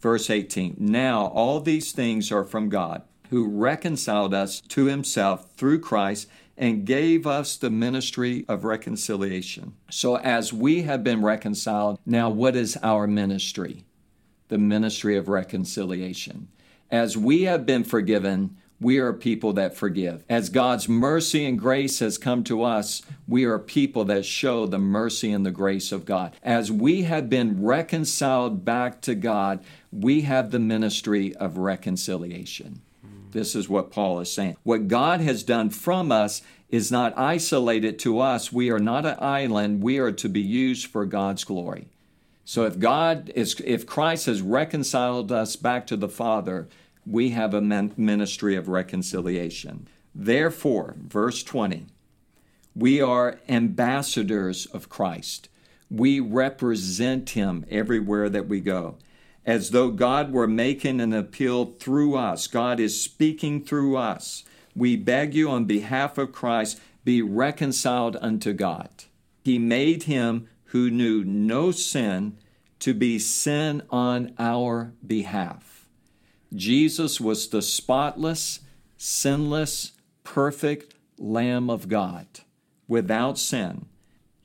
Verse 0.00 0.30
18 0.30 0.76
Now 0.78 1.26
all 1.26 1.60
these 1.60 1.92
things 1.92 2.32
are 2.32 2.44
from 2.44 2.68
God, 2.68 3.02
who 3.28 3.48
reconciled 3.48 4.32
us 4.32 4.60
to 4.68 4.86
himself 4.86 5.52
through 5.56 5.80
Christ 5.80 6.28
and 6.56 6.84
gave 6.84 7.26
us 7.26 7.56
the 7.56 7.70
ministry 7.70 8.44
of 8.48 8.64
reconciliation. 8.64 9.74
So, 9.90 10.16
as 10.18 10.52
we 10.52 10.82
have 10.82 11.02
been 11.02 11.22
reconciled, 11.22 11.98
now 12.04 12.28
what 12.28 12.56
is 12.56 12.78
our 12.82 13.06
ministry? 13.06 13.84
The 14.48 14.58
ministry 14.58 15.16
of 15.16 15.28
reconciliation. 15.28 16.48
As 16.90 17.16
we 17.16 17.42
have 17.42 17.64
been 17.64 17.84
forgiven, 17.84 18.56
we 18.80 18.98
are 18.98 19.12
people 19.12 19.52
that 19.52 19.76
forgive. 19.76 20.24
As 20.28 20.48
God's 20.48 20.88
mercy 20.88 21.44
and 21.44 21.58
grace 21.58 21.98
has 21.98 22.16
come 22.16 22.42
to 22.44 22.62
us, 22.62 23.02
we 23.28 23.44
are 23.44 23.58
people 23.58 24.04
that 24.06 24.24
show 24.24 24.66
the 24.66 24.78
mercy 24.78 25.30
and 25.32 25.44
the 25.44 25.50
grace 25.50 25.92
of 25.92 26.06
God. 26.06 26.34
As 26.42 26.72
we 26.72 27.02
have 27.02 27.28
been 27.28 27.62
reconciled 27.62 28.64
back 28.64 29.02
to 29.02 29.14
God, 29.14 29.62
we 29.92 30.22
have 30.22 30.50
the 30.50 30.58
ministry 30.58 31.34
of 31.36 31.58
reconciliation. 31.58 32.80
This 33.32 33.54
is 33.54 33.68
what 33.68 33.92
Paul 33.92 34.20
is 34.20 34.32
saying. 34.32 34.56
What 34.62 34.88
God 34.88 35.20
has 35.20 35.42
done 35.42 35.70
from 35.70 36.10
us 36.10 36.42
is 36.68 36.90
not 36.90 37.16
isolated 37.16 37.98
to 38.00 38.18
us. 38.20 38.52
We 38.52 38.70
are 38.70 38.78
not 38.78 39.06
an 39.06 39.16
island. 39.18 39.82
We 39.82 39.98
are 39.98 40.12
to 40.12 40.28
be 40.28 40.40
used 40.40 40.86
for 40.86 41.04
God's 41.04 41.44
glory. 41.44 41.88
So 42.44 42.64
if 42.64 42.78
God 42.78 43.30
is, 43.34 43.60
if 43.64 43.86
Christ 43.86 44.26
has 44.26 44.42
reconciled 44.42 45.30
us 45.30 45.54
back 45.54 45.86
to 45.88 45.96
the 45.96 46.08
Father, 46.08 46.68
we 47.10 47.30
have 47.30 47.52
a 47.52 47.60
ministry 47.60 48.54
of 48.54 48.68
reconciliation. 48.68 49.88
Therefore, 50.14 50.96
verse 50.98 51.42
20, 51.42 51.86
we 52.74 53.00
are 53.00 53.40
ambassadors 53.48 54.66
of 54.66 54.88
Christ. 54.88 55.48
We 55.90 56.20
represent 56.20 57.30
him 57.30 57.66
everywhere 57.68 58.28
that 58.28 58.46
we 58.48 58.60
go. 58.60 58.96
As 59.44 59.70
though 59.70 59.90
God 59.90 60.32
were 60.32 60.46
making 60.46 61.00
an 61.00 61.12
appeal 61.12 61.64
through 61.64 62.16
us. 62.16 62.46
God 62.46 62.78
is 62.78 63.02
speaking 63.02 63.64
through 63.64 63.96
us. 63.96 64.44
We 64.76 64.94
beg 64.96 65.34
you 65.34 65.50
on 65.50 65.64
behalf 65.64 66.16
of 66.16 66.30
Christ, 66.30 66.80
be 67.04 67.22
reconciled 67.22 68.16
unto 68.20 68.52
God. 68.52 68.90
He 69.42 69.58
made 69.58 70.04
him 70.04 70.48
who 70.66 70.90
knew 70.90 71.24
no 71.24 71.72
sin 71.72 72.38
to 72.78 72.94
be 72.94 73.18
sin 73.18 73.82
on 73.90 74.32
our 74.38 74.92
behalf. 75.04 75.69
Jesus 76.54 77.20
was 77.20 77.48
the 77.48 77.62
spotless, 77.62 78.60
sinless, 78.96 79.92
perfect 80.24 80.94
Lamb 81.18 81.70
of 81.70 81.88
God 81.88 82.26
without 82.88 83.38
sin. 83.38 83.86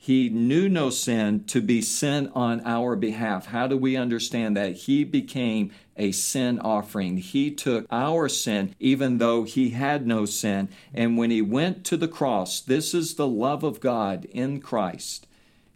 He 0.06 0.28
knew 0.28 0.68
no 0.68 0.90
sin 0.90 1.42
to 1.46 1.60
be 1.60 1.82
sin 1.82 2.30
on 2.32 2.62
our 2.64 2.94
behalf. 2.94 3.46
How 3.46 3.66
do 3.66 3.76
we 3.76 3.96
understand 3.96 4.56
that? 4.56 4.72
He 4.72 5.02
became 5.02 5.72
a 5.96 6.12
sin 6.12 6.60
offering. 6.60 7.16
He 7.16 7.50
took 7.50 7.86
our 7.90 8.28
sin, 8.28 8.76
even 8.78 9.18
though 9.18 9.42
he 9.42 9.70
had 9.70 10.06
no 10.06 10.24
sin. 10.24 10.68
And 10.94 11.18
when 11.18 11.32
he 11.32 11.42
went 11.42 11.84
to 11.86 11.96
the 11.96 12.06
cross, 12.06 12.60
this 12.60 12.94
is 12.94 13.14
the 13.14 13.26
love 13.26 13.64
of 13.64 13.80
God 13.80 14.26
in 14.26 14.60
Christ. 14.60 15.26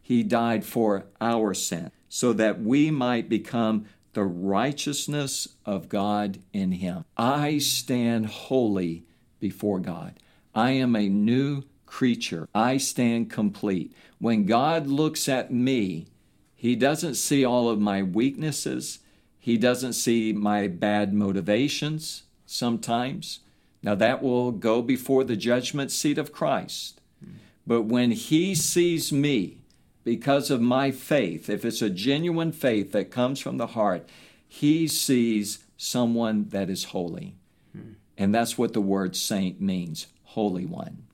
He 0.00 0.22
died 0.22 0.64
for 0.64 1.06
our 1.20 1.52
sin 1.52 1.90
so 2.08 2.32
that 2.34 2.60
we 2.60 2.90
might 2.90 3.28
become 3.28 3.86
the 4.12 4.24
righteousness 4.24 5.48
of 5.64 5.88
God 5.88 6.38
in 6.52 6.72
him. 6.72 7.04
I 7.16 7.58
stand 7.58 8.26
holy 8.26 9.04
before 9.38 9.78
God. 9.78 10.14
I 10.54 10.72
am 10.72 10.96
a 10.96 11.08
new 11.08 11.64
creature. 11.86 12.48
I 12.54 12.76
stand 12.76 13.30
complete. 13.30 13.92
When 14.18 14.46
God 14.46 14.86
looks 14.86 15.28
at 15.28 15.52
me, 15.52 16.06
he 16.54 16.76
doesn't 16.76 17.14
see 17.14 17.44
all 17.44 17.68
of 17.68 17.80
my 17.80 18.02
weaknesses. 18.02 18.98
He 19.38 19.56
doesn't 19.56 19.94
see 19.94 20.32
my 20.32 20.66
bad 20.68 21.14
motivations 21.14 22.24
sometimes. 22.44 23.40
Now, 23.82 23.94
that 23.94 24.22
will 24.22 24.52
go 24.52 24.82
before 24.82 25.24
the 25.24 25.36
judgment 25.36 25.90
seat 25.90 26.18
of 26.18 26.32
Christ. 26.32 27.00
But 27.66 27.82
when 27.82 28.10
he 28.10 28.54
sees 28.54 29.12
me, 29.12 29.59
because 30.10 30.50
of 30.50 30.60
my 30.60 30.90
faith, 30.90 31.48
if 31.48 31.64
it's 31.64 31.80
a 31.80 31.88
genuine 31.88 32.50
faith 32.50 32.90
that 32.90 33.12
comes 33.12 33.38
from 33.38 33.58
the 33.58 33.68
heart, 33.68 34.08
he 34.48 34.88
sees 34.88 35.60
someone 35.76 36.48
that 36.48 36.68
is 36.68 36.86
holy. 36.86 37.36
Hmm. 37.72 37.92
And 38.18 38.34
that's 38.34 38.58
what 38.58 38.72
the 38.72 38.80
word 38.80 39.14
saint 39.14 39.60
means 39.60 40.08
holy 40.24 40.66
one. 40.66 41.04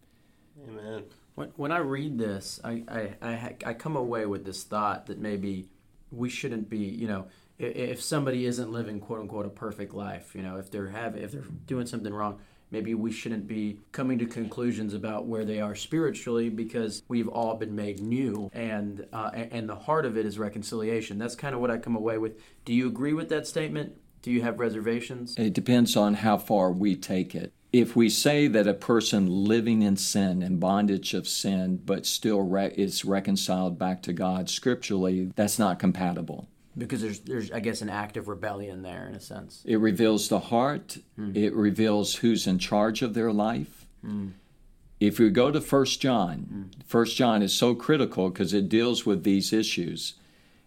Amen. 0.66 1.02
When, 1.34 1.48
when 1.56 1.72
I 1.72 1.80
read 1.80 2.16
this, 2.16 2.58
I, 2.64 2.84
I, 2.88 3.10
I, 3.20 3.56
I 3.66 3.74
come 3.74 3.96
away 3.96 4.24
with 4.24 4.46
this 4.46 4.64
thought 4.64 5.04
that 5.08 5.18
maybe 5.18 5.66
we 6.10 6.30
shouldn't 6.30 6.70
be, 6.70 6.78
you 6.78 7.06
know, 7.06 7.26
if 7.58 8.02
somebody 8.02 8.46
isn't 8.46 8.72
living 8.72 8.98
quote 8.98 9.20
unquote 9.20 9.44
a 9.44 9.50
perfect 9.50 9.92
life, 9.92 10.34
you 10.34 10.40
know, 10.40 10.56
if 10.56 10.70
they're 10.70 10.88
having, 10.88 11.22
if 11.22 11.32
they're 11.32 11.42
doing 11.66 11.84
something 11.84 12.14
wrong, 12.14 12.40
maybe 12.70 12.94
we 12.94 13.12
shouldn't 13.12 13.46
be 13.46 13.80
coming 13.92 14.18
to 14.18 14.26
conclusions 14.26 14.94
about 14.94 15.26
where 15.26 15.44
they 15.44 15.60
are 15.60 15.74
spiritually 15.74 16.48
because 16.48 17.02
we've 17.08 17.28
all 17.28 17.56
been 17.56 17.74
made 17.74 18.00
new, 18.00 18.50
and 18.52 19.06
uh, 19.12 19.30
and 19.34 19.68
the 19.68 19.76
heart 19.76 20.04
of 20.06 20.16
it 20.16 20.26
is 20.26 20.38
reconciliation. 20.38 21.18
That's 21.18 21.34
kind 21.34 21.54
of 21.54 21.60
what 21.60 21.70
I 21.70 21.78
come 21.78 21.96
away 21.96 22.18
with. 22.18 22.40
Do 22.64 22.72
you 22.72 22.86
agree 22.86 23.12
with 23.12 23.28
that 23.30 23.46
statement? 23.46 23.96
Do 24.22 24.30
you 24.30 24.42
have 24.42 24.58
reservations? 24.58 25.36
It 25.38 25.52
depends 25.52 25.96
on 25.96 26.14
how 26.14 26.36
far 26.38 26.72
we 26.72 26.96
take 26.96 27.34
it. 27.34 27.52
If 27.72 27.94
we 27.94 28.08
say 28.08 28.48
that 28.48 28.66
a 28.66 28.74
person 28.74 29.26
living 29.28 29.82
in 29.82 29.96
sin 29.96 30.42
and 30.42 30.58
bondage 30.58 31.14
of 31.14 31.28
sin, 31.28 31.76
but 31.84 32.06
still 32.06 32.40
re- 32.40 32.72
is 32.76 33.04
reconciled 33.04 33.78
back 33.78 34.02
to 34.02 34.12
God 34.12 34.48
scripturally, 34.48 35.30
that's 35.36 35.58
not 35.58 35.78
compatible. 35.78 36.48
Because 36.78 37.00
there's, 37.00 37.20
there's, 37.20 37.50
I 37.50 37.60
guess, 37.60 37.80
an 37.80 37.88
act 37.88 38.16
of 38.16 38.28
rebellion 38.28 38.82
there 38.82 39.06
in 39.08 39.14
a 39.14 39.20
sense. 39.20 39.62
It 39.64 39.76
reveals 39.76 40.28
the 40.28 40.40
heart. 40.40 40.98
Hmm. 41.16 41.32
It 41.34 41.54
reveals 41.54 42.16
who's 42.16 42.46
in 42.46 42.58
charge 42.58 43.02
of 43.02 43.14
their 43.14 43.32
life. 43.32 43.86
Hmm. 44.02 44.28
If 45.00 45.18
we 45.18 45.30
go 45.30 45.50
to 45.50 45.60
First 45.60 46.00
John, 46.00 46.38
hmm. 46.38 46.80
First 46.86 47.16
John 47.16 47.42
is 47.42 47.54
so 47.54 47.74
critical 47.74 48.28
because 48.28 48.52
it 48.52 48.68
deals 48.68 49.06
with 49.06 49.24
these 49.24 49.52
issues. 49.52 50.14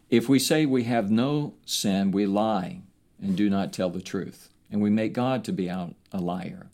If 0.10 0.28
we 0.28 0.40
say 0.40 0.66
we 0.66 0.86
have 0.86 1.12
no 1.12 1.54
sin, 1.66 2.12
we 2.12 2.26
lie 2.26 2.82
and 3.22 3.36
do 3.36 3.50
not 3.50 3.74
tell 3.74 3.90
the 3.90 4.02
truth, 4.02 4.50
and 4.72 4.82
we 4.82 4.90
make 4.90 5.14
God 5.14 5.44
to 5.44 5.52
be 5.52 5.70
out 5.70 5.94
a 6.12 6.20
liar 6.20 6.68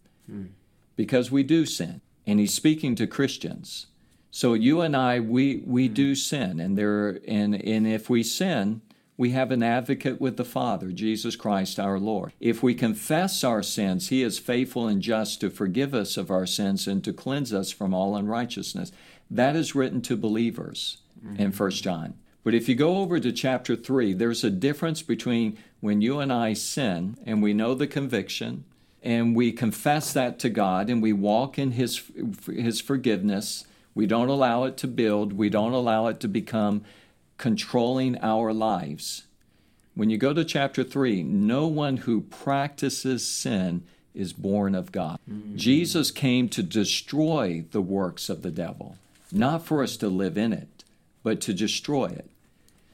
because 0.96 1.32
we 1.32 1.44
do 1.44 1.66
sin. 1.66 2.02
And 2.28 2.40
he's 2.40 2.54
speaking 2.54 2.96
to 2.96 3.08
Christians. 3.08 3.88
So 4.32 4.54
you 4.54 4.82
and 4.82 4.96
I, 4.96 5.20
we 5.20 5.64
we 5.66 5.88
do 5.88 6.16
sin, 6.16 6.60
and 6.60 6.78
there 6.78 7.20
and 7.28 7.56
and 7.56 7.88
if 7.88 8.10
we 8.10 8.24
sin, 8.24 8.82
we 9.18 9.32
have 9.32 9.52
an 9.52 9.64
advocate 9.64 10.20
with 10.20 10.38
the 10.38 10.46
Father, 10.46 10.92
Jesus 10.92 11.36
Christ 11.36 11.80
our 11.80 12.00
Lord. 12.00 12.34
If 12.40 12.62
we 12.62 12.74
confess 12.74 13.44
our 13.44 13.64
sins, 13.64 14.10
He 14.10 14.22
is 14.22 14.40
faithful 14.40 14.88
and 14.88 15.02
just 15.02 15.40
to 15.42 15.50
forgive 15.50 15.94
us 15.94 16.18
of 16.18 16.30
our 16.30 16.46
sins 16.46 16.88
and 16.88 17.04
to 17.04 17.14
cleanse 17.14 17.54
us 17.54 17.72
from 17.72 17.94
all 17.94 18.16
unrighteousness. 18.16 18.92
That 19.32 19.56
is 19.56 19.76
written 19.76 20.02
to 20.04 20.18
believers 20.18 20.98
in 21.24 21.36
mm-hmm. 21.36 21.50
First 21.52 21.84
John. 21.84 22.16
But 22.44 22.54
if 22.54 22.70
you 22.70 22.76
go 22.76 22.98
over 22.98 23.20
to 23.20 23.32
chapter 23.32 23.76
3, 23.76 24.14
there's 24.14 24.44
a 24.44 24.52
difference 24.52 25.02
between 25.02 25.58
when 25.80 26.02
you 26.02 26.20
and 26.20 26.32
I 26.32 26.54
sin 26.54 27.18
and 27.26 27.42
we 27.42 27.54
know 27.54 27.74
the 27.74 27.88
conviction 27.88 28.66
and 29.02 29.36
we 29.36 29.52
confess 29.52 30.14
that 30.14 30.38
to 30.40 30.50
God 30.50 30.90
and 30.90 31.02
we 31.02 31.14
walk 31.14 31.58
in 31.58 31.72
his 31.72 32.04
his 32.46 32.82
forgiveness. 32.82 33.66
We 33.96 34.06
don't 34.06 34.30
allow 34.30 34.66
it 34.66 34.78
to 34.78 34.88
build, 34.88 35.34
we 35.34 35.50
don't 35.50 35.74
allow 35.74 36.08
it 36.08 36.20
to 36.20 36.28
become 36.28 36.84
controlling 37.38 38.18
our 38.22 38.54
lives. 38.54 39.24
When 39.94 40.10
you 40.10 40.18
go 40.18 40.34
to 40.34 40.44
chapter 40.44 40.84
3, 40.84 41.24
no 41.24 41.68
one 41.68 41.98
who 41.98 42.22
practices 42.22 43.26
sin 43.26 43.84
is 44.14 44.34
born 44.34 44.76
of 44.76 44.92
God. 44.92 45.20
Mm. 45.30 45.56
Jesus 45.56 46.12
came 46.12 46.50
to 46.50 46.64
destroy 46.64 47.66
the 47.72 47.82
works 47.82 48.30
of 48.30 48.42
the 48.42 48.52
devil, 48.52 48.98
not 49.32 49.66
for 49.66 49.84
us 49.84 49.98
to 49.98 50.08
live 50.08 50.38
in 50.38 50.54
it, 50.54 50.84
but 51.24 51.42
to 51.42 51.54
destroy 51.54 52.06
it. 52.06 52.30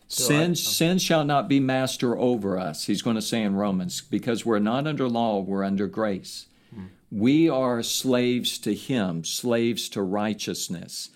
sin, 0.08 0.56
sin 0.56 0.98
shall 0.98 1.24
not 1.24 1.48
be 1.48 1.60
master 1.60 2.18
over 2.18 2.58
us, 2.58 2.86
he's 2.86 3.02
going 3.02 3.16
to 3.16 3.22
say 3.22 3.42
in 3.42 3.56
Romans, 3.56 4.02
because 4.02 4.46
we're 4.46 4.60
not 4.60 4.88
under 4.88 5.08
law, 5.08 5.40
we're 5.40 5.64
under 5.64 5.88
grace. 5.88 6.48
Mm. 6.76 6.88
We 7.12 7.50
are 7.50 7.84
slaves 7.84 8.58
to 8.60 8.74
him, 8.74 9.24
slaves 9.24 9.90
to 9.90 10.02
righteousness. 10.02 11.10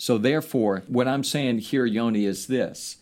So 0.00 0.16
therefore, 0.16 0.82
what 0.88 1.06
I'm 1.06 1.22
saying 1.22 1.58
here, 1.58 1.84
Yoni, 1.84 2.24
is 2.24 2.46
this 2.46 2.96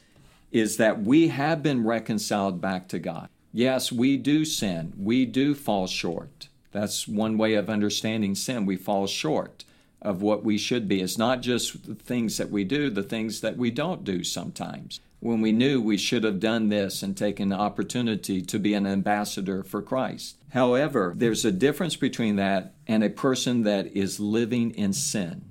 is 0.51 0.79
that 0.79 1.01
we 1.01 1.29
have 1.29 1.63
been 1.63 1.85
reconciled 1.85 2.61
back 2.61 2.89
to 2.89 2.99
God. 2.99 3.29
Yes, 3.53 3.93
we 3.93 4.17
do 4.17 4.45
sin. 4.45 4.93
We 4.99 5.25
do 5.25 5.55
fall 5.55 5.87
short. 5.87 6.49
That's 6.73 7.07
one 7.07 7.39
way 7.39 7.55
of 7.55 7.71
understanding 7.71 8.35
sin. 8.35 8.67
We 8.67 8.75
fall 8.75 9.07
short 9.07 9.65
of 10.03 10.23
what 10.23 10.43
we 10.43 10.59
should 10.59 10.89
be. 10.89 11.01
It's 11.01 11.17
not 11.17 11.41
just 11.41 11.87
the 11.87 11.95
things 11.95 12.37
that 12.37 12.51
we 12.51 12.65
do, 12.65 12.91
the 12.91 13.05
things 13.05 13.43
that 13.43 13.57
we 13.57 13.71
don't 13.71 14.03
do 14.03 14.25
sometimes. 14.25 14.99
When 15.21 15.41
we 15.41 15.53
knew 15.53 15.81
we 15.81 15.99
should 15.99 16.25
have 16.25 16.41
done 16.41 16.69
this 16.69 17.05
and 17.05 17.17
taken 17.17 17.51
the 17.51 17.57
opportunity 17.57 18.43
to 18.43 18.59
be 18.59 18.75
an 18.75 18.89
ambassador 18.89 19.63
for 19.63 19.83
Christ. 19.83 20.37
However, 20.49 21.13
there's 21.17 21.45
a 21.45 21.53
difference 21.53 21.95
between 21.95 22.35
that 22.37 22.75
and 22.89 23.05
a 23.05 23.11
person 23.11 23.63
that 23.63 23.87
is 23.87 24.19
living 24.19 24.73
in 24.73 24.93
sin 24.93 25.48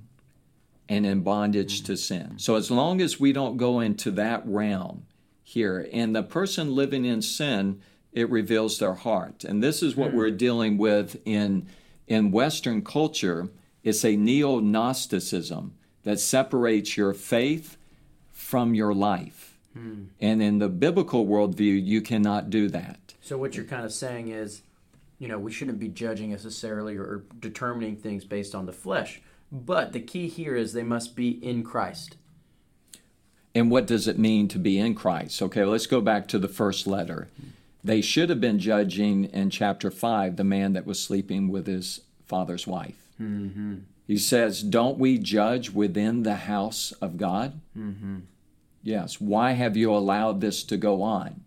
and 0.88 1.04
in 1.04 1.20
bondage 1.20 1.82
to 1.82 1.92
mm-hmm. 1.92 1.96
sin. 1.96 2.38
So 2.38 2.56
as 2.56 2.70
long 2.70 3.00
as 3.00 3.20
we 3.20 3.32
don't 3.32 3.56
go 3.56 3.80
into 3.80 4.10
that 4.12 4.42
realm 4.46 5.06
here, 5.42 5.88
and 5.92 6.14
the 6.14 6.22
person 6.22 6.74
living 6.74 7.04
in 7.04 7.22
sin, 7.22 7.80
it 8.12 8.30
reveals 8.30 8.78
their 8.78 8.94
heart. 8.94 9.44
And 9.44 9.62
this 9.62 9.82
is 9.82 9.96
what 9.96 10.08
mm-hmm. 10.08 10.18
we're 10.18 10.30
dealing 10.30 10.78
with 10.78 11.20
in 11.24 11.66
in 12.06 12.30
Western 12.30 12.82
culture. 12.82 13.48
It's 13.84 14.04
a 14.04 14.16
neo-Gnosticism 14.16 15.74
that 16.04 16.18
separates 16.18 16.96
your 16.96 17.12
faith 17.14 17.76
from 18.32 18.74
your 18.74 18.94
life. 18.94 19.58
Hmm. 19.74 20.04
And 20.20 20.42
in 20.42 20.58
the 20.58 20.68
biblical 20.68 21.26
worldview, 21.26 21.84
you 21.84 22.00
cannot 22.00 22.50
do 22.50 22.68
that. 22.70 23.14
So 23.20 23.36
what 23.36 23.54
you're 23.54 23.66
kind 23.66 23.84
of 23.84 23.92
saying 23.92 24.28
is, 24.28 24.62
you 25.18 25.28
know, 25.28 25.38
we 25.38 25.52
shouldn't 25.52 25.78
be 25.78 25.88
judging 25.88 26.30
necessarily 26.30 26.96
or 26.96 27.24
determining 27.40 27.96
things 27.96 28.24
based 28.24 28.54
on 28.54 28.64
the 28.66 28.72
flesh. 28.72 29.20
But 29.50 29.92
the 29.92 30.00
key 30.00 30.28
here 30.28 30.54
is 30.54 30.72
they 30.72 30.82
must 30.82 31.16
be 31.16 31.30
in 31.30 31.62
Christ. 31.62 32.16
And 33.54 33.70
what 33.70 33.86
does 33.86 34.06
it 34.06 34.18
mean 34.18 34.48
to 34.48 34.58
be 34.58 34.78
in 34.78 34.94
Christ? 34.94 35.40
Okay, 35.42 35.64
let's 35.64 35.86
go 35.86 36.00
back 36.00 36.28
to 36.28 36.38
the 36.38 36.48
first 36.48 36.86
letter. 36.86 37.28
They 37.82 38.00
should 38.00 38.28
have 38.28 38.40
been 38.40 38.58
judging 38.58 39.24
in 39.24 39.50
chapter 39.50 39.90
5 39.90 40.36
the 40.36 40.44
man 40.44 40.74
that 40.74 40.86
was 40.86 41.00
sleeping 41.00 41.48
with 41.48 41.66
his 41.66 42.00
father's 42.26 42.66
wife. 42.66 43.08
Mm-hmm. 43.20 43.76
He 44.06 44.18
says, 44.18 44.62
Don't 44.62 44.98
we 44.98 45.18
judge 45.18 45.70
within 45.70 46.22
the 46.22 46.36
house 46.36 46.92
of 47.00 47.16
God? 47.16 47.60
Mm-hmm. 47.76 48.18
Yes. 48.82 49.20
Why 49.20 49.52
have 49.52 49.76
you 49.76 49.92
allowed 49.92 50.40
this 50.40 50.62
to 50.64 50.76
go 50.76 51.02
on? 51.02 51.42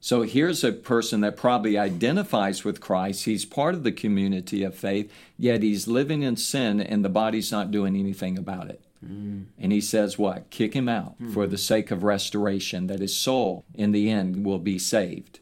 So 0.00 0.22
here's 0.22 0.62
a 0.62 0.72
person 0.72 1.20
that 1.22 1.36
probably 1.36 1.76
identifies 1.76 2.64
with 2.64 2.80
Christ. 2.80 3.24
He's 3.24 3.44
part 3.44 3.74
of 3.74 3.82
the 3.82 3.92
community 3.92 4.62
of 4.62 4.74
faith, 4.74 5.12
yet 5.36 5.62
he's 5.62 5.88
living 5.88 6.22
in 6.22 6.36
sin 6.36 6.80
and 6.80 7.04
the 7.04 7.08
body's 7.08 7.50
not 7.50 7.70
doing 7.70 7.96
anything 7.96 8.38
about 8.38 8.70
it. 8.70 8.80
Mm. 9.04 9.46
And 9.58 9.72
he 9.72 9.80
says, 9.80 10.18
What? 10.18 10.50
Kick 10.50 10.74
him 10.74 10.88
out 10.88 11.14
hmm. 11.18 11.32
for 11.32 11.46
the 11.46 11.58
sake 11.58 11.92
of 11.92 12.02
restoration, 12.02 12.88
that 12.88 13.00
his 13.00 13.16
soul 13.16 13.64
in 13.74 13.92
the 13.92 14.10
end 14.10 14.44
will 14.44 14.58
be 14.58 14.78
saved. 14.78 15.38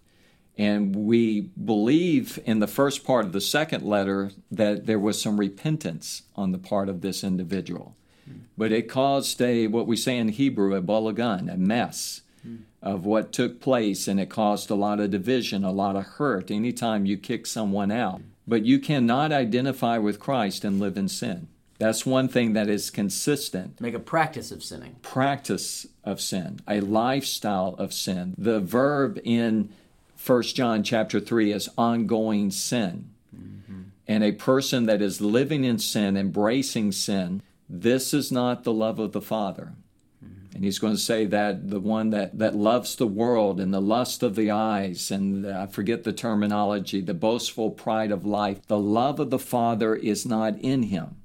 And 0.58 0.94
we 0.94 1.42
believe 1.42 2.38
in 2.44 2.60
the 2.60 2.66
first 2.66 3.04
part 3.04 3.24
of 3.24 3.32
the 3.32 3.40
second 3.40 3.82
letter 3.82 4.30
that 4.50 4.86
there 4.86 4.98
was 4.98 5.20
some 5.20 5.38
repentance 5.38 6.22
on 6.34 6.52
the 6.52 6.58
part 6.58 6.88
of 6.88 7.00
this 7.00 7.24
individual. 7.24 7.96
Hmm. 8.26 8.40
But 8.58 8.72
it 8.72 8.90
caused 8.90 9.40
a, 9.40 9.68
what 9.68 9.86
we 9.86 9.96
say 9.96 10.18
in 10.18 10.28
Hebrew, 10.28 10.74
a 10.74 10.82
balagan, 10.82 11.52
a 11.52 11.56
mess 11.56 12.22
Mm. 12.46 12.58
of 12.82 13.04
what 13.04 13.32
took 13.32 13.60
place, 13.60 14.06
and 14.06 14.20
it 14.20 14.30
caused 14.30 14.70
a 14.70 14.74
lot 14.76 15.00
of 15.00 15.10
division, 15.10 15.64
a 15.64 15.72
lot 15.72 15.96
of 15.96 16.04
hurt 16.04 16.50
anytime 16.50 17.04
you 17.04 17.16
kick 17.16 17.46
someone 17.46 17.90
out. 17.90 18.20
But 18.46 18.64
you 18.64 18.78
cannot 18.78 19.32
identify 19.32 19.98
with 19.98 20.20
Christ 20.20 20.64
and 20.64 20.78
live 20.78 20.96
in 20.96 21.08
sin. 21.08 21.48
That's 21.78 22.06
one 22.06 22.28
thing 22.28 22.52
that 22.54 22.68
is 22.68 22.90
consistent 22.90 23.80
Make 23.80 23.94
a 23.94 23.98
practice 23.98 24.50
of 24.52 24.62
sinning. 24.62 24.96
practice 25.02 25.86
of 26.04 26.20
sin, 26.20 26.60
a 26.68 26.80
lifestyle 26.80 27.74
of 27.78 27.92
sin. 27.92 28.34
The 28.38 28.60
verb 28.60 29.18
in 29.24 29.70
1 30.24 30.42
John 30.54 30.82
chapter 30.82 31.20
3 31.20 31.52
is 31.52 31.68
ongoing 31.76 32.50
sin. 32.50 33.10
Mm-hmm. 33.36 33.82
And 34.08 34.24
a 34.24 34.32
person 34.32 34.86
that 34.86 35.02
is 35.02 35.20
living 35.20 35.64
in 35.64 35.78
sin, 35.78 36.16
embracing 36.16 36.92
sin, 36.92 37.42
this 37.68 38.14
is 38.14 38.30
not 38.30 38.62
the 38.64 38.72
love 38.72 38.98
of 38.98 39.12
the 39.12 39.20
Father. 39.20 39.72
And 40.56 40.64
he's 40.64 40.78
going 40.78 40.94
to 40.94 40.98
say 40.98 41.26
that 41.26 41.68
the 41.68 41.80
one 41.80 42.08
that, 42.10 42.38
that 42.38 42.56
loves 42.56 42.96
the 42.96 43.06
world 43.06 43.60
and 43.60 43.74
the 43.74 43.80
lust 43.80 44.22
of 44.22 44.36
the 44.36 44.50
eyes, 44.50 45.10
and 45.10 45.44
the, 45.44 45.54
I 45.54 45.66
forget 45.66 46.02
the 46.02 46.14
terminology, 46.14 47.02
the 47.02 47.12
boastful 47.12 47.70
pride 47.72 48.10
of 48.10 48.24
life, 48.24 48.66
the 48.66 48.78
love 48.78 49.20
of 49.20 49.28
the 49.28 49.38
Father 49.38 49.94
is 49.94 50.24
not 50.24 50.58
in 50.60 50.84
him, 50.84 51.16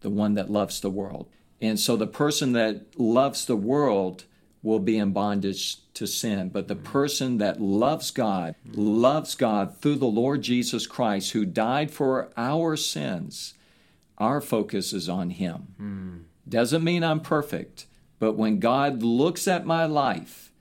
the 0.00 0.08
one 0.08 0.32
that 0.34 0.48
loves 0.48 0.80
the 0.80 0.88
world. 0.88 1.28
And 1.60 1.78
so 1.78 1.96
the 1.96 2.06
person 2.06 2.52
that 2.52 2.98
loves 2.98 3.44
the 3.44 3.56
world 3.56 4.24
will 4.62 4.78
be 4.78 4.96
in 4.96 5.12
bondage 5.12 5.86
to 5.92 6.06
sin. 6.06 6.48
But 6.48 6.66
the 6.68 6.74
person 6.74 7.36
that 7.38 7.60
loves 7.60 8.10
God, 8.10 8.54
loves 8.72 9.34
God 9.34 9.76
through 9.76 9.96
the 9.96 10.06
Lord 10.06 10.40
Jesus 10.40 10.86
Christ, 10.86 11.32
who 11.32 11.44
died 11.44 11.90
for 11.90 12.30
our 12.38 12.74
sins, 12.74 13.52
our 14.16 14.40
focus 14.40 14.94
is 14.94 15.10
on 15.10 15.28
Him. 15.28 15.74
Hmm. 15.76 16.16
Doesn't 16.48 16.82
mean 16.82 17.04
I'm 17.04 17.20
perfect, 17.20 17.84
but 18.18 18.32
when 18.32 18.58
God 18.58 19.02
looks 19.02 19.46
at 19.48 19.66
my 19.66 19.86
life, 19.86 20.52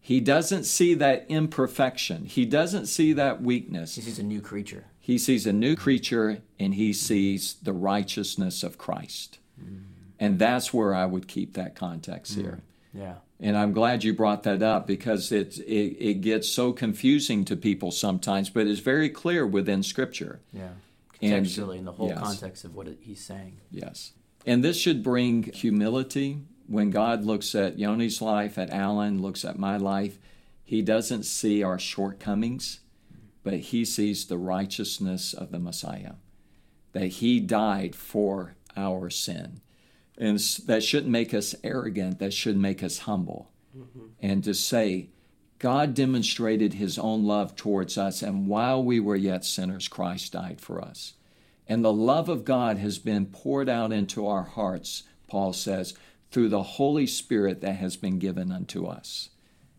He 0.00 0.20
doesn't 0.20 0.64
see 0.64 0.94
that 0.94 1.26
imperfection, 1.28 2.24
He 2.24 2.44
doesn't 2.44 2.86
see 2.86 3.12
that 3.12 3.42
weakness. 3.42 3.94
He 3.94 4.02
sees 4.02 4.18
a 4.18 4.22
new 4.22 4.40
creature. 4.40 4.86
He 5.04 5.18
sees 5.18 5.46
a 5.46 5.52
new 5.52 5.76
creature 5.76 6.40
and 6.58 6.74
he 6.74 6.94
sees 6.94 7.56
the 7.62 7.74
righteousness 7.74 8.62
of 8.62 8.78
Christ. 8.78 9.38
Mm. 9.62 9.82
And 10.18 10.38
that's 10.38 10.72
where 10.72 10.94
I 10.94 11.04
would 11.04 11.28
keep 11.28 11.52
that 11.52 11.74
context 11.74 12.38
mm. 12.38 12.40
here. 12.40 12.62
Yeah. 12.94 13.14
And 13.38 13.54
I'm 13.54 13.74
glad 13.74 14.02
you 14.02 14.14
brought 14.14 14.44
that 14.44 14.62
up 14.62 14.86
because 14.86 15.30
it, 15.30 15.58
it, 15.58 15.98
it 16.02 16.14
gets 16.22 16.48
so 16.48 16.72
confusing 16.72 17.44
to 17.44 17.54
people 17.54 17.90
sometimes, 17.90 18.48
but 18.48 18.66
it's 18.66 18.80
very 18.80 19.10
clear 19.10 19.46
within 19.46 19.82
Scripture. 19.82 20.40
Yeah. 20.54 20.68
And- 21.20 21.44
Contextually, 21.44 21.76
in 21.76 21.84
the 21.84 21.92
whole 21.92 22.08
yes. 22.08 22.18
context 22.20 22.64
of 22.64 22.74
what 22.74 22.88
he's 22.98 23.22
saying. 23.22 23.58
Yes. 23.70 24.12
And 24.46 24.64
this 24.64 24.78
should 24.78 25.02
bring 25.02 25.42
humility 25.52 26.38
when 26.66 26.90
God 26.90 27.24
looks 27.24 27.54
at 27.54 27.78
Yoni's 27.78 28.22
life, 28.22 28.58
at 28.58 28.70
Alan, 28.70 29.20
looks 29.20 29.44
at 29.44 29.58
my 29.58 29.76
life. 29.76 30.18
He 30.64 30.82
doesn't 30.82 31.24
see 31.24 31.62
our 31.62 31.78
shortcomings. 31.78 32.80
but 33.44 33.54
he 33.54 33.84
sees 33.84 34.26
the 34.26 34.38
righteousness 34.38 35.34
of 35.34 35.52
the 35.52 35.58
Messiah, 35.60 36.14
that 36.92 37.06
he 37.06 37.38
died 37.38 37.94
for 37.94 38.56
our 38.76 39.10
sin. 39.10 39.60
And 40.16 40.38
that 40.66 40.82
shouldn't 40.82 41.12
make 41.12 41.34
us 41.34 41.54
arrogant, 41.62 42.18
that 42.18 42.32
should 42.32 42.56
make 42.56 42.82
us 42.82 43.00
humble. 43.00 43.52
Mm-hmm. 43.76 44.06
And 44.20 44.42
to 44.44 44.54
say, 44.54 45.10
God 45.58 45.94
demonstrated 45.94 46.74
his 46.74 46.98
own 46.98 47.24
love 47.24 47.54
towards 47.54 47.98
us, 47.98 48.22
and 48.22 48.48
while 48.48 48.82
we 48.82 48.98
were 48.98 49.16
yet 49.16 49.44
sinners, 49.44 49.88
Christ 49.88 50.32
died 50.32 50.60
for 50.60 50.80
us. 50.80 51.14
And 51.68 51.84
the 51.84 51.92
love 51.92 52.28
of 52.28 52.44
God 52.44 52.78
has 52.78 52.98
been 52.98 53.26
poured 53.26 53.68
out 53.68 53.92
into 53.92 54.26
our 54.26 54.42
hearts, 54.42 55.04
Paul 55.28 55.52
says, 55.52 55.94
through 56.34 56.48
the 56.48 56.64
Holy 56.64 57.06
Spirit 57.06 57.60
that 57.60 57.76
has 57.76 57.96
been 57.96 58.18
given 58.18 58.50
unto 58.50 58.86
us. 58.86 59.30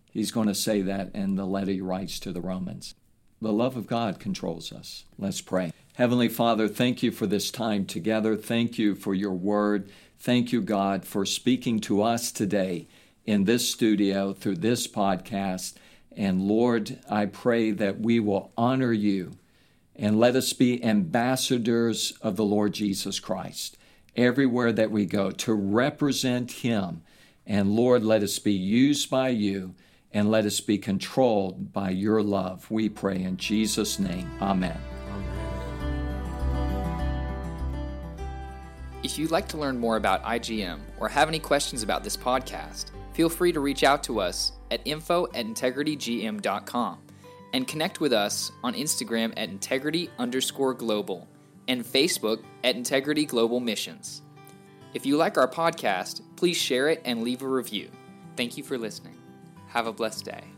He's 0.10 0.32
going 0.32 0.48
to 0.48 0.56
say 0.56 0.82
that 0.84 1.14
in 1.14 1.36
the 1.36 1.46
letter 1.46 1.74
he 1.74 1.82
writes 1.82 2.18
to 2.22 2.32
the 2.32 2.40
Romans. 2.40 2.96
The 3.42 3.52
love 3.52 3.76
of 3.76 3.88
God 3.88 4.22
controls 4.22 4.72
us. 4.72 5.04
Let's 5.20 5.42
pray. 5.42 5.74
Heavenly 5.96 6.30
Father, 6.30 6.70
thank 6.70 7.04
you 7.04 7.12
for 7.12 7.28
this 7.28 7.52
time 7.52 7.86
together. 7.86 8.38
Thank 8.38 8.78
you 8.78 8.96
for 8.96 9.14
your 9.14 9.34
word. 9.34 9.90
Thank 10.18 10.54
you, 10.54 10.62
God, 10.62 11.04
for 11.04 11.26
speaking 11.26 11.82
to 11.82 12.02
us 12.02 12.32
today 12.32 12.88
in 13.26 13.44
this 13.44 13.70
studio 13.70 14.32
through 14.32 14.56
this 14.56 14.88
podcast. 14.88 15.74
And 16.16 16.44
Lord, 16.44 17.00
I 17.10 17.26
pray 17.26 17.72
that 17.72 18.00
we 18.00 18.22
will 18.22 18.54
honor 18.56 18.94
you 18.94 19.34
and 19.94 20.22
let 20.22 20.38
us 20.38 20.54
be 20.54 20.82
ambassadors 20.82 22.14
of 22.22 22.38
the 22.38 22.46
Lord 22.46 22.74
Jesus 22.74 23.20
Christ 23.20 23.76
everywhere 24.16 24.72
that 24.72 24.92
we 24.92 25.06
go 25.06 25.32
to 25.32 25.54
represent 25.54 26.52
Him. 26.52 27.02
And 27.46 27.76
Lord, 27.76 28.04
let 28.04 28.24
us 28.24 28.40
be 28.40 28.54
used 28.54 29.10
by 29.10 29.30
you 29.30 29.76
and 30.12 30.32
let 30.32 30.46
us 30.46 30.62
be 30.62 30.78
controlled 30.78 31.74
by 31.74 31.90
your 31.90 32.24
love. 32.24 32.70
We 32.72 32.90
pray 32.90 33.22
in 33.22 33.38
Jesus' 33.38 34.00
name. 34.00 34.32
Amen. 34.42 34.80
If 39.04 39.20
you'd 39.20 39.30
like 39.30 39.48
to 39.50 39.58
learn 39.58 39.78
more 39.78 39.98
about 39.98 40.24
IGM 40.24 40.80
or 41.00 41.08
have 41.10 41.28
any 41.28 41.38
questions 41.38 41.84
about 41.84 42.04
this 42.04 42.18
podcast, 42.18 42.92
feel 43.14 43.30
free 43.30 43.52
to 43.52 43.60
reach 43.60 43.84
out 43.84 44.04
to 44.06 44.20
us 44.20 44.54
at 44.72 44.82
info 44.86 45.26
at 45.28 45.46
integritygm.com 45.46 46.98
and 47.54 47.68
connect 47.68 48.00
with 48.00 48.14
us 48.14 48.52
on 48.64 48.74
Instagram 48.74 49.32
at 49.38 49.50
integrity 49.50 50.10
underscore 50.18 50.74
global 50.74 51.28
and 51.68 51.84
Facebook 51.84 52.44
at 52.64 52.76
Integrity 52.76 53.26
Global 53.26 53.60
Missions. 53.60 54.22
If 54.94 55.06
you 55.06 55.18
like 55.18 55.38
our 55.38 55.48
podcast, 55.48 56.22
please 56.36 56.58
share 56.58 56.88
it 56.90 57.02
and 57.06 57.24
leave 57.24 57.42
a 57.42 57.48
review. 57.48 57.90
Thank 58.38 58.58
you 58.58 58.64
for 58.64 58.78
listening. 58.78 59.18
Have 59.68 59.88
a 59.88 59.94
blessed 59.94 60.26
day. 60.26 60.55